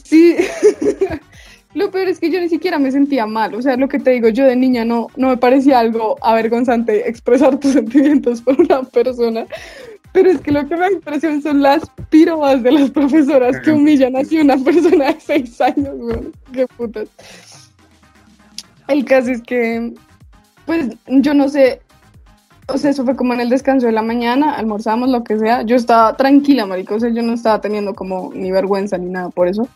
Sí. 0.03 0.37
Lo 1.73 1.89
peor 1.89 2.09
es 2.09 2.19
que 2.19 2.29
yo 2.29 2.41
ni 2.41 2.49
siquiera 2.49 2.79
me 2.79 2.91
sentía 2.91 3.25
mal. 3.25 3.55
O 3.55 3.61
sea, 3.61 3.77
lo 3.77 3.87
que 3.87 3.99
te 3.99 4.11
digo, 4.11 4.27
yo 4.27 4.45
de 4.45 4.57
niña 4.57 4.83
no, 4.83 5.07
no 5.15 5.29
me 5.29 5.37
parecía 5.37 5.79
algo 5.79 6.17
avergonzante 6.21 7.07
expresar 7.07 7.57
tus 7.59 7.71
sentimientos 7.71 8.41
por 8.41 8.59
una 8.59 8.83
persona. 8.83 9.45
Pero 10.13 10.29
es 10.29 10.41
que 10.41 10.51
lo 10.51 10.67
que 10.67 10.75
me 10.75 10.81
da 10.81 10.91
impresión 10.91 11.41
son 11.41 11.61
las 11.61 11.83
pirobas 12.09 12.61
de 12.63 12.71
las 12.71 12.89
profesoras 12.89 13.59
que 13.61 13.71
humillan 13.71 14.15
así 14.15 14.39
a 14.39 14.43
una 14.43 14.57
persona 14.57 15.13
de 15.13 15.19
seis 15.19 15.61
años, 15.61 15.95
weón. 15.97 16.33
Qué 16.51 16.67
putas. 16.67 17.07
El 18.87 19.05
caso 19.05 19.31
es 19.31 19.41
que, 19.41 19.93
pues, 20.65 20.89
yo 21.07 21.33
no 21.33 21.47
sé. 21.47 21.81
O 22.67 22.77
sea, 22.77 22.91
eso 22.91 23.05
fue 23.05 23.15
como 23.15 23.33
en 23.33 23.39
el 23.39 23.49
descanso 23.49 23.87
de 23.87 23.93
la 23.93 24.01
mañana, 24.01 24.55
almorzamos, 24.55 25.09
lo 25.09 25.23
que 25.23 25.37
sea. 25.37 25.61
Yo 25.63 25.75
estaba 25.75 26.15
tranquila, 26.17 26.65
marico. 26.65 26.95
O 26.95 26.99
sea, 26.99 27.09
yo 27.09 27.21
no 27.21 27.33
estaba 27.33 27.61
teniendo 27.61 27.93
como 27.93 28.31
ni 28.33 28.51
vergüenza 28.51 28.97
ni 28.97 29.09
nada 29.09 29.29
por 29.29 29.47
eso. 29.47 29.67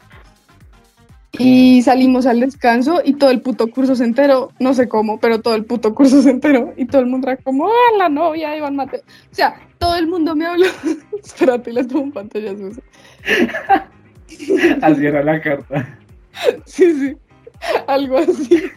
Y 1.38 1.82
salimos 1.82 2.26
al 2.26 2.40
descanso 2.40 3.02
y 3.04 3.14
todo 3.14 3.30
el 3.30 3.42
puto 3.42 3.68
curso 3.68 3.96
se 3.96 4.04
enteró, 4.04 4.52
no 4.60 4.74
sé 4.74 4.88
cómo, 4.88 5.20
pero 5.20 5.42
todo 5.42 5.56
el 5.56 5.66
puto 5.66 5.94
curso 5.94 6.22
se 6.22 6.30
enteró 6.30 6.74
y 6.78 6.86
todo 6.86 7.02
el 7.02 7.08
mundo 7.08 7.30
era 7.30 7.38
como, 7.38 7.68
ah, 7.68 7.98
la 7.98 8.10
novia 8.10 8.52
de 8.52 8.58
Iván 8.58 8.76
Mateo. 8.76 9.02
O 9.02 9.36
sea, 9.36 9.60
todo 9.80 9.96
el 9.96 10.08
mundo 10.08 10.36
me 10.36 10.46
habló. 10.46 10.66
Espérate, 11.24 11.72
les 11.74 11.88
tomo 11.88 12.04
un 12.04 12.12
pantallazo. 12.12 12.68
eso. 12.68 12.82
Así 14.82 15.06
era 15.06 15.24
la 15.24 15.42
carta. 15.42 15.98
Sí, 16.66 16.94
sí, 16.94 17.18
algo 17.88 18.18
así. 18.18 18.64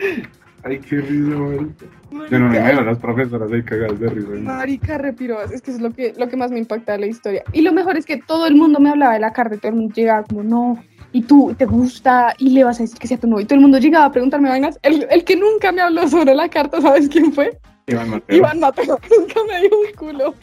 Ay, 0.62 0.78
qué 0.78 0.96
risa, 0.96 1.36
marica. 1.36 1.86
Yo 2.30 2.38
no 2.38 2.48
me 2.48 2.72
las 2.82 2.98
profesoras 2.98 3.50
ahí 3.50 3.62
cagadas 3.62 3.98
de 3.98 4.08
risa. 4.08 4.28
¿no? 4.28 4.40
Marica, 4.40 4.98
repirobas, 4.98 5.50
es 5.52 5.62
que 5.62 5.70
es 5.70 5.80
lo 5.80 5.90
que, 5.90 6.12
lo 6.16 6.28
que 6.28 6.36
más 6.36 6.50
me 6.50 6.58
impacta 6.58 6.92
de 6.92 6.98
la 6.98 7.06
historia. 7.06 7.42
Y 7.52 7.62
lo 7.62 7.72
mejor 7.72 7.96
es 7.96 8.04
que 8.04 8.18
todo 8.18 8.46
el 8.46 8.56
mundo 8.56 8.78
me 8.78 8.90
hablaba 8.90 9.14
de 9.14 9.20
la 9.20 9.32
carta 9.32 9.54
y 9.54 9.58
todo 9.58 9.70
el 9.70 9.78
mundo 9.78 9.94
llegaba 9.94 10.24
como, 10.24 10.42
no, 10.42 10.82
y 11.12 11.22
tú 11.22 11.54
te 11.56 11.64
gusta 11.64 12.34
y 12.38 12.50
le 12.50 12.64
vas 12.64 12.78
a 12.78 12.82
decir 12.82 12.98
que 12.98 13.08
sea 13.08 13.18
tu 13.18 13.26
novio. 13.26 13.42
Y 13.42 13.46
todo 13.46 13.56
el 13.56 13.62
mundo 13.62 13.78
llegaba 13.78 14.06
a 14.06 14.12
preguntarme 14.12 14.48
vainas. 14.48 14.78
El, 14.82 15.06
el 15.10 15.24
que 15.24 15.36
nunca 15.36 15.72
me 15.72 15.80
habló 15.80 16.06
sobre 16.08 16.34
la 16.34 16.48
carta, 16.48 16.80
¿sabes 16.80 17.08
quién 17.08 17.32
fue? 17.32 17.58
Iván 17.86 18.10
Mateo. 18.10 18.36
Iván 18.36 18.60
Mateo, 18.60 18.98
nunca 19.18 19.40
me 19.48 19.60
dio 19.60 19.70
un 19.70 19.96
culo. 19.96 20.34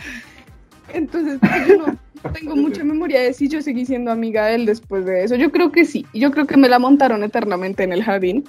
Entonces, 0.93 1.39
pues, 1.39 1.67
yo 1.67 1.77
no 1.77 1.97
tengo 2.33 2.55
mucha 2.55 2.83
memoria 2.83 3.21
de 3.21 3.33
si 3.33 3.47
yo 3.47 3.61
seguí 3.61 3.85
siendo 3.85 4.11
amiga 4.11 4.47
de 4.47 4.55
él 4.55 4.65
después 4.65 5.05
de 5.05 5.23
eso. 5.23 5.35
Yo 5.35 5.51
creo 5.51 5.71
que 5.71 5.85
sí. 5.85 6.05
Yo 6.13 6.31
creo 6.31 6.47
que 6.47 6.57
me 6.57 6.69
la 6.69 6.79
montaron 6.79 7.23
eternamente 7.23 7.83
en 7.83 7.93
el 7.93 8.03
jardín. 8.03 8.43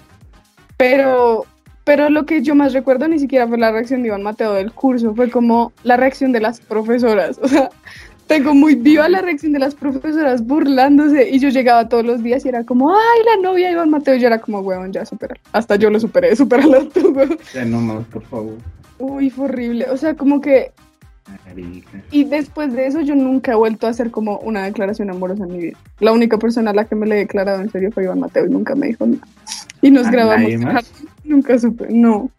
Pero, 0.77 1.45
pero 1.89 2.11
lo 2.11 2.27
que 2.27 2.43
yo 2.43 2.55
más 2.55 2.75
recuerdo 2.75 3.09
ni 3.09 3.19
siquiera 3.19 3.49
fue 3.49 3.57
la 3.57 3.73
reacción 3.73 4.03
de 4.03 4.09
Iván 4.09 4.23
Mateo 4.23 4.53
del 4.53 4.73
curso, 4.73 5.15
fue 5.15 5.31
como 5.31 5.73
la 5.85 5.97
reacción 5.97 6.33
de 6.33 6.41
las 6.41 6.61
profesoras. 6.61 7.41
O 7.43 7.49
sea, 7.49 7.71
tengo 8.27 8.55
muy 8.55 8.75
viva 8.75 9.09
la 9.09 9.23
reacción 9.23 9.55
de 9.55 9.59
las 9.59 9.75
profesoras 9.75 10.47
burlándose 10.47 11.31
y 11.31 11.39
yo 11.39 11.49
llegaba 11.49 11.89
todos 11.89 12.05
los 12.05 12.23
días 12.23 12.45
y 12.45 12.51
era 12.51 12.63
como, 12.65 12.91
ay, 12.91 13.21
la 13.25 13.41
novia 13.41 13.69
de 13.69 13.73
Iván 13.73 13.89
Mateo. 13.89 14.17
Y 14.17 14.21
yo 14.21 14.27
era 14.27 14.39
como, 14.39 14.61
weón, 14.61 14.93
ya 14.93 15.07
supera. 15.07 15.35
Hasta 15.53 15.77
yo 15.77 15.89
lo 15.89 15.99
superé, 15.99 16.37
superalo 16.37 16.87
tú, 16.89 17.09
weón. 17.09 17.39
Ya 17.55 17.65
no 17.65 17.81
más, 17.81 18.05
por 18.09 18.23
favor. 18.25 18.59
Uy, 18.99 19.31
fue 19.31 19.47
horrible. 19.47 19.87
O 19.91 19.97
sea, 19.97 20.13
como 20.13 20.43
que 20.43 20.73
Marica. 21.47 22.03
Y 22.11 22.25
después 22.25 22.73
de 22.73 22.87
eso 22.87 23.01
yo 23.01 23.15
nunca 23.15 23.53
he 23.53 23.55
vuelto 23.55 23.87
a 23.87 23.91
hacer 23.91 24.11
como 24.11 24.39
una 24.39 24.65
declaración 24.65 25.11
amorosa 25.11 25.45
en 25.45 25.53
mi 25.53 25.59
vida. 25.59 25.79
La 26.01 26.13
única 26.13 26.39
persona 26.39 26.71
a 26.71 26.75
la 26.75 26.85
que 26.85 26.95
me 26.95 27.07
le 27.07 27.17
he 27.17 27.19
declarado 27.19 27.61
en 27.61 27.71
serio 27.71 27.91
fue 27.93 28.05
Iván 28.05 28.21
Mateo 28.21 28.47
y 28.47 28.51
nunca 28.51 28.75
me 28.75 28.89
dijo 28.89 29.07
nada. 29.07 29.27
Y 29.83 29.91
nos 29.91 30.07
¿A 30.07 30.11
grabamos. 30.11 30.51
Nunca 31.25 31.59
supe, 31.59 31.87
no. 31.91 32.31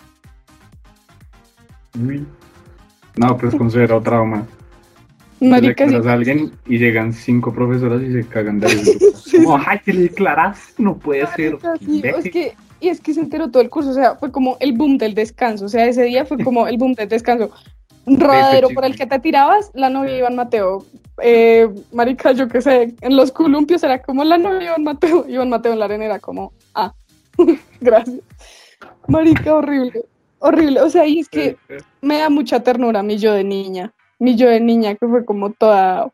No, 3.15 3.38
pues 3.38 3.56
considero 3.56 4.02
trauma. 4.02 4.45
Le 5.39 5.49
Marica, 5.49 5.86
sí. 5.86 5.91
declaras 5.91 6.08
a 6.08 6.13
alguien 6.13 6.52
y 6.65 6.78
llegan 6.78 7.13
cinco 7.13 7.54
profesoras 7.54 8.02
y 8.02 8.12
se 8.12 8.25
cagan 8.25 8.60
de. 8.60 8.67
Sí. 9.30 9.43
Como, 9.43 9.60
ay, 9.63 9.78
que 9.86 9.93
le 9.93 10.02
declaras, 10.04 10.73
no 10.80 10.97
puede 10.97 11.28
ser. 11.36 11.60
Marica, 11.62 11.75
sí, 11.78 12.02
es 12.04 12.32
que, 12.32 12.54
y 12.80 12.88
es 12.88 12.99
que 12.99 13.13
se 13.13 13.19
enteró 13.19 13.52
todo 13.52 13.62
el 13.62 13.69
curso, 13.69 13.91
o 13.91 13.93
sea, 13.93 14.15
fue 14.15 14.32
como 14.32 14.58
el 14.60 14.73
boom 14.73 14.97
del 14.97 15.13
descanso, 15.13 15.65
o 15.65 15.69
sea, 15.69 15.86
ese 15.86 16.04
día 16.04 16.25
fue 16.25 16.43
como 16.43 16.67
el 16.67 16.78
boom 16.78 16.95
del 16.95 17.10
descanso. 17.10 17.52
Rodadero 18.17 18.69
por 18.69 18.85
el 18.85 18.95
que 18.95 19.05
te 19.05 19.19
tirabas, 19.19 19.71
la 19.73 19.89
novia 19.89 20.17
Iván 20.17 20.35
Mateo. 20.35 20.85
Eh, 21.21 21.67
marica, 21.91 22.31
yo 22.31 22.47
qué 22.47 22.61
sé, 22.61 22.95
en 23.01 23.15
los 23.15 23.31
columpios 23.31 23.83
era 23.83 24.01
como 24.01 24.23
la 24.23 24.37
novia 24.37 24.69
Iván 24.69 24.83
Mateo, 24.83 25.25
Iván 25.29 25.49
Mateo 25.49 25.73
en 25.73 25.79
la 25.79 25.85
arena 25.85 26.05
era 26.05 26.19
como, 26.19 26.53
ah, 26.73 26.93
gracias. 27.81 28.19
Marica, 29.07 29.55
horrible, 29.55 30.05
horrible, 30.39 30.81
o 30.81 30.89
sea, 30.89 31.05
y 31.05 31.19
es 31.19 31.29
que 31.29 31.57
me 32.01 32.19
da 32.19 32.29
mucha 32.29 32.61
ternura 32.61 33.03
mi 33.03 33.17
yo 33.17 33.33
de 33.33 33.43
niña, 33.43 33.93
mi 34.19 34.35
yo 34.35 34.47
de 34.47 34.59
niña 34.59 34.95
que 34.95 35.07
fue 35.07 35.25
como 35.25 35.51
toda, 35.51 36.11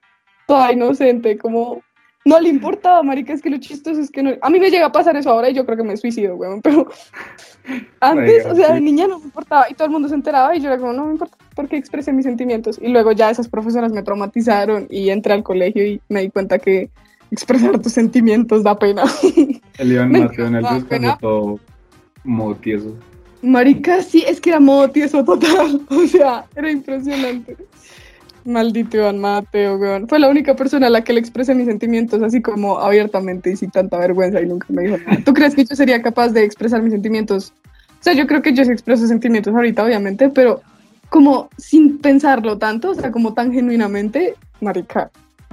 toda 0.48 0.72
inocente, 0.72 1.38
como 1.38 1.82
no 2.26 2.40
le 2.40 2.50
importaba, 2.50 3.04
marica, 3.04 3.34
es 3.34 3.42
que 3.42 3.52
lo 3.52 3.58
chistoso 3.60 4.02
es 4.02 4.10
que 4.10 4.24
no, 4.24 4.32
a 4.42 4.50
mí 4.50 4.60
me 4.60 4.72
llega 4.72 4.88
a 4.88 4.92
pasar 4.92 5.16
eso 5.16 5.30
ahora 5.30 5.50
y 5.50 5.54
yo 5.54 5.64
creo 5.64 5.78
que 5.78 5.84
me 5.84 5.96
suicido, 5.96 6.36
weón, 6.36 6.60
pero 6.62 6.88
antes, 8.00 8.46
o 8.48 8.56
sea, 8.56 8.70
de 8.74 8.80
sí. 8.80 8.84
niña 8.84 9.08
no 9.08 9.20
me 9.20 9.26
importaba 9.26 9.68
y 9.70 9.76
todo 9.76 9.86
el 9.86 9.92
mundo 9.92 10.10
se 10.10 10.16
enteraba 10.16 10.56
y 10.56 10.60
yo 10.60 10.68
era 10.68 10.80
como, 10.80 10.92
no 10.92 11.06
me 11.06 11.12
importa, 11.14 11.38
porque 11.56 11.78
expresé 11.78 12.12
mis 12.12 12.26
sentimientos 12.26 12.80
y 12.82 12.88
luego 12.88 13.12
ya 13.12 13.30
esas 13.30 13.48
profesoras 13.48 13.92
me 13.92 14.02
traumatizaron 14.02 14.88
y 14.90 15.10
entré 15.10 15.34
al 15.34 15.44
colegio 15.44 15.86
y 15.86 16.02
me 16.10 16.22
di 16.22 16.30
cuenta 16.32 16.58
que 16.58 16.90
expresar 17.30 17.80
tus 17.80 17.92
sentimientos 17.94 18.64
da 18.64 18.78
pena. 18.78 19.04
El 19.78 19.92
Iván 19.92 20.12
Me 20.12 20.22
Mateo 20.22 20.48
en 20.48 20.56
el 20.56 20.66
encantaba, 20.66 20.90
pena. 20.90 21.08
descanso 21.10 21.18
todo 21.20 21.60
modo 22.24 22.56
tieso. 22.56 22.96
Marica, 23.44 24.02
sí, 24.02 24.24
es 24.26 24.42
que 24.42 24.50
era 24.50 24.60
modo 24.60 24.90
tieso 24.90 25.24
total. 25.24 25.82
O 25.90 26.08
sea, 26.08 26.46
era 26.56 26.72
impresionante. 26.72 27.56
Maldito 28.46 28.98
Iván 28.98 29.20
Mateo, 29.20 29.76
weón. 29.78 30.08
Fue 30.08 30.20
la 30.20 30.30
única 30.30 30.56
persona 30.56 30.88
a 30.88 30.90
la 30.90 31.04
que 31.04 31.14
le 31.14 31.20
expresé 31.20 31.56
mis 31.56 31.66
sentimientos 31.66 32.22
así 32.22 32.42
como 32.42 32.80
abiertamente 32.80 33.52
y 33.52 33.56
sin 33.58 33.72
tanta 33.72 33.98
vergüenza 33.98 34.42
y 34.42 34.46
nunca 34.46 34.68
me 34.70 34.84
dijo 34.84 34.98
nada. 35.06 35.20
¿Tú 35.26 35.34
crees 35.34 35.56
que 35.56 35.66
yo 35.66 35.76
sería 35.76 36.02
capaz 36.02 36.30
de 36.30 36.44
expresar 36.44 36.82
mis 36.82 36.94
sentimientos? 36.94 37.54
O 38.00 38.04
sea, 38.06 38.14
yo 38.14 38.28
creo 38.28 38.42
que 38.42 38.54
yo 38.54 38.64
sí 38.64 38.72
expreso 38.72 39.08
sentimientos 39.08 39.54
ahorita, 39.54 39.84
obviamente, 39.84 40.30
pero 40.30 40.62
como 41.10 41.50
sin 41.58 41.98
pensarlo 41.98 42.58
tanto, 42.58 42.92
o 42.92 42.96
sea, 42.96 43.12
como 43.12 43.34
tan 43.34 43.52
genuinamente, 43.52 44.36
marica. 44.62 45.10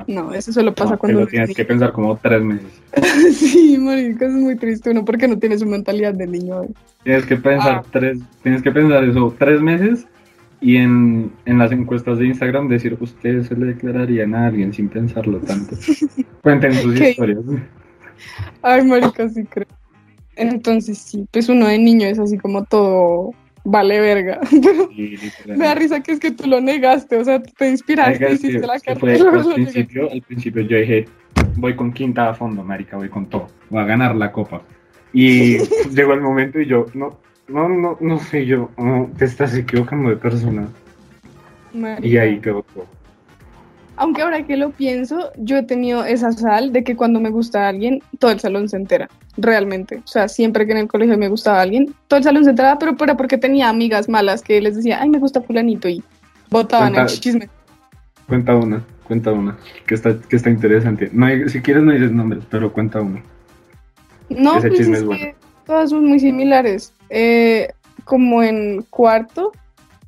No, 0.06 0.32
eso 0.34 0.52
solo 0.52 0.74
pasa 0.74 0.92
No, 0.92 0.98
cuando 0.98 1.20
lo 1.20 1.26
tienes 1.26 1.54
que 1.54 1.64
pensar 1.64 1.92
como 1.92 2.16
tres 2.16 2.42
meses. 2.42 2.66
Sí, 3.32 3.78
marica, 3.78 4.26
es 4.26 4.32
muy 4.32 4.56
triste 4.56 4.90
uno 4.90 5.04
porque 5.04 5.28
no 5.28 5.38
tiene 5.38 5.58
su 5.58 5.66
mentalidad 5.66 6.12
de 6.14 6.26
niño. 6.26 6.62
Tienes 7.04 7.24
que 7.24 7.36
pensar 7.36 7.76
Ah. 7.76 7.84
tres, 7.90 8.18
tienes 8.42 8.62
que 8.62 8.70
pensar 8.70 9.04
eso 9.04 9.34
tres 9.38 9.60
meses 9.60 10.06
y 10.62 10.76
en, 10.76 11.32
en 11.44 11.58
las 11.58 11.72
encuestas 11.72 12.18
de 12.18 12.26
Instagram 12.26 12.68
decir 12.68 12.96
ustedes 13.00 13.48
se 13.48 13.56
le 13.56 13.66
declararían 13.66 14.34
a 14.34 14.46
alguien 14.46 14.72
sin 14.72 14.88
pensarlo 14.88 15.40
tanto. 15.40 15.76
Cuenten 16.42 16.72
sus 16.74 16.94
¿Qué? 16.94 17.10
historias. 17.10 17.40
Ay, 18.62 18.84
marica, 18.84 19.28
sí 19.28 19.44
creo. 19.44 19.66
Entonces 20.36 20.98
sí, 20.98 21.26
pues 21.30 21.48
uno 21.48 21.66
de 21.66 21.78
niño 21.78 22.06
es 22.06 22.18
así 22.18 22.38
como 22.38 22.64
todo 22.64 23.32
vale 23.64 24.00
verga. 24.00 24.40
Sí, 24.94 25.16
me 25.46 25.64
da 25.64 25.74
risa 25.74 26.00
que 26.00 26.12
es 26.12 26.20
que 26.20 26.30
tú 26.30 26.46
lo 26.46 26.60
negaste, 26.60 27.16
o 27.16 27.24
sea, 27.24 27.42
tú 27.42 27.50
te 27.56 27.70
inspiraste, 27.70 28.28
sí, 28.36 28.48
hiciste 28.48 28.66
la 28.66 28.78
sí, 28.78 28.90
luego 29.00 29.50
al, 29.50 29.54
principio, 29.54 30.10
al 30.10 30.22
principio 30.22 30.62
yo 30.62 30.76
dije, 30.76 31.06
voy 31.56 31.74
con 31.74 31.92
quinta 31.92 32.28
a 32.28 32.34
fondo, 32.34 32.62
marica, 32.62 32.96
voy 32.96 33.08
con 33.08 33.26
todo, 33.26 33.48
voy 33.70 33.80
a 33.80 33.86
ganar 33.86 34.14
la 34.14 34.30
copa. 34.30 34.62
Y 35.12 35.58
llegó 35.94 36.12
el 36.12 36.20
momento 36.20 36.60
y 36.60 36.66
yo, 36.66 36.86
no, 36.94 37.18
no, 37.48 37.68
no, 37.68 37.96
no 38.00 38.18
sé, 38.18 38.46
yo, 38.46 38.70
no, 38.78 39.10
te 39.18 39.24
estás 39.24 39.54
equivocando 39.54 40.10
de 40.10 40.16
persona. 40.16 40.68
Marica. 41.72 42.06
Y 42.06 42.16
ahí 42.18 42.38
quedó 42.40 42.62
todo. 42.74 42.86
Aunque 43.96 44.22
ahora 44.22 44.44
que 44.46 44.56
lo 44.56 44.70
pienso, 44.70 45.30
yo 45.36 45.58
he 45.58 45.62
tenido 45.62 46.04
esa 46.04 46.32
sal 46.32 46.72
de 46.72 46.82
que 46.82 46.96
cuando 46.96 47.20
me 47.20 47.28
gusta 47.30 47.68
alguien, 47.68 48.02
todo 48.18 48.30
el 48.30 48.40
salón 48.40 48.68
se 48.68 48.76
entera, 48.76 49.08
realmente. 49.36 49.98
O 49.98 50.06
sea, 50.06 50.28
siempre 50.28 50.66
que 50.66 50.72
en 50.72 50.78
el 50.78 50.88
colegio 50.88 51.16
me 51.18 51.28
gustaba 51.28 51.60
alguien, 51.60 51.94
todo 52.08 52.18
el 52.18 52.24
salón 52.24 52.44
se 52.44 52.50
enteraba, 52.50 52.78
pero 52.78 52.96
era 53.00 53.16
porque 53.16 53.36
tenía 53.38 53.68
amigas 53.68 54.08
malas 54.08 54.42
que 54.42 54.60
les 54.60 54.76
decía, 54.76 54.98
ay, 55.00 55.10
me 55.10 55.18
gusta 55.18 55.42
fulanito 55.42 55.88
y 55.88 56.02
botaban 56.50 56.94
el 56.96 57.06
chisme. 57.06 57.48
Cuenta 58.26 58.54
una, 58.56 58.82
cuenta 59.06 59.30
una, 59.32 59.58
que 59.86 59.94
está, 59.94 60.18
que 60.18 60.36
está 60.36 60.48
interesante. 60.48 61.10
No 61.12 61.26
hay- 61.26 61.48
si 61.50 61.60
quieres 61.60 61.82
no 61.82 61.92
dices 61.92 62.12
nombres, 62.12 62.44
pero 62.50 62.72
cuenta 62.72 63.00
una. 63.02 63.22
No, 64.30 64.56
Ese 64.56 64.68
pues 64.68 64.80
chisme 64.80 64.94
es 64.96 65.02
es 65.02 65.08
que 65.08 65.16
bueno. 65.16 65.34
todas 65.66 65.90
son 65.90 66.06
muy 66.06 66.18
similares. 66.18 66.94
Eh, 67.14 67.68
como 68.04 68.42
en 68.42 68.82
cuarto, 68.88 69.52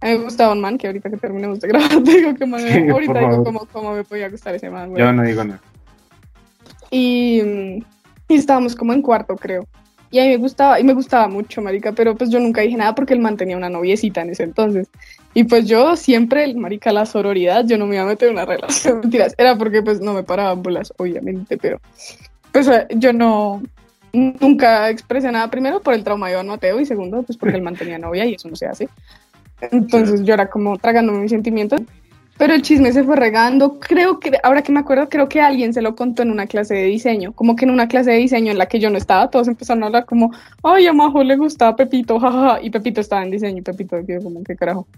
a 0.00 0.06
mí 0.06 0.12
me 0.16 0.24
gustaba 0.24 0.54
un 0.54 0.60
man, 0.62 0.78
que 0.78 0.86
ahorita 0.86 1.10
que 1.10 1.18
terminemos 1.18 1.60
de 1.60 1.68
grabar, 1.68 1.90
digo 2.02 2.34
que 2.34 2.46
man, 2.46 2.60
Sí, 2.60 2.80
por 2.80 2.92
ahorita 2.92 3.18
digo 3.18 3.44
cómo, 3.44 3.68
cómo 3.70 3.92
me 3.92 4.04
podía 4.04 4.30
gustar 4.30 4.54
ese 4.54 4.70
man, 4.70 4.90
güey. 4.90 5.02
Yo 5.02 5.12
no 5.12 5.22
digo 5.22 5.44
nada. 5.44 5.60
Y, 6.90 7.42
mm, 7.44 7.84
y 8.28 8.34
estábamos 8.34 8.74
como 8.74 8.94
en 8.94 9.02
cuarto, 9.02 9.36
creo. 9.36 9.66
Y 10.10 10.18
a 10.18 10.22
mí 10.22 10.28
me 10.30 10.36
gustaba, 10.38 10.80
y 10.80 10.84
me 10.84 10.94
gustaba 10.94 11.28
mucho, 11.28 11.60
marica, 11.60 11.92
pero 11.92 12.16
pues 12.16 12.30
yo 12.30 12.40
nunca 12.40 12.62
dije 12.62 12.76
nada 12.76 12.94
porque 12.94 13.12
el 13.12 13.20
man 13.20 13.36
tenía 13.36 13.56
una 13.56 13.68
noviecita 13.68 14.22
en 14.22 14.30
ese 14.30 14.44
entonces. 14.44 14.88
Y 15.34 15.44
pues 15.44 15.66
yo 15.66 15.94
siempre, 15.96 16.54
marica, 16.54 16.90
la 16.90 17.04
sororidad, 17.04 17.66
yo 17.66 17.76
no 17.76 17.86
me 17.86 17.96
iba 17.96 18.04
a 18.04 18.06
meter 18.06 18.28
en 18.28 18.34
una 18.34 18.46
relación, 18.46 19.00
mentiras. 19.02 19.34
Era 19.36 19.58
porque 19.58 19.82
pues 19.82 20.00
no 20.00 20.14
me 20.14 20.22
paraban 20.22 20.62
bolas, 20.62 20.92
obviamente, 20.96 21.58
pero 21.58 21.80
pues 22.50 22.70
yo 22.96 23.12
no, 23.12 23.62
nunca 24.14 24.88
expresé 24.88 25.30
nada, 25.30 25.50
primero 25.50 25.80
por 25.80 25.94
el 25.94 26.04
trauma 26.04 26.26
de 26.26 26.32
Iván 26.32 26.46
Mateo 26.46 26.80
y 26.80 26.86
segundo, 26.86 27.22
pues 27.22 27.36
porque 27.36 27.56
el 27.56 27.62
man 27.64 27.76
tenía 27.76 27.98
novia 27.98 28.24
y 28.24 28.34
eso 28.34 28.48
no 28.48 28.56
se 28.56 28.66
hace. 28.66 28.88
Entonces 29.60 30.22
yo 30.24 30.34
era 30.34 30.48
como 30.48 30.78
tragándome 30.78 31.20
mis 31.20 31.30
sentimientos. 31.30 31.80
Pero 32.36 32.52
el 32.52 32.62
chisme 32.62 32.92
se 32.92 33.04
fue 33.04 33.14
regando. 33.14 33.78
Creo 33.78 34.18
que, 34.18 34.32
ahora 34.42 34.62
que 34.62 34.72
me 34.72 34.80
acuerdo, 34.80 35.08
creo 35.08 35.28
que 35.28 35.40
alguien 35.40 35.72
se 35.72 35.82
lo 35.82 35.94
contó 35.94 36.22
en 36.22 36.32
una 36.32 36.46
clase 36.46 36.74
de 36.74 36.82
diseño. 36.82 37.32
Como 37.32 37.54
que 37.54 37.64
en 37.64 37.70
una 37.70 37.86
clase 37.86 38.10
de 38.10 38.16
diseño 38.16 38.50
en 38.50 38.58
la 38.58 38.66
que 38.66 38.80
yo 38.80 38.90
no 38.90 38.98
estaba, 38.98 39.30
todos 39.30 39.46
empezaron 39.46 39.84
a 39.84 39.86
hablar 39.86 40.04
como, 40.04 40.32
ay, 40.64 40.88
a 40.88 40.92
Majo 40.92 41.22
le 41.22 41.36
gustaba 41.36 41.76
Pepito, 41.76 42.18
jajaja. 42.18 42.60
Y 42.60 42.70
Pepito 42.70 43.00
estaba 43.00 43.22
en 43.22 43.30
diseño 43.30 43.58
y 43.58 43.62
Pepito, 43.62 43.96
como, 44.20 44.42
¿qué 44.42 44.56
carajo? 44.56 44.88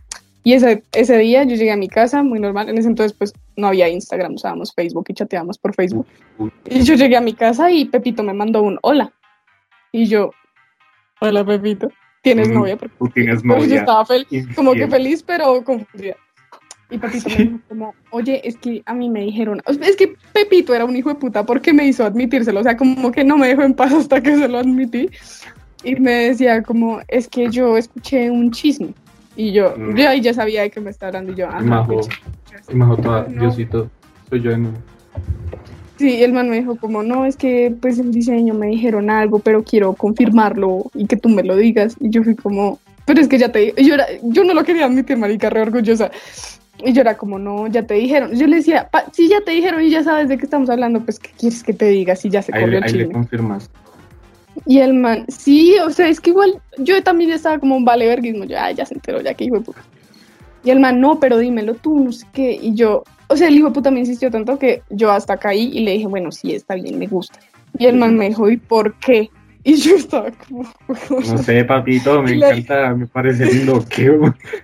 Y 0.46 0.52
ese, 0.52 0.84
ese 0.92 1.18
día 1.18 1.42
yo 1.42 1.56
llegué 1.56 1.72
a 1.72 1.76
mi 1.76 1.88
casa, 1.88 2.22
muy 2.22 2.38
normal. 2.38 2.68
En 2.68 2.78
ese 2.78 2.86
entonces, 2.86 3.12
pues 3.18 3.32
no 3.56 3.66
había 3.66 3.88
Instagram, 3.88 4.34
usábamos 4.34 4.72
Facebook 4.72 5.06
y 5.08 5.14
chateábamos 5.14 5.58
por 5.58 5.74
Facebook. 5.74 6.06
Y 6.70 6.84
yo 6.84 6.94
llegué 6.94 7.16
a 7.16 7.20
mi 7.20 7.32
casa 7.32 7.68
y 7.72 7.86
Pepito 7.86 8.22
me 8.22 8.32
mandó 8.32 8.62
un 8.62 8.78
hola. 8.82 9.12
Y 9.90 10.06
yo, 10.06 10.30
hola 11.20 11.44
Pepito, 11.44 11.88
¿tienes 12.22 12.48
novia? 12.48 12.76
Porque 12.76 12.94
Tú 12.96 13.08
tienes 13.08 13.42
pero 13.42 13.56
yo 13.56 13.62
novia. 13.64 13.80
estaba 13.80 14.06
feliz 14.06 14.46
como 14.54 14.74
que 14.74 14.86
feliz, 14.86 15.20
pero 15.24 15.64
confundida. 15.64 16.14
Y 16.90 16.98
Pepito 16.98 17.28
me 17.28 17.36
dijo 17.38 17.58
como, 17.68 17.94
oye, 18.12 18.40
es 18.44 18.56
que 18.56 18.82
a 18.86 18.94
mí 18.94 19.10
me 19.10 19.22
dijeron, 19.22 19.60
es 19.66 19.96
que 19.96 20.14
Pepito 20.32 20.76
era 20.76 20.84
un 20.84 20.94
hijo 20.94 21.08
de 21.08 21.16
puta 21.16 21.44
porque 21.44 21.72
me 21.72 21.88
hizo 21.88 22.04
admitírselo, 22.04 22.60
o 22.60 22.62
sea, 22.62 22.76
como 22.76 23.10
que 23.10 23.24
no 23.24 23.36
me 23.36 23.48
dejó 23.48 23.62
en 23.62 23.74
paz 23.74 23.92
hasta 23.92 24.20
que 24.22 24.36
se 24.36 24.46
lo 24.46 24.58
admití. 24.58 25.10
Y 25.82 25.96
me 25.96 26.28
decía 26.28 26.62
como, 26.62 27.00
es 27.08 27.26
que 27.26 27.50
yo 27.50 27.76
escuché 27.76 28.30
un 28.30 28.52
chisme. 28.52 28.94
Y 29.36 29.52
yo, 29.52 29.74
Mm. 29.76 29.96
yo 29.96 30.08
ahí 30.08 30.20
ya 30.20 30.32
sabía 30.34 30.62
de 30.62 30.70
qué 30.70 30.80
me 30.80 30.90
está 30.90 31.08
hablando 31.08 31.32
y 31.32 31.36
yo, 31.36 31.46
ajá, 31.48 31.60
Majo, 31.60 32.00
qué 32.00 32.56
chisme". 32.56 32.74
Majo 32.74 32.96
toda, 32.96 33.26
No. 33.28 33.40
Diosito, 33.42 33.90
soy 34.30 34.40
yo 34.42 34.50
de 34.50 34.58
nuevo. 34.58 34.76
Sí, 35.98 36.22
el 36.22 36.32
man 36.34 36.50
me 36.50 36.56
dijo 36.56 36.76
como, 36.76 37.02
no, 37.02 37.24
es 37.24 37.36
que 37.36 37.74
pues 37.80 37.98
en 37.98 38.12
diseño 38.12 38.52
me 38.54 38.66
dijeron 38.66 39.08
algo, 39.08 39.38
pero 39.38 39.62
quiero 39.62 39.94
confirmarlo 39.94 40.90
y 40.94 41.06
que 41.06 41.16
tú 41.16 41.28
me 41.30 41.42
lo 41.42 41.56
digas. 41.56 41.96
Y 42.00 42.10
yo 42.10 42.22
fui 42.22 42.34
como, 42.34 42.78
pero 43.06 43.20
es 43.20 43.28
que 43.28 43.38
ya 43.38 43.50
te 43.50 43.60
dije, 43.60 43.82
yo, 43.84 43.94
era, 43.94 44.06
yo 44.22 44.44
no 44.44 44.52
lo 44.52 44.62
quería 44.64 44.84
admitir, 44.84 45.16
marica, 45.16 45.48
re 45.48 45.62
orgullosa. 45.62 46.10
Y 46.84 46.92
yo 46.92 47.00
era 47.00 47.16
como, 47.16 47.38
no, 47.38 47.66
ya 47.68 47.82
te 47.84 47.94
dijeron. 47.94 48.32
Yo 48.36 48.46
le 48.46 48.56
decía, 48.56 48.90
si 49.12 49.28
ya 49.28 49.40
te 49.40 49.52
dijeron 49.52 49.80
y 49.82 49.88
ya 49.88 50.02
sabes 50.04 50.28
de 50.28 50.36
qué 50.36 50.44
estamos 50.44 50.68
hablando, 50.68 51.00
pues, 51.00 51.18
¿qué 51.18 51.30
quieres 51.38 51.62
que 51.62 51.72
te 51.72 51.86
diga 51.86 52.14
si 52.14 52.28
ya 52.28 52.42
se 52.42 52.52
corrió 52.52 52.76
el 52.76 52.84
ahí 52.84 52.90
chisme? 52.90 53.06
le 53.06 53.12
confirmas. 53.12 53.70
Y 54.66 54.80
el 54.80 54.94
man, 54.94 55.24
sí, 55.28 55.76
o 55.78 55.90
sea, 55.90 56.08
es 56.08 56.20
que 56.20 56.30
igual 56.30 56.60
yo 56.78 57.00
también 57.02 57.30
estaba 57.30 57.58
como 57.58 57.76
un 57.76 57.84
vale 57.84 58.06
verguismo. 58.08 58.44
Yo, 58.44 58.56
ya 58.74 58.84
se 58.84 58.94
enteró, 58.94 59.20
ya 59.20 59.32
que 59.34 59.44
hijo 59.44 59.58
de 59.58 59.64
puta. 59.64 59.82
Y 60.64 60.70
el 60.70 60.80
man, 60.80 61.00
no, 61.00 61.20
pero 61.20 61.38
dímelo 61.38 61.74
tú, 61.74 62.00
no 62.00 62.10
sé 62.10 62.26
qué. 62.32 62.58
Y 62.60 62.74
yo, 62.74 63.04
o 63.28 63.36
sea, 63.36 63.46
el 63.46 63.54
hijo 63.54 63.68
de 63.68 63.74
puta 63.74 63.92
me 63.92 64.00
insistió 64.00 64.30
tanto 64.30 64.58
que 64.58 64.82
yo 64.90 65.12
hasta 65.12 65.36
caí 65.36 65.70
y 65.72 65.80
le 65.80 65.92
dije, 65.92 66.08
bueno, 66.08 66.32
sí, 66.32 66.52
está 66.52 66.74
bien, 66.74 66.98
me 66.98 67.06
gusta. 67.06 67.38
Y 67.78 67.86
el 67.86 67.96
man 67.96 68.16
me 68.16 68.28
dijo, 68.28 68.50
¿y 68.50 68.56
por 68.56 68.94
qué? 68.94 69.30
Y 69.68 69.74
yo 69.74 69.96
estaba 69.96 70.30
como... 70.30 70.62
No 71.10 71.38
sé, 71.38 71.64
papito, 71.64 72.22
me 72.22 72.34
encanta, 72.34 72.94
me 72.94 73.06
parece 73.08 73.46
lindo. 73.46 73.84
¿Qué? 73.90 74.06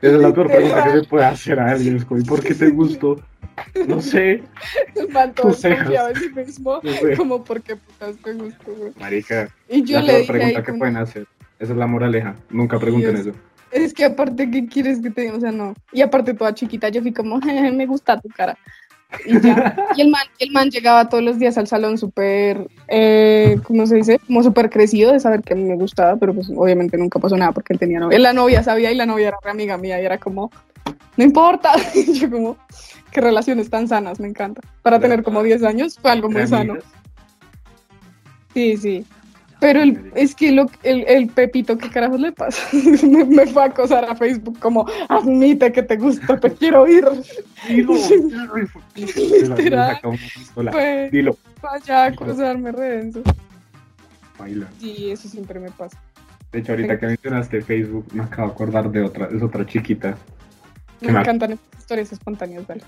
Esa 0.00 0.14
es 0.16 0.22
la 0.22 0.32
peor 0.32 0.46
pregunta 0.46 0.84
que 0.84 1.00
se 1.00 1.04
puede 1.08 1.24
hacer 1.24 1.58
a 1.58 1.72
alguien. 1.72 1.96
es 1.96 2.04
como, 2.04 2.20
¿Y 2.20 2.24
por 2.24 2.40
qué 2.40 2.54
te 2.54 2.68
gustó? 2.70 3.20
No 3.88 4.00
sé, 4.00 4.42
El 4.94 5.08
man 5.12 5.34
todo 5.34 5.48
Tus 5.48 5.58
cejas. 5.58 5.78
desconfiado 5.88 6.08
en 6.10 6.14
sí 6.16 6.28
mismo, 6.30 6.80
No 6.84 6.92
sé. 6.92 7.16
como, 7.16 7.42
¿por 7.42 7.60
qué 7.62 7.74
putas 7.76 8.16
te 8.22 8.32
gustó, 8.32 8.72
güey? 8.74 8.92
marica. 9.00 9.48
Y 9.68 9.82
yo 9.82 9.98
la 10.00 10.06
le 10.06 10.12
peor 10.12 10.26
pregunta 10.28 10.60
que 10.62 10.66
como, 10.66 10.78
pueden 10.78 10.96
hacer. 10.98 11.26
Esa 11.58 11.72
es 11.72 11.78
la 11.78 11.86
moraleja. 11.88 12.36
Nunca 12.50 12.78
pregunten 12.78 13.14
Dios. 13.16 13.26
eso. 13.26 13.36
Es 13.72 13.92
que 13.94 14.04
aparte, 14.04 14.50
¿qué 14.50 14.66
quieres 14.68 15.00
que 15.00 15.10
te 15.10 15.22
diga? 15.22 15.34
O 15.34 15.40
sea, 15.40 15.50
no. 15.50 15.74
Y 15.92 16.02
aparte, 16.02 16.34
toda 16.34 16.54
chiquita, 16.54 16.90
yo 16.90 17.00
fui 17.02 17.12
como, 17.12 17.40
"Jeje, 17.42 17.72
me 17.72 17.86
gusta 17.86 18.20
tu 18.20 18.28
cara. 18.28 18.56
Y 19.26 19.40
ya. 19.40 19.76
Y 19.96 20.00
el 20.00 20.08
man, 20.08 20.22
el 20.38 20.50
man 20.50 20.70
llegaba 20.70 21.08
todos 21.08 21.22
los 21.22 21.38
días 21.38 21.58
al 21.58 21.66
salón 21.66 21.98
súper, 21.98 22.68
eh, 22.88 23.58
¿cómo 23.64 23.86
se 23.86 23.96
dice? 23.96 24.18
Como 24.26 24.42
súper 24.42 24.70
crecido 24.70 25.12
de 25.12 25.20
saber 25.20 25.42
que 25.42 25.54
me 25.54 25.74
gustaba, 25.76 26.16
pero 26.16 26.34
pues 26.34 26.50
obviamente 26.54 26.96
nunca 26.96 27.18
pasó 27.18 27.36
nada 27.36 27.52
porque 27.52 27.72
él 27.72 27.78
tenía 27.78 28.00
novia. 28.00 28.18
La 28.18 28.32
novia 28.32 28.62
sabía 28.62 28.90
y 28.90 28.94
la 28.94 29.06
novia 29.06 29.28
era 29.28 29.38
re 29.42 29.50
amiga 29.50 29.76
mía 29.78 30.00
y 30.00 30.04
era 30.04 30.18
como, 30.18 30.50
no 31.16 31.24
importa. 31.24 31.72
Y 31.94 32.12
yo 32.14 32.30
como, 32.30 32.56
qué 33.10 33.20
relaciones 33.20 33.70
tan 33.70 33.88
sanas, 33.88 34.20
me 34.20 34.28
encanta. 34.28 34.60
Para 34.82 34.98
tener 34.98 35.22
como 35.22 35.42
10 35.42 35.62
años 35.64 35.98
fue 36.00 36.10
algo 36.10 36.28
muy 36.28 36.42
¿Entre 36.42 36.56
sano. 36.56 36.74
Sí, 38.54 38.76
sí. 38.76 39.06
Pero 39.62 39.80
el, 39.80 40.10
es 40.16 40.34
que 40.34 40.50
lo, 40.50 40.68
el, 40.82 41.04
el 41.06 41.28
Pepito, 41.28 41.78
¿qué 41.78 41.88
carajos 41.88 42.18
le 42.18 42.32
pasa? 42.32 42.60
me, 43.06 43.24
me 43.24 43.46
fue 43.46 43.62
a 43.62 43.66
acosar 43.66 44.04
a 44.04 44.16
Facebook 44.16 44.58
como, 44.58 44.84
admite 45.08 45.70
que 45.70 45.84
te 45.84 45.96
gusta, 45.96 46.36
te 46.40 46.50
quiero 46.50 46.88
ir. 46.88 47.04
Dilo, 47.68 47.94
Literal. 48.96 50.00
Fue 50.72 51.10
Dilo. 51.12 51.36
vaya 51.62 52.02
a 52.02 52.06
acosarme 52.06 52.72
redenso. 52.72 53.22
Baila. 54.36 54.66
Sí, 54.80 55.12
eso 55.12 55.28
siempre 55.28 55.60
me 55.60 55.70
pasa. 55.70 55.96
De 56.50 56.58
hecho, 56.58 56.72
ahorita 56.72 56.98
que 56.98 57.06
mencionaste 57.06 57.62
Facebook, 57.62 58.06
me 58.12 58.24
acabo 58.24 58.48
de 58.48 58.54
acordar 58.54 58.90
de 58.90 59.02
otra, 59.02 59.28
es 59.32 59.40
otra 59.44 59.64
chiquita. 59.64 60.16
Me 61.00 61.10
encantan 61.10 61.52
estas 61.52 61.78
historias 61.78 62.12
espontáneas, 62.12 62.66
dale. 62.66 62.82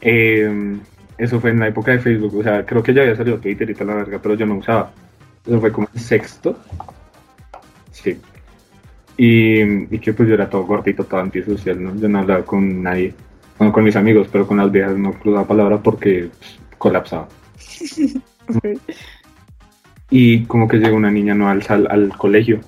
Eh, 0.00 0.78
eso 1.18 1.38
fue 1.38 1.50
en 1.50 1.60
la 1.60 1.68
época 1.68 1.92
de 1.92 1.98
Facebook, 1.98 2.34
o 2.34 2.42
sea, 2.42 2.64
creo 2.64 2.82
que 2.82 2.94
ya 2.94 3.02
había 3.02 3.14
salido 3.14 3.38
Twitter 3.38 3.68
y 3.68 3.74
tal 3.74 3.88
la 3.88 3.94
verga, 3.96 4.20
pero 4.22 4.36
yo 4.36 4.46
no 4.46 4.56
usaba. 4.56 4.90
Eso 5.46 5.60
fue 5.60 5.72
como 5.72 5.88
en 5.94 6.00
sexto. 6.00 6.56
Sí. 7.92 8.18
Y, 9.16 9.94
y 9.94 9.98
que 9.98 10.12
pues 10.12 10.28
yo 10.28 10.34
era 10.34 10.48
todo 10.48 10.64
gordito, 10.64 11.04
todo 11.04 11.20
antisocial, 11.20 11.82
¿no? 11.82 11.94
Yo 11.96 12.08
no 12.08 12.20
hablaba 12.20 12.44
con 12.44 12.82
nadie. 12.82 13.14
Bueno, 13.58 13.72
con 13.72 13.84
mis 13.84 13.96
amigos, 13.96 14.28
pero 14.32 14.46
con 14.46 14.56
las 14.56 14.70
viejas 14.72 14.96
no 14.96 15.12
cruzaba 15.12 15.46
palabras 15.46 15.80
porque 15.82 16.30
pues, 16.38 16.58
colapsaba. 16.78 17.28
Ok. 18.48 18.78
Y 20.12 20.44
como 20.46 20.66
que 20.66 20.78
llegó 20.78 20.96
una 20.96 21.10
niña 21.10 21.34
no 21.34 21.48
al, 21.48 21.62
sal- 21.62 21.86
al 21.88 22.08
colegio 22.18 22.58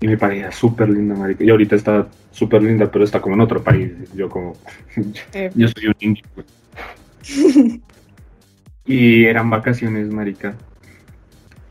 y 0.00 0.06
me 0.06 0.16
parecía 0.16 0.52
súper 0.52 0.88
linda, 0.88 1.16
marica. 1.16 1.42
Y 1.42 1.50
ahorita 1.50 1.74
está 1.74 2.06
súper 2.30 2.62
linda, 2.62 2.88
pero 2.88 3.02
está 3.04 3.20
como 3.20 3.34
en 3.34 3.40
otro 3.40 3.60
país. 3.60 3.90
Yo 4.14 4.28
como, 4.28 4.52
yo 5.56 5.66
soy 5.68 5.86
un 5.88 5.94
indio. 5.98 6.22
güey. 6.36 6.46
y 8.86 9.24
eran 9.24 9.50
vacaciones, 9.50 10.08
marica. 10.12 10.54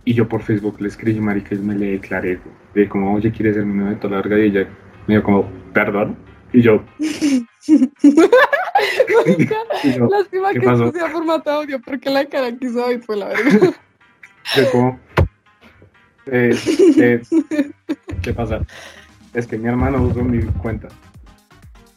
Y 0.09 0.15
yo 0.15 0.27
por 0.27 0.41
Facebook 0.41 0.81
le 0.81 0.87
escribí, 0.87 1.19
marica, 1.19 1.53
y 1.53 1.59
me 1.59 1.75
le 1.75 1.91
declaré. 1.91 2.39
De 2.73 2.89
como, 2.89 3.13
oye, 3.13 3.31
¿quieres 3.31 3.53
ser 3.53 3.63
mi 3.63 3.75
novia 3.77 3.91
de 3.91 3.97
toda 3.97 4.15
la 4.15 4.21
verga? 4.23 4.39
Y 4.39 4.47
ella 4.47 4.67
me 5.05 5.13
dijo 5.13 5.23
como, 5.23 5.47
perdón. 5.71 6.17
Y 6.51 6.63
yo, 6.63 6.83
marica, 9.23 9.55
y 9.83 9.93
yo, 9.93 10.07
Lástima 10.07 10.51
¿Qué 10.51 10.61
que 10.61 10.65
esto 10.65 10.91
sea 10.91 11.09
formato 11.09 11.51
audio, 11.51 11.79
porque 11.79 12.09
la 12.09 12.25
cara 12.25 12.51
que 12.57 12.65
hizo 12.65 12.83
hoy 12.83 12.97
fue 12.97 13.17
la 13.17 13.27
verdad. 13.27 13.75
yo 14.55 14.71
como, 14.71 14.99
eh, 16.25 16.57
eh, 16.97 17.21
¿qué 18.23 18.33
pasa? 18.33 18.65
Es 19.35 19.45
que 19.45 19.59
mi 19.59 19.67
hermano 19.67 20.01
usó 20.01 20.23
mi 20.23 20.41
cuenta. 20.53 20.87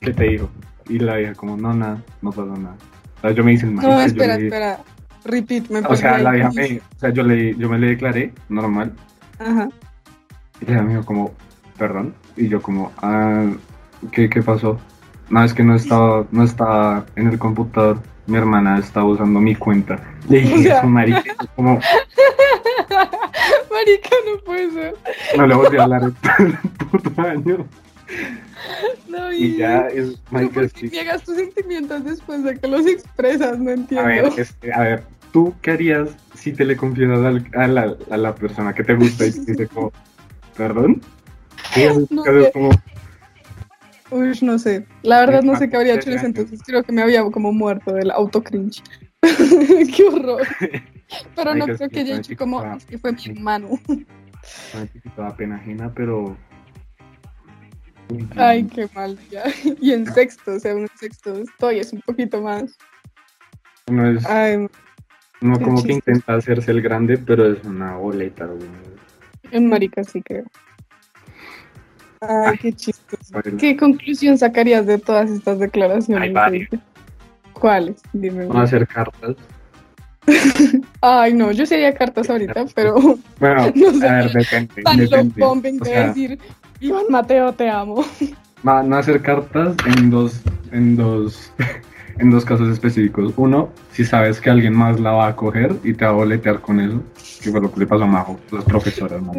¿Qué 0.03 0.13
te 0.13 0.25
dijo? 0.25 0.51
Y 0.87 0.99
la 0.99 1.17
vieja 1.17 1.35
como, 1.35 1.57
no, 1.57 1.73
nada, 1.73 2.03
no 2.21 2.29
pasó 2.29 2.45
nada. 2.45 2.77
O 3.17 3.21
sea, 3.23 3.31
yo 3.31 3.43
me 3.43 3.55
hice 3.55 3.65
el 3.65 3.75
No, 3.75 3.81
marica, 3.81 4.01
yo 4.01 4.07
espera, 4.07 4.37
le- 4.37 4.45
espera. 4.45 4.81
Repeat, 5.25 5.69
me 5.71 5.81
O 5.81 5.95
sea, 5.97 6.19
la 6.19 6.33
vieja 6.33 6.51
me, 6.53 6.79
o 6.79 6.99
sea, 6.99 7.11
yo, 7.11 7.23
le, 7.23 7.55
yo 7.57 7.69
me 7.69 7.79
le 7.79 7.89
declaré, 7.89 8.33
normal, 8.49 8.93
Ajá. 9.39 9.69
y 10.61 10.71
ella 10.71 10.83
me 10.83 10.91
dijo 10.95 11.05
como, 11.05 11.33
perdón, 11.79 12.15
y 12.37 12.49
yo 12.49 12.61
como, 12.61 12.93
ah, 12.99 13.47
¿qué, 14.11 14.29
qué 14.29 14.43
pasó? 14.43 14.79
No, 15.31 15.43
es 15.45 15.55
que 15.55 15.63
no 15.63 15.75
estaba, 15.77 16.27
no 16.33 16.43
estaba 16.43 17.07
en 17.17 17.29
el 17.29 17.39
computador, 17.39 18.01
mi 18.27 18.37
hermana 18.37 18.79
estaba 18.79 19.07
usando 19.07 19.41
mi 19.41 19.55
cuenta. 19.55 19.99
Le 20.29 20.41
dije, 20.41 20.55
O 20.55 20.63
sea- 20.63 20.79
eso, 20.79 20.87
marica, 20.89 21.35
como, 21.57 21.79
Marica, 23.71 24.11
no 24.27 24.39
puede 24.45 24.71
ser. 24.73 24.95
no 25.37 25.47
le 25.47 25.55
volví 25.55 25.77
a 25.79 25.85
hablar 25.85 26.01
todo 26.21 26.47
el 26.47 26.53
puto 26.91 27.23
año. 27.23 27.67
No, 29.09 29.33
Y 29.33 29.57
ya, 29.57 29.89
es, 29.89 30.21
marica, 30.31 30.55
¿por 30.61 30.71
qué 30.71 30.89
niegas 30.89 31.23
tus 31.23 31.37
sentimientos 31.37 32.05
después 32.05 32.43
de 32.45 32.57
que 32.59 32.67
los 32.69 32.87
expresas? 32.87 33.59
No 33.59 33.71
entiendo. 33.71 34.05
A 34.05 34.09
ver, 34.09 34.33
es 34.39 34.53
que, 34.53 34.73
a 34.73 34.81
ver, 34.81 35.05
¿tú 35.33 35.55
qué 35.63 35.73
harías 35.73 36.11
si 36.35 36.53
te 36.53 36.65
le 36.65 36.77
confiesas 36.77 37.19
al- 37.25 37.51
a, 37.55 37.67
la, 37.67 37.97
a 38.11 38.17
la 38.17 38.35
persona 38.35 38.73
que 38.75 38.85
te 38.85 38.95
gusta 38.95 39.27
y 39.27 39.33
te 39.33 39.53
dice 39.53 39.67
como, 39.69 39.93
perdón? 40.57 41.01
¿Qué 41.75 41.89
haces? 41.89 42.11
No 42.11 42.23
Uy, 44.11 44.39
no 44.43 44.59
sé. 44.59 44.87
La 45.03 45.21
verdad 45.21 45.43
no 45.43 45.57
sé 45.57 45.71
qué 45.71 45.77
habría 45.77 45.95
hecho 45.95 46.11
en 46.11 46.17
ese 46.17 46.27
entonces. 46.27 46.61
Creo 46.67 46.83
que 46.83 46.93
me 46.93 47.01
había 47.01 47.23
como 47.31 47.51
muerto 47.51 47.95
del 47.95 48.11
auto 48.11 48.43
cringe. 48.43 48.83
qué 49.97 50.05
horror. 50.05 50.47
Pero 51.35 51.55
no 51.55 51.65
creo 51.67 51.89
que 51.89 52.01
haya 52.01 52.17
hecho 52.17 52.37
como, 52.37 52.63
es 52.75 52.85
que 52.85 52.99
fue 52.99 53.13
mi 53.13 53.25
hermano. 53.27 53.71
una 53.89 54.93
chiquita 54.93 55.35
pena 55.37 55.57
ajena, 55.57 55.93
pero... 55.95 56.37
Ay, 58.37 58.65
qué 58.65 58.89
mal 58.95 59.19
ya. 59.31 59.45
Y 59.81 59.93
en 59.93 60.07
sexto, 60.13 60.53
o 60.55 60.59
sea, 60.59 60.73
en 60.73 60.89
sexto 60.99 61.35
estoy, 61.35 61.79
es 61.79 61.93
un 61.93 62.01
poquito 62.01 62.41
más. 62.43 62.77
Uno, 63.89 64.11
es, 64.11 64.25
Ay, 64.27 64.67
uno 65.41 65.59
como 65.61 65.83
que 65.83 65.93
intenta 65.93 66.35
hacerse 66.35 66.71
el 66.71 66.83
grande, 66.83 67.19
pero 67.19 67.53
es 67.53 67.63
una 67.65 67.97
boleta, 67.97 68.47
güey. 68.47 68.69
en 69.51 69.69
marica 69.69 70.05
sí 70.05 70.23
creo. 70.23 70.45
Ay, 72.21 72.29
Ay, 72.53 72.59
qué 72.59 72.73
chistoso. 72.73 73.33
Bueno, 73.33 73.59
¿Qué 73.59 73.77
conclusión 73.77 74.39
sacarías 74.39 74.87
de 74.87 74.99
todas 74.99 75.29
estas 75.31 75.59
declaraciones? 75.59 76.23
Hay 76.23 76.33
varias. 76.33 76.71
¿Cuáles? 77.55 78.01
Dime. 78.13 78.47
Vamos 78.47 78.57
a 78.57 78.63
hacer 78.63 78.87
cartas. 78.87 79.37
Ay, 81.01 81.35
no, 81.35 81.51
yo 81.51 81.67
sería 81.67 81.93
cartas 81.93 82.31
ahorita, 82.31 82.67
pero 82.77 82.95
Bueno, 83.41 83.73
No 83.75 83.91
sé. 83.99 84.09
a 84.09 84.13
ver, 84.15 84.33
depende. 84.33 84.83
tan 84.83 84.99
depende. 84.99 85.79
O 85.81 85.85
sea, 85.85 86.07
decir, 86.09 86.39
Iván 86.83 87.05
Mateo, 87.11 87.53
te 87.53 87.71
amo. 87.71 88.05
Van 88.65 88.93
a 88.93 88.99
hacer 88.99 89.23
cartas 89.23 89.77
en 89.87 90.11
dos, 90.11 90.41
en 90.73 90.97
dos, 90.97 91.53
en 92.19 92.31
dos 92.33 92.45
casos 92.45 92.69
específicos. 92.71 93.33
Uno, 93.37 93.71
si 93.93 94.05
sabes 94.05 94.41
que 94.41 94.51
alguien 94.51 94.75
más 94.75 94.99
la 94.99 95.13
va 95.13 95.29
a 95.29 95.37
coger 95.37 95.77
y 95.85 95.95
te 95.95 96.05
va 96.05 96.11
a 96.11 96.15
boletear 96.15 96.61
con 96.61 96.81
eso, 96.81 97.01
que 97.41 97.53
fue 97.53 97.61
lo 97.61 97.73
que 97.73 97.81
le 97.81 97.87
pasó 97.87 98.03
a 98.03 98.09
Majo, 98.09 98.37
las 98.51 98.65
profesoras, 98.65 99.23
¿no? 99.23 99.33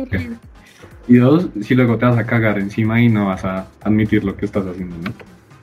Y 1.09 1.17
dos, 1.17 1.49
si 1.61 1.75
luego 1.75 1.97
te 1.97 2.05
vas 2.05 2.17
a 2.17 2.25
cagar 2.25 2.57
encima 2.59 3.01
y 3.01 3.09
no 3.09 3.25
vas 3.25 3.43
a 3.43 3.67
admitir 3.81 4.23
lo 4.23 4.37
que 4.37 4.45
estás 4.45 4.65
haciendo, 4.65 4.95
¿no? 4.97 5.13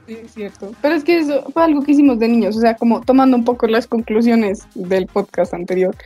Sí, 0.06 0.18
es 0.22 0.34
cierto. 0.34 0.72
Pero 0.82 0.94
es 0.96 1.02
que 1.02 1.20
eso 1.20 1.44
fue 1.50 1.64
algo 1.64 1.82
que 1.82 1.92
hicimos 1.92 2.18
de 2.18 2.28
niños, 2.28 2.58
o 2.58 2.60
sea, 2.60 2.76
como 2.76 3.00
tomando 3.00 3.38
un 3.38 3.44
poco 3.44 3.66
las 3.66 3.86
conclusiones 3.86 4.66
del 4.74 5.06
podcast 5.06 5.54
anterior. 5.54 5.96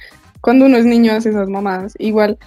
Cuando 0.40 0.66
uno 0.66 0.76
es 0.76 0.84
niño 0.84 1.14
hace 1.14 1.30
esas 1.30 1.48
mamadas. 1.48 1.94
Igual, 1.98 2.38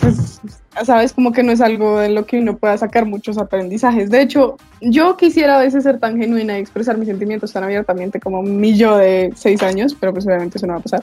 pues, 0.00 0.40
sabes, 0.84 1.12
como 1.12 1.32
que 1.32 1.42
no 1.42 1.52
es 1.52 1.60
algo 1.60 1.98
de 1.98 2.10
lo 2.10 2.26
que 2.26 2.38
uno 2.38 2.56
pueda 2.56 2.76
sacar 2.78 3.04
muchos 3.04 3.38
aprendizajes. 3.38 4.10
De 4.10 4.20
hecho, 4.20 4.56
yo 4.80 5.16
quisiera 5.16 5.56
a 5.56 5.60
veces 5.60 5.84
ser 5.84 5.98
tan 5.98 6.18
genuina 6.18 6.56
y 6.56 6.60
expresar 6.60 6.96
mis 6.98 7.08
sentimientos 7.08 7.52
tan 7.52 7.64
abiertamente 7.64 8.20
como 8.20 8.42
mi 8.42 8.76
yo 8.76 8.96
de 8.96 9.32
seis 9.36 9.62
años, 9.62 9.96
pero 9.98 10.12
pues 10.12 10.26
obviamente 10.26 10.58
eso 10.58 10.66
no 10.66 10.74
va 10.74 10.80
a 10.80 10.82
pasar. 10.82 11.02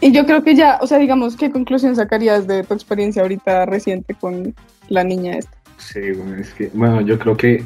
Y 0.00 0.12
yo 0.12 0.24
creo 0.24 0.42
que 0.42 0.54
ya, 0.54 0.78
o 0.80 0.86
sea, 0.86 0.98
digamos, 0.98 1.36
¿qué 1.36 1.50
conclusión 1.50 1.94
sacarías 1.94 2.46
de 2.46 2.64
tu 2.64 2.72
experiencia 2.72 3.22
ahorita 3.22 3.66
reciente 3.66 4.14
con 4.14 4.54
la 4.88 5.04
niña 5.04 5.36
esta? 5.36 5.56
Sí, 5.76 6.12
bueno, 6.12 6.36
es 6.36 6.54
que, 6.54 6.70
bueno, 6.72 7.00
yo 7.02 7.18
creo 7.18 7.36
que 7.36 7.64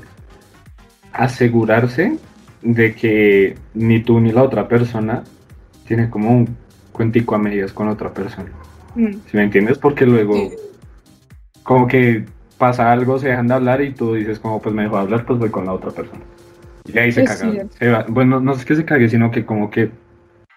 asegurarse 1.12 2.18
de 2.62 2.94
que 2.94 3.56
ni 3.74 4.02
tú 4.02 4.18
ni 4.18 4.32
la 4.32 4.42
otra 4.42 4.66
persona 4.66 5.22
tiene 5.86 6.10
como 6.10 6.30
un 6.30 6.56
cuentico 6.92 7.34
a 7.34 7.38
medias 7.38 7.72
con 7.72 7.88
otra 7.88 8.12
persona. 8.12 8.50
Mm, 8.94 9.12
¿Sí 9.26 9.36
me 9.36 9.44
entiendes? 9.44 9.78
Porque 9.78 10.06
luego, 10.06 10.34
sí. 10.34 10.50
como 11.62 11.86
que 11.86 12.24
pasa 12.58 12.92
algo, 12.92 13.18
se 13.18 13.28
dejan 13.28 13.48
de 13.48 13.54
hablar 13.54 13.82
y 13.82 13.92
tú 13.92 14.14
dices, 14.14 14.38
como, 14.38 14.60
pues 14.62 14.74
me 14.74 14.82
dejó 14.84 14.96
de 14.96 15.02
hablar, 15.02 15.26
pues 15.26 15.38
voy 15.38 15.50
con 15.50 15.66
la 15.66 15.72
otra 15.72 15.90
persona. 15.90 16.20
Y 16.86 16.98
ahí 16.98 17.10
se 17.12 17.22
Es 17.22 17.30
caga. 17.30 17.50
cierto. 17.52 17.76
Se 17.78 17.88
va- 17.90 18.06
Bueno, 18.08 18.40
no 18.40 18.52
es 18.52 18.64
que 18.64 18.76
se 18.76 18.84
cague, 18.84 19.08
sino 19.08 19.30
que 19.30 19.44
como 19.44 19.70
que 19.70 19.90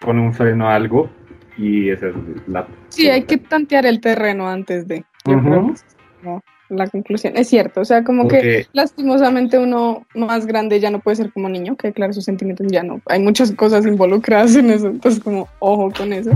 pone 0.00 0.20
un 0.20 0.32
freno 0.34 0.68
a 0.68 0.74
algo 0.74 1.10
y 1.56 1.90
esa 1.90 2.08
es 2.08 2.14
la... 2.46 2.66
Sí, 2.90 3.08
hay 3.08 3.22
que 3.24 3.38
tantear 3.38 3.86
el 3.86 4.00
terreno 4.00 4.48
antes 4.48 4.86
de. 4.86 5.04
Esa 5.24 5.32
es 5.72 5.84
como 6.22 6.42
la 6.68 6.86
conclusión. 6.86 7.36
Es 7.36 7.48
cierto, 7.48 7.80
o 7.80 7.84
sea, 7.84 8.04
como 8.04 8.28
que 8.28 8.66
lastimosamente 8.72 9.58
uno 9.58 10.06
más 10.14 10.46
grande 10.46 10.78
ya 10.80 10.90
no 10.90 11.00
puede 11.00 11.16
ser 11.16 11.32
como 11.32 11.48
niño, 11.48 11.76
que 11.76 11.88
declara 11.88 12.12
sus 12.12 12.24
sentimientos 12.26 12.66
ya 12.70 12.82
no. 12.82 13.00
Hay 13.06 13.20
muchas 13.20 13.50
cosas 13.52 13.86
involucradas 13.86 14.54
en 14.54 14.70
eso, 14.70 14.88
entonces 14.88 15.22
como 15.22 15.48
ojo 15.58 15.90
con 15.96 16.12
eso. 16.12 16.30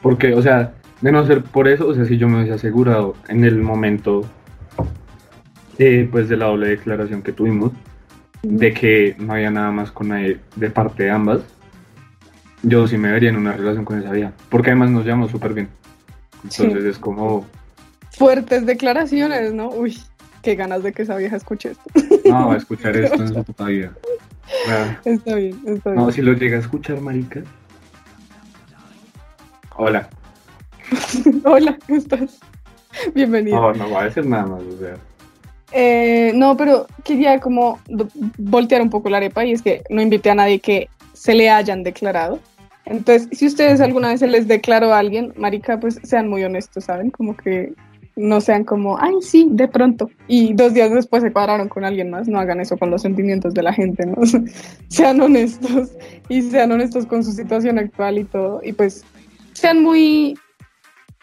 Porque, 0.00 0.32
o 0.34 0.42
sea, 0.42 0.72
de 1.04 1.12
no 1.12 1.26
ser 1.26 1.42
por 1.42 1.68
eso, 1.68 1.86
o 1.86 1.94
sea, 1.94 2.06
si 2.06 2.16
yo 2.16 2.30
me 2.30 2.38
hubiese 2.38 2.54
asegurado 2.54 3.14
en 3.28 3.44
el 3.44 3.60
momento 3.60 4.24
eh, 5.78 6.08
pues 6.10 6.30
de 6.30 6.38
la 6.38 6.46
doble 6.46 6.68
declaración 6.68 7.20
que 7.20 7.30
tuvimos, 7.30 7.72
de 8.42 8.72
que 8.72 9.14
no 9.18 9.34
había 9.34 9.50
nada 9.50 9.70
más 9.70 9.92
con 9.92 10.08
nadie 10.08 10.40
de 10.56 10.70
parte 10.70 11.02
de 11.02 11.10
ambas, 11.10 11.42
yo 12.62 12.88
sí 12.88 12.96
me 12.96 13.12
vería 13.12 13.28
en 13.28 13.36
una 13.36 13.52
relación 13.52 13.84
con 13.84 13.98
esa 13.98 14.12
vieja. 14.12 14.32
Porque 14.48 14.70
además 14.70 14.92
nos 14.92 15.04
llevamos 15.04 15.30
súper 15.30 15.52
bien. 15.52 15.68
Entonces 16.42 16.84
es 16.84 16.98
como, 16.98 17.44
Fuertes 18.12 18.64
declaraciones, 18.64 19.52
¿no? 19.52 19.68
Uy, 19.68 19.98
qué 20.40 20.54
ganas 20.54 20.82
de 20.82 20.94
que 20.94 21.02
esa 21.02 21.18
vieja 21.18 21.36
escuche 21.36 21.72
esto. 21.72 21.84
no, 22.24 22.48
va 22.48 22.54
a 22.54 22.56
escuchar 22.56 22.96
esto 22.96 23.20
en 23.20 23.28
su 23.28 23.44
puta 23.44 23.66
vida. 23.66 23.92
Está 25.04 25.34
bien, 25.34 25.60
está 25.66 25.90
bien. 25.90 26.02
no, 26.02 26.10
si 26.10 26.22
lo 26.22 26.32
llega 26.32 26.56
a 26.56 26.60
escuchar, 26.60 26.98
marica. 27.02 27.42
Hola. 29.76 30.08
Hola, 31.44 31.78
¿cómo 31.86 31.98
estás? 31.98 32.40
Bienvenido. 33.14 33.60
No, 33.60 33.72
no 33.72 33.90
va 33.90 34.02
a 34.02 34.04
decir 34.04 34.26
nada 34.26 34.46
más, 34.46 34.62
o 34.62 34.78
sea. 34.78 34.96
Eh, 35.72 36.32
no, 36.34 36.56
pero 36.56 36.86
quería 37.02 37.40
como 37.40 37.80
voltear 38.38 38.80
un 38.80 38.90
poco 38.90 39.08
la 39.10 39.16
arepa 39.16 39.44
y 39.44 39.52
es 39.52 39.62
que 39.62 39.82
no 39.90 40.00
invité 40.00 40.30
a 40.30 40.34
nadie 40.34 40.60
que 40.60 40.88
se 41.12 41.34
le 41.34 41.50
hayan 41.50 41.82
declarado. 41.82 42.38
Entonces, 42.84 43.28
si 43.36 43.46
ustedes 43.46 43.80
alguna 43.80 44.08
vez 44.08 44.20
se 44.20 44.26
les 44.26 44.46
declaró 44.46 44.92
a 44.92 44.98
alguien, 44.98 45.32
marica, 45.36 45.80
pues 45.80 45.98
sean 46.04 46.28
muy 46.28 46.44
honestos, 46.44 46.84
¿saben? 46.84 47.10
Como 47.10 47.36
que 47.36 47.72
no 48.14 48.40
sean 48.40 48.62
como, 48.62 48.98
ay, 49.00 49.14
sí, 49.20 49.48
de 49.50 49.66
pronto. 49.66 50.10
Y 50.28 50.52
dos 50.52 50.74
días 50.74 50.92
después 50.92 51.22
se 51.22 51.32
cuadraron 51.32 51.68
con 51.68 51.84
alguien 51.84 52.10
más. 52.10 52.28
No 52.28 52.38
hagan 52.38 52.60
eso 52.60 52.76
con 52.76 52.90
los 52.90 53.02
sentimientos 53.02 53.54
de 53.54 53.62
la 53.62 53.72
gente, 53.72 54.06
¿no? 54.06 54.16
sean 54.88 55.20
honestos 55.20 55.90
y 56.28 56.42
sean 56.42 56.70
honestos 56.70 57.06
con 57.06 57.24
su 57.24 57.32
situación 57.32 57.78
actual 57.78 58.18
y 58.18 58.24
todo. 58.24 58.60
Y 58.62 58.74
pues 58.74 59.04
sean 59.54 59.82
muy, 59.82 60.36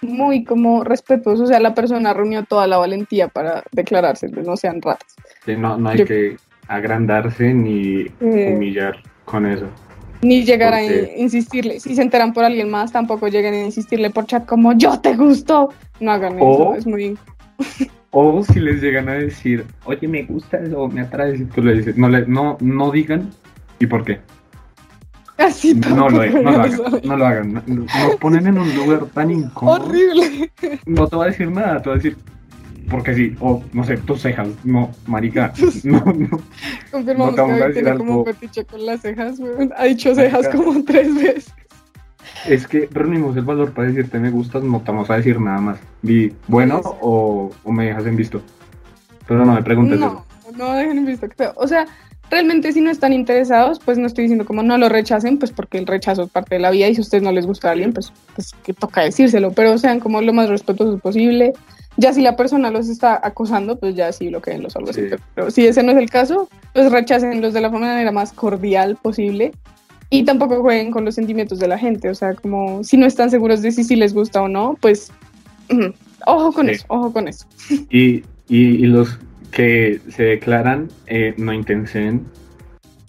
muy 0.01 0.43
como 0.43 0.83
respetuosos. 0.83 1.45
O 1.45 1.47
sea, 1.47 1.59
la 1.59 1.73
persona 1.73 2.13
reunió 2.13 2.43
toda 2.43 2.67
la 2.67 2.77
valentía 2.77 3.27
para 3.27 3.63
declararse, 3.71 4.29
pues, 4.29 4.45
no 4.47 4.57
sean 4.57 4.81
ratas. 4.81 5.15
Que 5.45 5.55
no, 5.55 5.77
no 5.77 5.89
hay 5.89 5.99
Yo- 5.99 6.05
que 6.05 6.37
agrandarse 6.67 7.53
ni 7.53 8.05
Eh, 8.21 8.53
humillar 8.55 8.97
con 9.25 9.45
eso. 9.45 9.67
Ni 10.21 10.43
llegar 10.43 10.73
a 10.73 10.79
Porque- 10.79 11.15
insistirle. 11.17 11.79
Si 11.79 11.95
se 11.95 12.01
enteran 12.01 12.31
por 12.33 12.43
alguien 12.43 12.69
más, 12.69 12.91
tampoco 12.91 13.27
lleguen 13.27 13.53
a 13.55 13.65
insistirle 13.65 14.09
por 14.11 14.25
chat 14.25 14.45
como 14.45 14.73
yo 14.73 14.99
te 14.99 15.15
gusto. 15.15 15.69
No 15.99 16.11
hagan 16.11 16.37
O- 16.39 16.73
eso, 16.73 16.75
es 16.75 16.87
muy... 16.87 17.17
O 18.13 18.43
si 18.43 18.59
les 18.59 18.81
llegan 18.81 19.07
a 19.07 19.13
decir, 19.13 19.63
oye, 19.85 20.05
me 20.05 20.23
gusta 20.23 20.59
o 20.75 20.89
me 20.89 20.99
atrae, 20.99 21.37
y 21.37 21.45
tú 21.45 21.61
le 21.63 21.75
dices, 21.75 21.97
no, 21.97 22.09
le, 22.09 22.25
no, 22.27 22.57
no 22.59 22.91
digan, 22.91 23.29
¿y 23.79 23.85
por 23.87 24.03
qué? 24.03 24.19
No 25.95 26.09
lo, 26.09 26.25
no 26.25 26.41
lo 26.41 26.49
hagan, 26.61 26.79
no 27.03 27.17
lo 27.17 27.25
hagan. 27.25 27.53
no- 27.53 27.63
Nos 27.67 28.15
ponen 28.19 28.47
en 28.47 28.57
un 28.57 28.75
lugar 28.75 29.05
tan 29.13 29.31
incómodo. 29.31 29.83
Horrible. 29.83 30.51
No 30.85 31.07
te 31.07 31.15
va 31.15 31.23
a 31.25 31.27
decir 31.27 31.49
nada, 31.51 31.81
te 31.81 31.89
va 31.89 31.95
a 31.95 31.97
decir, 31.97 32.17
porque 32.89 33.13
sí, 33.15 33.35
o 33.39 33.63
no 33.73 33.83
sé, 33.83 33.97
tus 33.97 34.21
cejas, 34.21 34.47
no, 34.63 34.91
marica, 35.07 35.53
no, 35.83 35.99
no. 36.05 36.39
Confirmamos 36.91 37.35
No 37.35 37.47
que 37.47 37.73
tiene 37.73 37.95
como 37.97 38.25
fetiche 38.25 38.65
con 38.65 38.85
las 38.85 39.01
cejas, 39.01 39.39
weón. 39.39 39.71
Ha 39.77 39.85
dicho 39.85 40.13
cejas 40.15 40.43
Marica. 40.45 40.57
como 40.63 40.83
tres 40.83 41.15
veces. 41.15 41.53
Es 42.47 42.67
que 42.67 42.87
reunimos 42.91 43.35
el 43.37 43.43
valor 43.43 43.71
para 43.71 43.87
decirte 43.87 44.19
me 44.19 44.29
gustas, 44.31 44.63
no 44.63 44.79
te 44.81 44.91
vamos 44.91 45.09
a 45.09 45.17
decir 45.17 45.39
nada 45.39 45.59
más. 45.59 45.79
Di, 46.01 46.33
bueno, 46.47 46.81
o, 46.83 47.51
o 47.63 47.71
me 47.71 47.85
dejas 47.85 48.05
en 48.05 48.15
visto. 48.15 48.41
Pero 49.27 49.45
no 49.45 49.53
me 49.53 49.63
preguntes 49.63 49.99
No, 49.99 50.25
no 50.57 50.73
dejen 50.73 50.97
en 50.99 51.05
visto. 51.05 51.27
O 51.55 51.67
sea, 51.67 51.85
realmente 52.31 52.71
si 52.71 52.81
no 52.81 52.89
están 52.89 53.13
interesados, 53.13 53.79
pues 53.83 53.97
no 53.97 54.07
estoy 54.07 54.23
diciendo 54.23 54.45
como 54.45 54.63
no 54.63 54.77
lo 54.77 54.89
rechacen, 54.89 55.37
pues 55.37 55.51
porque 55.51 55.77
el 55.77 55.85
rechazo 55.85 56.23
es 56.23 56.29
parte 56.31 56.55
de 56.55 56.61
la 56.61 56.71
vida 56.71 56.87
y 56.87 56.95
si 56.95 57.01
a 57.01 57.03
ustedes 57.03 57.23
no 57.23 57.31
les 57.31 57.45
gusta 57.45 57.67
a 57.67 57.71
alguien, 57.73 57.93
pues, 57.93 58.11
pues 58.35 58.53
que 58.63 58.73
toca 58.73 59.01
decírselo, 59.01 59.51
pero 59.51 59.77
sean 59.77 59.99
como 59.99 60.21
lo 60.21 60.33
más 60.33 60.49
respetuosos 60.49 60.99
posible. 61.01 61.53
Ya 61.97 62.13
si 62.13 62.21
la 62.21 62.37
persona 62.37 62.71
los 62.71 62.87
está 62.87 63.19
acosando, 63.21 63.77
pues 63.77 63.95
ya 63.95 64.11
sí 64.13 64.29
lo 64.29 64.41
que 64.41 64.57
los 64.57 64.75
algo 64.77 64.91
así. 64.91 65.09
Sí. 65.09 65.15
Pero 65.35 65.51
si 65.51 65.67
ese 65.67 65.83
no 65.83 65.91
es 65.91 65.97
el 65.97 66.09
caso, 66.09 66.47
pues 66.73 66.89
rechacen 66.89 67.41
de 67.41 67.61
la 67.61 67.69
manera 67.69 68.11
más 68.13 68.31
cordial 68.31 68.95
posible. 69.01 69.51
Y 70.09 70.23
tampoco 70.23 70.61
jueguen 70.61 70.91
con 70.91 71.03
los 71.05 71.15
sentimientos 71.15 71.59
de 71.59 71.67
la 71.67 71.77
gente. 71.77 72.09
O 72.09 72.15
sea, 72.15 72.33
como 72.33 72.83
si 72.83 72.95
no 72.97 73.05
están 73.05 73.29
seguros 73.29 73.61
de 73.61 73.71
si, 73.73 73.83
si 73.83 73.95
les 73.97 74.13
gusta 74.13 74.41
o 74.41 74.47
no, 74.47 74.77
pues 74.79 75.11
ojo 76.25 76.51
con 76.53 76.67
Sí. 76.67 76.71
eso, 76.73 76.85
ojo 76.87 77.11
con 77.13 77.27
eso. 77.27 77.45
Y, 77.89 78.23
y, 78.47 78.57
y 78.57 78.85
los 78.87 79.17
que 79.51 79.99
se 80.09 80.23
declaran 80.23 80.87
eh, 81.07 81.33
no 81.37 81.53
intensen 81.53 82.25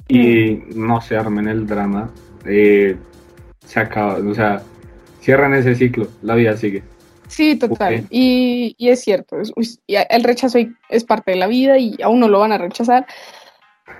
y 0.08 0.58
no 0.74 1.00
se 1.00 1.16
armen 1.16 1.48
el 1.48 1.66
drama, 1.66 2.10
eh, 2.44 2.96
se 3.64 3.80
acaba, 3.80 4.16
o 4.18 4.34
sea, 4.34 4.62
cierran 5.20 5.54
ese 5.54 5.74
ciclo, 5.74 6.08
la 6.22 6.34
vida 6.34 6.56
sigue. 6.56 6.82
Sí, 7.28 7.56
total. 7.56 8.00
Ok. 8.00 8.06
Y, 8.10 8.74
y 8.76 8.88
es 8.90 9.00
cierto, 9.00 9.40
es- 9.40 9.80
el 9.86 10.24
rechazo 10.24 10.58
es 10.90 11.04
parte 11.04 11.30
de 11.30 11.38
la 11.38 11.46
vida 11.46 11.78
y 11.78 11.96
a 12.02 12.08
uno 12.08 12.28
lo 12.28 12.40
van 12.40 12.52
a 12.52 12.58
rechazar. 12.58 13.06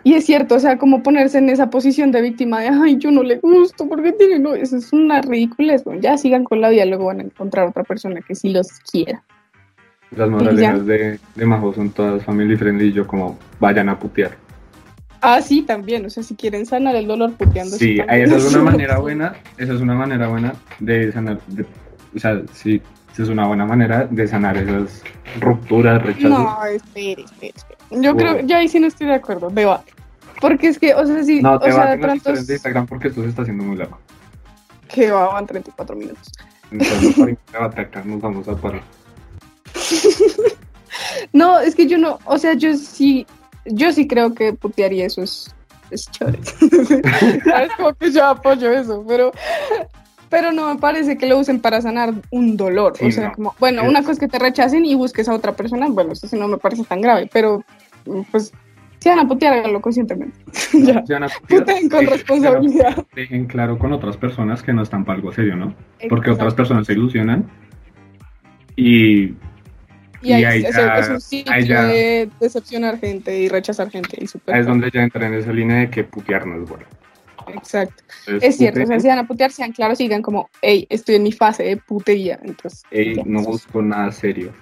Y 0.05 0.15
es 0.15 0.27
cierto, 0.27 0.57
o 0.57 0.61
sea, 0.61 0.79
como 0.79 1.03
ponerse 1.03 1.39
en 1.39 1.49
esa 1.49 1.71
posición 1.71 2.13
de 2.13 2.21
víctima 2.23 2.61
de, 2.61 2.69
ay, 2.69 2.97
yo 2.99 3.11
no 3.11 3.23
le 3.23 3.39
gusto, 3.39 3.89
porque 3.89 4.13
tiene 4.13 4.39
no, 4.39 4.55
eso 4.55 4.77
es 4.77 4.93
una 4.93 5.23
ridiculez. 5.23 5.85
Bueno, 5.85 6.01
ya 6.01 6.19
sigan 6.19 6.45
con 6.45 6.61
la 6.61 6.69
vida, 6.71 6.85
luego 6.85 7.07
van 7.07 7.21
a 7.21 7.25
encontrar 7.25 7.69
otra 7.69 7.85
persona 7.85 8.21
que 8.21 8.35
sí 8.35 8.51
los 8.51 8.69
quiera. 8.91 9.23
Las 10.17 10.29
moralejas 10.29 10.85
de, 10.87 11.19
de 11.35 11.47
Majo 11.47 11.73
son 11.75 11.91
todas 11.91 12.23
family 12.25 12.57
friendly 12.57 12.89
y 12.89 12.93
yo 12.93 13.07
como 13.07 13.39
vayan 13.61 13.89
a 13.89 13.99
putear. 13.99 14.33
Ah, 15.21 15.41
sí, 15.41 15.63
también, 15.63 16.05
o 16.05 16.11
sea, 16.11 16.23
si 16.23 16.35
quieren 16.35 16.67
sanar 16.67 16.97
el 16.97 17.07
dolor 17.07 17.33
puteando. 17.35 17.77
Sí, 17.77 17.99
esa 18.09 18.37
es 18.37 18.55
una 18.55 18.63
manera 18.73 18.99
buena, 18.99 19.35
esa 19.57 19.73
es 19.73 19.81
una 19.81 19.95
manera 19.95 20.29
buena 20.29 20.53
de 20.81 21.13
sanar, 21.13 21.39
de- 21.47 21.65
o 22.15 22.19
sea, 22.19 22.43
sí, 22.53 22.83
esa 23.13 23.23
es 23.23 23.29
una 23.29 23.47
buena 23.47 23.65
manera 23.65 24.07
de 24.11 24.27
sanar 24.27 24.57
esas 24.57 25.03
rupturas, 25.41 26.03
rechazos. 26.03 26.31
No, 26.31 26.65
espere, 26.65 27.23
espere, 27.23 27.53
espere. 27.57 27.79
Yo 28.03 28.11
Wow. 28.15 28.17
creo, 28.19 28.41
yo 28.47 28.57
ahí 28.57 28.69
sí 28.69 28.81
no 28.81 28.89
estoy 28.89 29.07
de 29.07 29.15
acuerdo, 29.15 29.49
debate. 29.51 29.93
Porque 30.41 30.67
es 30.69 30.79
que, 30.79 30.93
o 30.95 31.07
sea, 31.07 31.23
sí, 31.23 31.41
No, 31.41 31.53
o 31.55 31.59
te 31.61 31.71
sea, 31.71 31.77
va 31.85 31.91
a 31.93 31.97
de 31.97 32.03
las 32.07 32.21
pronto 32.21 32.43
de 32.45 32.53
Instagram 32.55 32.87
porque 32.87 33.09
esto 33.09 33.23
se 33.23 33.29
está 33.29 33.43
haciendo 33.43 33.63
muy 33.65 33.77
largo. 33.77 33.99
que 34.89 35.11
va, 35.11 35.29
van 35.33 35.47
34 35.47 35.95
minutos. 35.97 36.31
Entonces, 36.71 37.15
por 37.15 37.29
ahí 37.29 37.37
te 37.51 37.59
va 37.59 37.65
a 37.65 37.69
atacar, 37.69 38.05
nos 38.07 38.21
vamos 38.21 38.49
a 38.49 38.57
parar. 38.57 38.83
No, 41.33 41.59
es 41.59 41.75
que 41.75 41.87
yo 41.87 41.97
no, 41.97 42.19
o 42.27 42.37
sea, 42.37 42.53
yo 42.55 42.77
sí, 42.77 43.27
yo 43.65 43.93
sí 43.93 44.07
creo 44.07 44.35
que 44.35 44.53
putear 44.53 44.93
y 44.93 45.01
eso 45.03 45.23
es, 45.23 45.55
es 45.91 46.11
chévere. 46.11 46.39
es 47.63 47.73
como 47.79 47.95
que 47.95 48.13
yo 48.13 48.27
apoyo 48.27 48.71
eso, 48.71 49.03
pero, 49.09 49.33
pero 50.29 50.53
no 50.53 50.73
me 50.75 50.79
parece 50.79 51.17
que 51.17 51.27
lo 51.27 51.39
usen 51.39 51.61
para 51.61 51.81
sanar 51.81 52.13
un 52.31 52.59
dolor. 52.59 52.95
Sí, 52.99 53.07
o 53.07 53.11
sea, 53.13 53.29
no. 53.29 53.33
como, 53.35 53.55
bueno, 53.59 53.83
Es- 53.83 53.89
una 53.89 54.01
cosa 54.01 54.13
es 54.13 54.19
que 54.19 54.29
te 54.29 54.39
rechacen 54.39 54.85
y 54.85 54.95
busques 54.95 55.29
a 55.29 55.35
otra 55.35 55.53
persona, 55.53 55.89
bueno, 55.89 56.13
eso 56.13 56.29
sí 56.29 56.39
no 56.39 56.47
me 56.47 56.59
parece 56.59 56.85
tan 56.85 57.01
grave, 57.01 57.29
pero 57.33 57.65
pues 58.31 58.53
si 58.99 59.09
van 59.09 59.21
a 59.21 59.27
putear, 59.27 59.55
háganlo 59.55 59.81
conscientemente. 59.81 60.39
ya, 60.75 61.05
Se 61.07 61.15
van 61.15 61.25
a 61.25 61.29
putear, 61.29 61.89
con 61.91 62.07
responsabilidad. 62.07 62.95
claro- 62.95 63.07
Dejen 63.15 63.47
claro 63.47 63.79
con 63.79 63.93
otras 63.95 64.19
personas 64.19 64.63
que 64.63 64.75
no 64.75 64.83
están 64.83 65.07
para 65.07 65.17
algo 65.17 65.33
serio, 65.33 65.57
¿no? 65.57 65.75
Porque 66.11 66.31
otras 66.31 66.53
personas 66.55 66.87
se 66.87 66.93
ilusionan 66.93 67.49
y 68.77 69.35
Y 70.23 70.33
ahí, 70.33 70.41
y 70.43 70.45
ahí 70.45 70.63
ya- 70.63 70.99
es 70.99 71.09
un 71.09 71.21
sitio 71.21 71.53
ya- 71.61 71.85
de 71.87 72.31
decepcionar 72.41 72.99
gente 72.99 73.37
y 73.39 73.49
rechazar 73.49 73.91
gente. 73.91 74.17
Y 74.21 74.27
súper 74.27 74.55
ahí 74.55 74.61
es 74.61 74.67
donde 74.67 74.91
ya 74.91 75.03
entra 75.03 75.27
en 75.27 75.35
esa 75.35 75.53
línea 75.53 75.79
de 75.79 75.91
que 75.91 76.05
putear 76.05 76.47
no 76.47 76.63
es 76.63 76.69
bueno. 76.69 76.85
Exacto. 77.49 78.03
Entonces, 78.27 78.51
Es 78.51 78.57
cierto, 78.57 78.83
o 78.83 78.87
sea, 78.87 79.01
si 79.01 79.09
van 79.09 79.19
a 79.19 79.27
putear, 79.27 79.51
sean 79.51 79.73
claros 79.73 79.99
y 80.01 80.05
digan 80.05 80.23
como, 80.23 80.49
hey, 80.63 80.87
estoy 80.89 81.17
en 81.17 81.25
mi 81.25 81.33
fase 81.33 81.65
de 81.65 81.77
putería. 81.77 82.39
Entonces, 82.45 82.85
"Ey, 82.91 83.17
ya, 83.17 83.23
no 83.27 83.43
busco 83.43 83.83
nada 83.83 84.13
serio. 84.13 84.53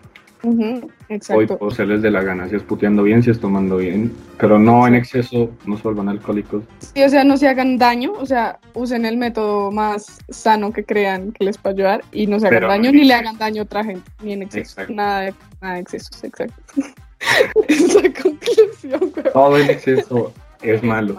Ujú, 0.43 0.63
Hoy 0.63 0.91
exacto. 1.11 1.59
por 1.59 1.75
se 1.75 1.85
les 1.85 2.01
dé 2.01 2.11
la 2.11 2.23
gana, 2.23 2.49
si 2.49 2.57
es 2.57 2.63
puteando 2.63 3.03
bien, 3.03 3.23
si 3.23 3.31
es 3.31 3.39
tomando 3.39 3.77
bien, 3.77 4.13
pero 4.39 4.59
no 4.59 4.87
en 4.87 4.95
exceso, 4.95 5.51
no 5.67 5.77
se 5.77 5.83
vuelvan 5.83 6.09
alcohólicos. 6.09 6.65
Sí, 6.79 7.03
o 7.03 7.09
sea, 7.09 7.25
no 7.25 7.37
se 7.37 7.47
hagan 7.49 7.77
daño, 7.77 8.13
o 8.13 8.25
sea, 8.25 8.59
usen 8.75 9.05
el 9.05 9.19
método 9.19 9.71
más 9.71 10.19
sano 10.31 10.73
que 10.73 10.85
crean 10.85 11.33
que 11.33 11.45
les 11.45 11.59
puede 11.59 11.75
ayudar 11.75 12.05
y 12.13 12.27
no 12.27 12.41
se 12.41 12.47
hagan 12.47 12.57
Pero 12.57 12.69
daño 12.69 12.93
ni 12.93 13.05
le 13.05 13.15
hagan 13.15 13.37
daño 13.37 13.63
a 13.63 13.65
otra 13.65 13.85
gente, 13.85 14.11
ni 14.23 14.33
en 14.33 14.43
exceso. 14.43 14.73
Exacto. 14.73 14.95
Nada 14.95 15.21
de, 15.21 15.35
nada 15.61 15.75
de 15.75 15.81
excesos, 15.81 16.25
exacto. 16.25 16.55
Esa 17.69 18.01
conclusión. 18.23 19.13
Todo 19.33 19.59
en 19.59 19.71
exceso 19.71 20.33
es 20.63 20.83
malo. 20.83 21.19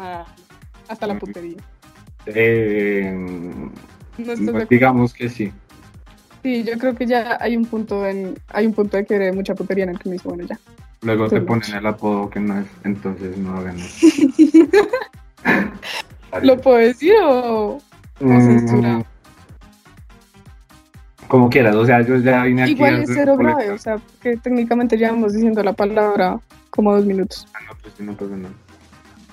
Hasta 0.88 1.08
la 1.08 1.20
putería. 1.20 1.58
Eh, 2.26 3.14
No 4.18 4.36
de 4.36 4.68
digamos 4.70 5.14
que 5.14 5.30
sí. 5.30 5.52
Sí, 6.44 6.64
yo 6.64 6.78
creo 6.78 6.96
que 6.96 7.06
ya 7.06 7.38
hay 7.40 7.56
un 7.56 7.66
punto 7.66 8.06
en, 8.06 8.36
hay 8.50 8.66
un 8.66 8.74
punto 8.74 8.98
de 8.98 9.06
que 9.06 9.32
mucha 9.32 9.54
putería 9.54 9.84
en 9.84 9.92
el 9.92 10.00
que 10.00 10.10
me 10.10 10.14
dice, 10.14 10.28
bueno, 10.28 10.46
ya. 10.46 10.60
Luego 11.02 11.28
te 11.30 11.42
ponen 11.42 11.74
el 11.74 11.86
apodo 11.86 12.30
que 12.30 12.40
no 12.40 12.60
es, 12.60 12.68
entonces 12.84 13.38
no 13.38 13.58
hagan 13.58 13.80
eso. 13.80 14.08
¿Lo 16.44 16.58
puedo 16.58 16.78
decir 16.78 17.14
o, 17.24 17.80
mm, 18.20 19.02
Como 21.28 21.50
quieras, 21.50 21.76
o 21.76 21.86
sea, 21.86 22.02
yo 22.02 22.18
ya 22.18 22.44
vine 22.44 22.64
aquí. 22.64 22.72
Igual 22.72 23.04
es 23.04 23.10
cero 23.14 23.36
grave, 23.38 23.72
o 23.72 23.78
sea, 23.78 24.00
que 24.22 24.38
técnicamente 24.38 24.98
llevamos 24.98 25.34
diciendo 25.34 25.62
la 25.64 25.74
palabra 25.74 26.40
como 26.70 26.96
dos 26.96 27.06
minutos. 27.06 27.48
Ah, 27.54 27.60
no, 27.68 27.78
pues 27.82 28.00
no 28.00 28.14
pasa 28.14 28.36
nada. 28.36 28.54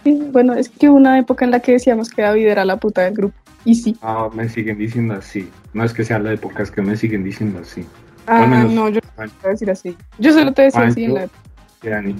Sí, 0.04 0.28
bueno, 0.32 0.54
es 0.54 0.68
que 0.68 0.88
hubo 0.88 0.96
una 0.96 1.18
época 1.18 1.44
en 1.44 1.50
la 1.50 1.60
que 1.60 1.72
decíamos 1.72 2.10
que 2.10 2.22
David 2.22 2.48
era 2.48 2.64
la 2.64 2.76
puta 2.76 3.02
del 3.02 3.14
grupo. 3.14 3.36
Y 3.68 3.74
sí. 3.74 3.94
Ah, 4.00 4.30
me 4.32 4.48
siguen 4.48 4.78
diciendo 4.78 5.12
así. 5.12 5.46
No 5.74 5.84
es 5.84 5.92
que 5.92 6.02
sea 6.02 6.18
la 6.18 6.32
época, 6.32 6.62
es 6.62 6.70
que 6.70 6.80
me 6.80 6.96
siguen 6.96 7.22
diciendo 7.22 7.58
así. 7.58 7.84
Ah, 8.26 8.46
no, 8.46 8.88
yo 8.88 8.94
no 8.94 9.00
te 9.00 9.10
voy 9.18 9.30
a 9.44 9.48
decir 9.48 9.70
así. 9.70 9.94
Yo 10.18 10.32
solo 10.32 10.54
te 10.54 10.62
decía 10.62 10.86
así 10.86 11.04
en 11.04 11.12
la 11.12 11.24
época. 11.24 11.38
Dani. 11.82 12.14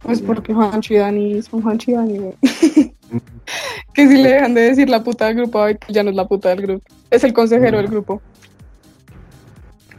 Pues 0.00 0.20
porque 0.20 0.52
Juancho 0.52 0.94
y 0.94 0.96
Dani 0.96 1.40
son 1.42 1.62
Juancho 1.62 1.92
y 1.92 1.94
Dani, 1.94 2.34
que 3.94 4.08
si 4.08 4.16
le 4.20 4.30
dejan 4.30 4.54
de 4.54 4.62
decir 4.62 4.90
la 4.90 5.04
puta 5.04 5.26
del 5.26 5.36
grupo, 5.36 5.64
que 5.66 5.92
ya 5.92 6.02
no 6.02 6.10
es 6.10 6.16
la 6.16 6.26
puta 6.26 6.48
del 6.48 6.62
grupo. 6.62 6.84
Es 7.12 7.22
el 7.22 7.32
consejero 7.32 7.78
del 7.78 7.86
grupo. 7.86 8.20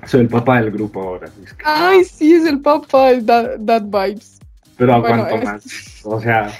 Soy 0.06 0.20
el 0.20 0.28
papá 0.28 0.62
del 0.62 0.72
grupo 0.72 1.02
ahora. 1.02 1.30
Ay, 1.64 2.04
sí, 2.04 2.34
es 2.34 2.46
el 2.46 2.60
papá, 2.60 3.12
es 3.12 3.26
that, 3.26 3.84
Vibes. 3.84 4.40
Pero 4.76 4.96
aguanto 4.96 5.38
más. 5.38 6.02
O 6.04 6.20
sea. 6.20 6.52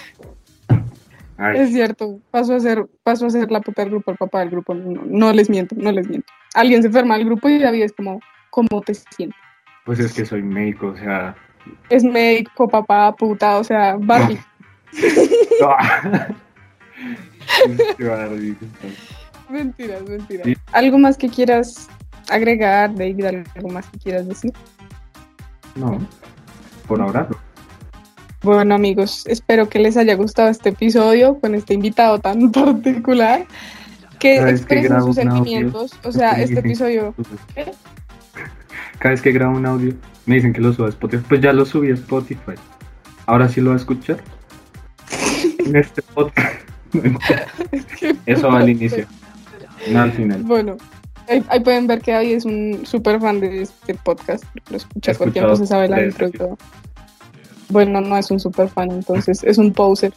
Es 1.56 1.72
cierto, 1.72 2.20
paso 2.32 2.54
a 2.54 2.60
ser, 2.60 2.86
paso 3.04 3.26
a 3.26 3.30
ser 3.30 3.50
la 3.50 3.62
puta 3.62 3.84
del 3.84 3.92
grupo, 3.92 4.12
el 4.12 4.18
papá 4.18 4.40
del 4.40 4.50
grupo. 4.50 4.74
No, 4.74 5.32
les 5.32 5.50
miento, 5.50 5.74
no 5.78 5.92
les 5.92 6.08
miento. 6.08 6.28
Alguien 6.54 6.82
se 6.82 6.88
enferma 6.88 7.18
del 7.18 7.26
grupo 7.26 7.48
y 7.48 7.60
David 7.60 7.84
es 7.84 7.94
como, 7.94 8.20
¿cómo 8.50 8.82
te 8.82 8.94
sientes? 8.94 9.40
Pues 9.86 10.00
es 10.00 10.12
que 10.14 10.26
soy 10.26 10.44
médico, 10.44 10.88
o 10.88 10.98
sea, 10.98 11.36
es 11.90 12.04
médico, 12.04 12.68
papá, 12.68 13.16
puta, 13.16 13.58
o 13.58 13.64
sea, 13.64 13.96
Barbie. 13.98 14.40
mentiras, 19.50 20.04
mentiras. 20.04 20.48
¿Algo 20.74 20.98
más 20.98 21.18
que 21.18 21.30
quieras 21.30 21.88
agregar, 22.30 22.94
David? 22.94 23.44
¿Algo 23.56 23.70
más 23.70 23.88
que 23.90 23.98
quieras 23.98 24.28
decir? 24.28 24.52
No, 25.76 26.00
por 26.88 27.02
ahora 27.02 27.28
Bueno 28.42 28.76
amigos, 28.76 29.26
espero 29.28 29.68
que 29.68 29.80
les 29.80 29.98
haya 29.98 30.16
gustado 30.16 30.48
este 30.50 30.70
episodio 30.70 31.38
con 31.40 31.56
este 31.56 31.74
invitado 31.74 32.20
tan 32.20 32.52
particular 32.54 33.46
que 34.18 34.38
expresen 34.38 35.02
sus 35.02 35.16
sentimientos. 35.16 35.92
o 36.04 36.12
sea, 36.12 36.32
este 36.34 36.60
episodio... 36.60 37.14
Cada 39.00 39.12
vez 39.12 39.22
que 39.22 39.32
grabo 39.32 39.56
un 39.56 39.66
audio 39.66 39.94
me 40.26 40.36
dicen 40.36 40.54
que 40.54 40.62
lo 40.62 40.74
suba 40.74 40.88
a 40.88 40.90
Spotify. 40.90 41.24
Pues 41.28 41.42
ya 41.42 41.54
lo 41.54 41.66
subí 41.66 41.90
a 41.90 41.94
Spotify. 41.94 42.54
Ahora 43.26 43.48
sí 43.48 43.62
lo 43.62 43.70
va 43.70 43.76
a 43.76 43.80
escuchar. 43.80 44.18
en 45.60 45.76
este 45.76 46.02
podcast. 46.02 46.62
Eso 48.26 48.50
va 48.50 48.60
al 48.60 48.70
inicio. 48.70 49.06
No 49.90 50.02
al 50.02 50.12
final. 50.12 50.44
Bueno, 50.44 50.78
ahí, 51.28 51.60
pueden 51.62 51.88
ver 51.88 52.02
que 52.02 52.12
David 52.12 52.36
es 52.36 52.46
un 52.46 52.82
súper 52.86 53.20
fan 53.20 53.40
de 53.40 53.62
este 53.62 53.94
podcast. 53.96 54.44
Lo 54.70 54.78
escucha 54.78 55.16
cualquier 55.16 55.46
cosa, 55.48 55.66
sabe 55.66 55.88
la 55.88 56.04
intro 56.04 56.28
y 56.28 56.32
todo. 56.32 56.58
Bueno, 57.70 58.02
no 58.02 58.18
es 58.18 58.30
un 58.32 58.40
súper 58.40 58.68
fan, 58.68 58.92
entonces 58.92 59.44
es 59.44 59.58
un 59.58 59.72
poser. 59.74 60.14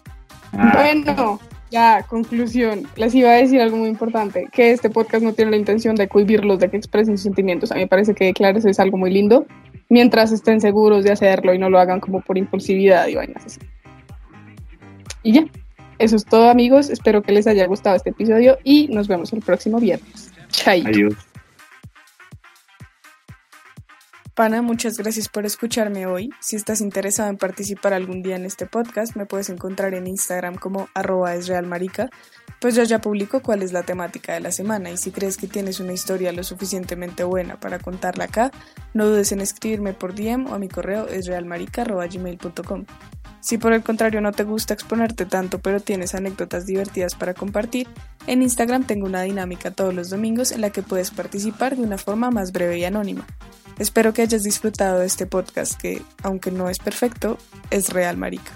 Ah. 0.53 0.73
Bueno, 0.75 1.39
ya, 1.71 2.03
conclusión. 2.03 2.87
Les 2.97 3.15
iba 3.15 3.31
a 3.31 3.35
decir 3.35 3.61
algo 3.61 3.79
muy 3.79 3.89
importante, 3.89 4.49
que 4.53 4.73
este 4.73 4.91
podcast 4.91 5.23
no 5.23 5.33
tiene 5.33 5.53
la 5.53 5.57
intención 5.57 5.97
de 5.97 6.07
cohibirlos 6.09 6.59
de 6.59 6.69
que 6.69 6.77
expresen 6.77 7.17
sus 7.17 7.25
sentimientos. 7.25 7.73
A 7.73 7.77
mí 7.77 7.81
me 7.81 7.87
parece 7.87 8.15
que 8.15 8.27
declares 8.27 8.65
es 8.65 8.79
algo 8.79 8.99
muy 8.99 9.11
lindo 9.11 9.47
mientras 9.89 10.33
estén 10.33 10.61
seguros 10.61 11.05
de 11.05 11.13
hacerlo 11.13 11.55
y 11.55 11.59
no 11.59 11.71
lo 11.71 11.79
hagan 11.79 12.01
como 12.01 12.21
por 12.21 12.39
impulsividad 12.39 13.07
y 13.09 13.15
vainas 13.15 13.45
así. 13.45 13.61
Y 15.23 15.33
ya, 15.33 15.45
eso 15.99 16.17
es 16.17 16.25
todo 16.25 16.51
amigos, 16.51 16.91
espero 16.91 17.23
que 17.23 17.33
les 17.33 17.47
haya 17.47 17.67
gustado 17.67 17.97
este 17.97 18.11
episodio 18.11 18.59
y 18.65 18.89
nos 18.89 19.09
vemos 19.09 19.33
el 19.33 19.41
próximo 19.41 19.79
viernes. 19.79 20.33
Chai. 20.51 20.83
Adiós. 20.87 21.15
Pana, 24.35 24.63
muchas 24.63 24.97
gracias 24.97 25.29
por 25.29 25.45
escucharme 25.45 26.07
hoy. 26.07 26.31
Si 26.41 26.57
estás 26.57 26.81
interesado 26.81 27.29
en 27.29 27.37
participar 27.37 27.93
algún 27.93 28.23
día 28.23 28.37
en 28.37 28.47
este 28.47 28.65
podcast, 28.65 29.15
me 29.15 29.27
puedes 29.27 29.51
encontrar 29.51 29.93
en 29.93 30.07
Instagram 30.07 30.55
como 30.55 30.89
arroba 30.95 31.35
esrealmarica, 31.35 32.09
pues 32.59 32.75
yo 32.75 32.83
ya 32.83 32.99
publico 32.99 33.43
cuál 33.43 33.63
es 33.63 33.75
la 33.75 33.83
temática 33.83 34.33
de 34.33 34.41
la 34.41 34.51
semana 34.51 34.91
y 34.91 34.97
si 34.97 35.11
crees 35.11 35.37
que 35.37 35.49
tienes 35.49 35.81
una 35.81 35.93
historia 35.93 36.33
lo 36.33 36.45
suficientemente 36.45 37.25
buena 37.25 37.61
para 37.61 37.79
contarla 37.79 38.25
acá, 38.25 38.51
no 38.95 39.05
dudes 39.05 39.33
en 39.33 39.43
escribirme 39.43 39.93
por 39.93 40.15
DM 40.15 40.47
o 40.47 40.55
a 40.55 40.59
mi 40.59 40.69
correo 40.69 41.09
esrealmarica.gmail.com. 41.09 42.87
Si 43.43 43.59
por 43.59 43.73
el 43.73 43.83
contrario 43.83 44.21
no 44.21 44.31
te 44.31 44.45
gusta 44.45 44.73
exponerte 44.73 45.27
tanto 45.27 45.59
pero 45.59 45.81
tienes 45.81 46.15
anécdotas 46.15 46.65
divertidas 46.65 47.17
para 47.17 47.35
compartir, 47.35 47.89
en 48.29 48.41
Instagram 48.41 48.85
tengo 48.85 49.05
una 49.05 49.23
dinámica 49.23 49.73
todos 49.73 49.93
los 49.93 50.11
domingos 50.11 50.53
en 50.53 50.61
la 50.61 50.71
que 50.71 50.83
puedes 50.83 51.11
participar 51.11 51.77
de 51.77 51.83
una 51.83 51.99
forma 51.99 52.31
más 52.31 52.53
breve 52.53 52.79
y 52.79 52.85
anónima. 52.85 53.27
Espero 53.81 54.13
que 54.13 54.23
hayas 54.23 54.45
disfrutado 54.45 55.01
de 55.01 55.07
este 55.07 55.27
podcast 55.27 55.75
que, 55.75 56.03
aunque 56.23 56.53
no 56.53 56.69
es 56.69 56.79
perfecto, 56.79 57.37
es 57.71 57.89
real, 57.89 58.17
marica. 58.17 58.53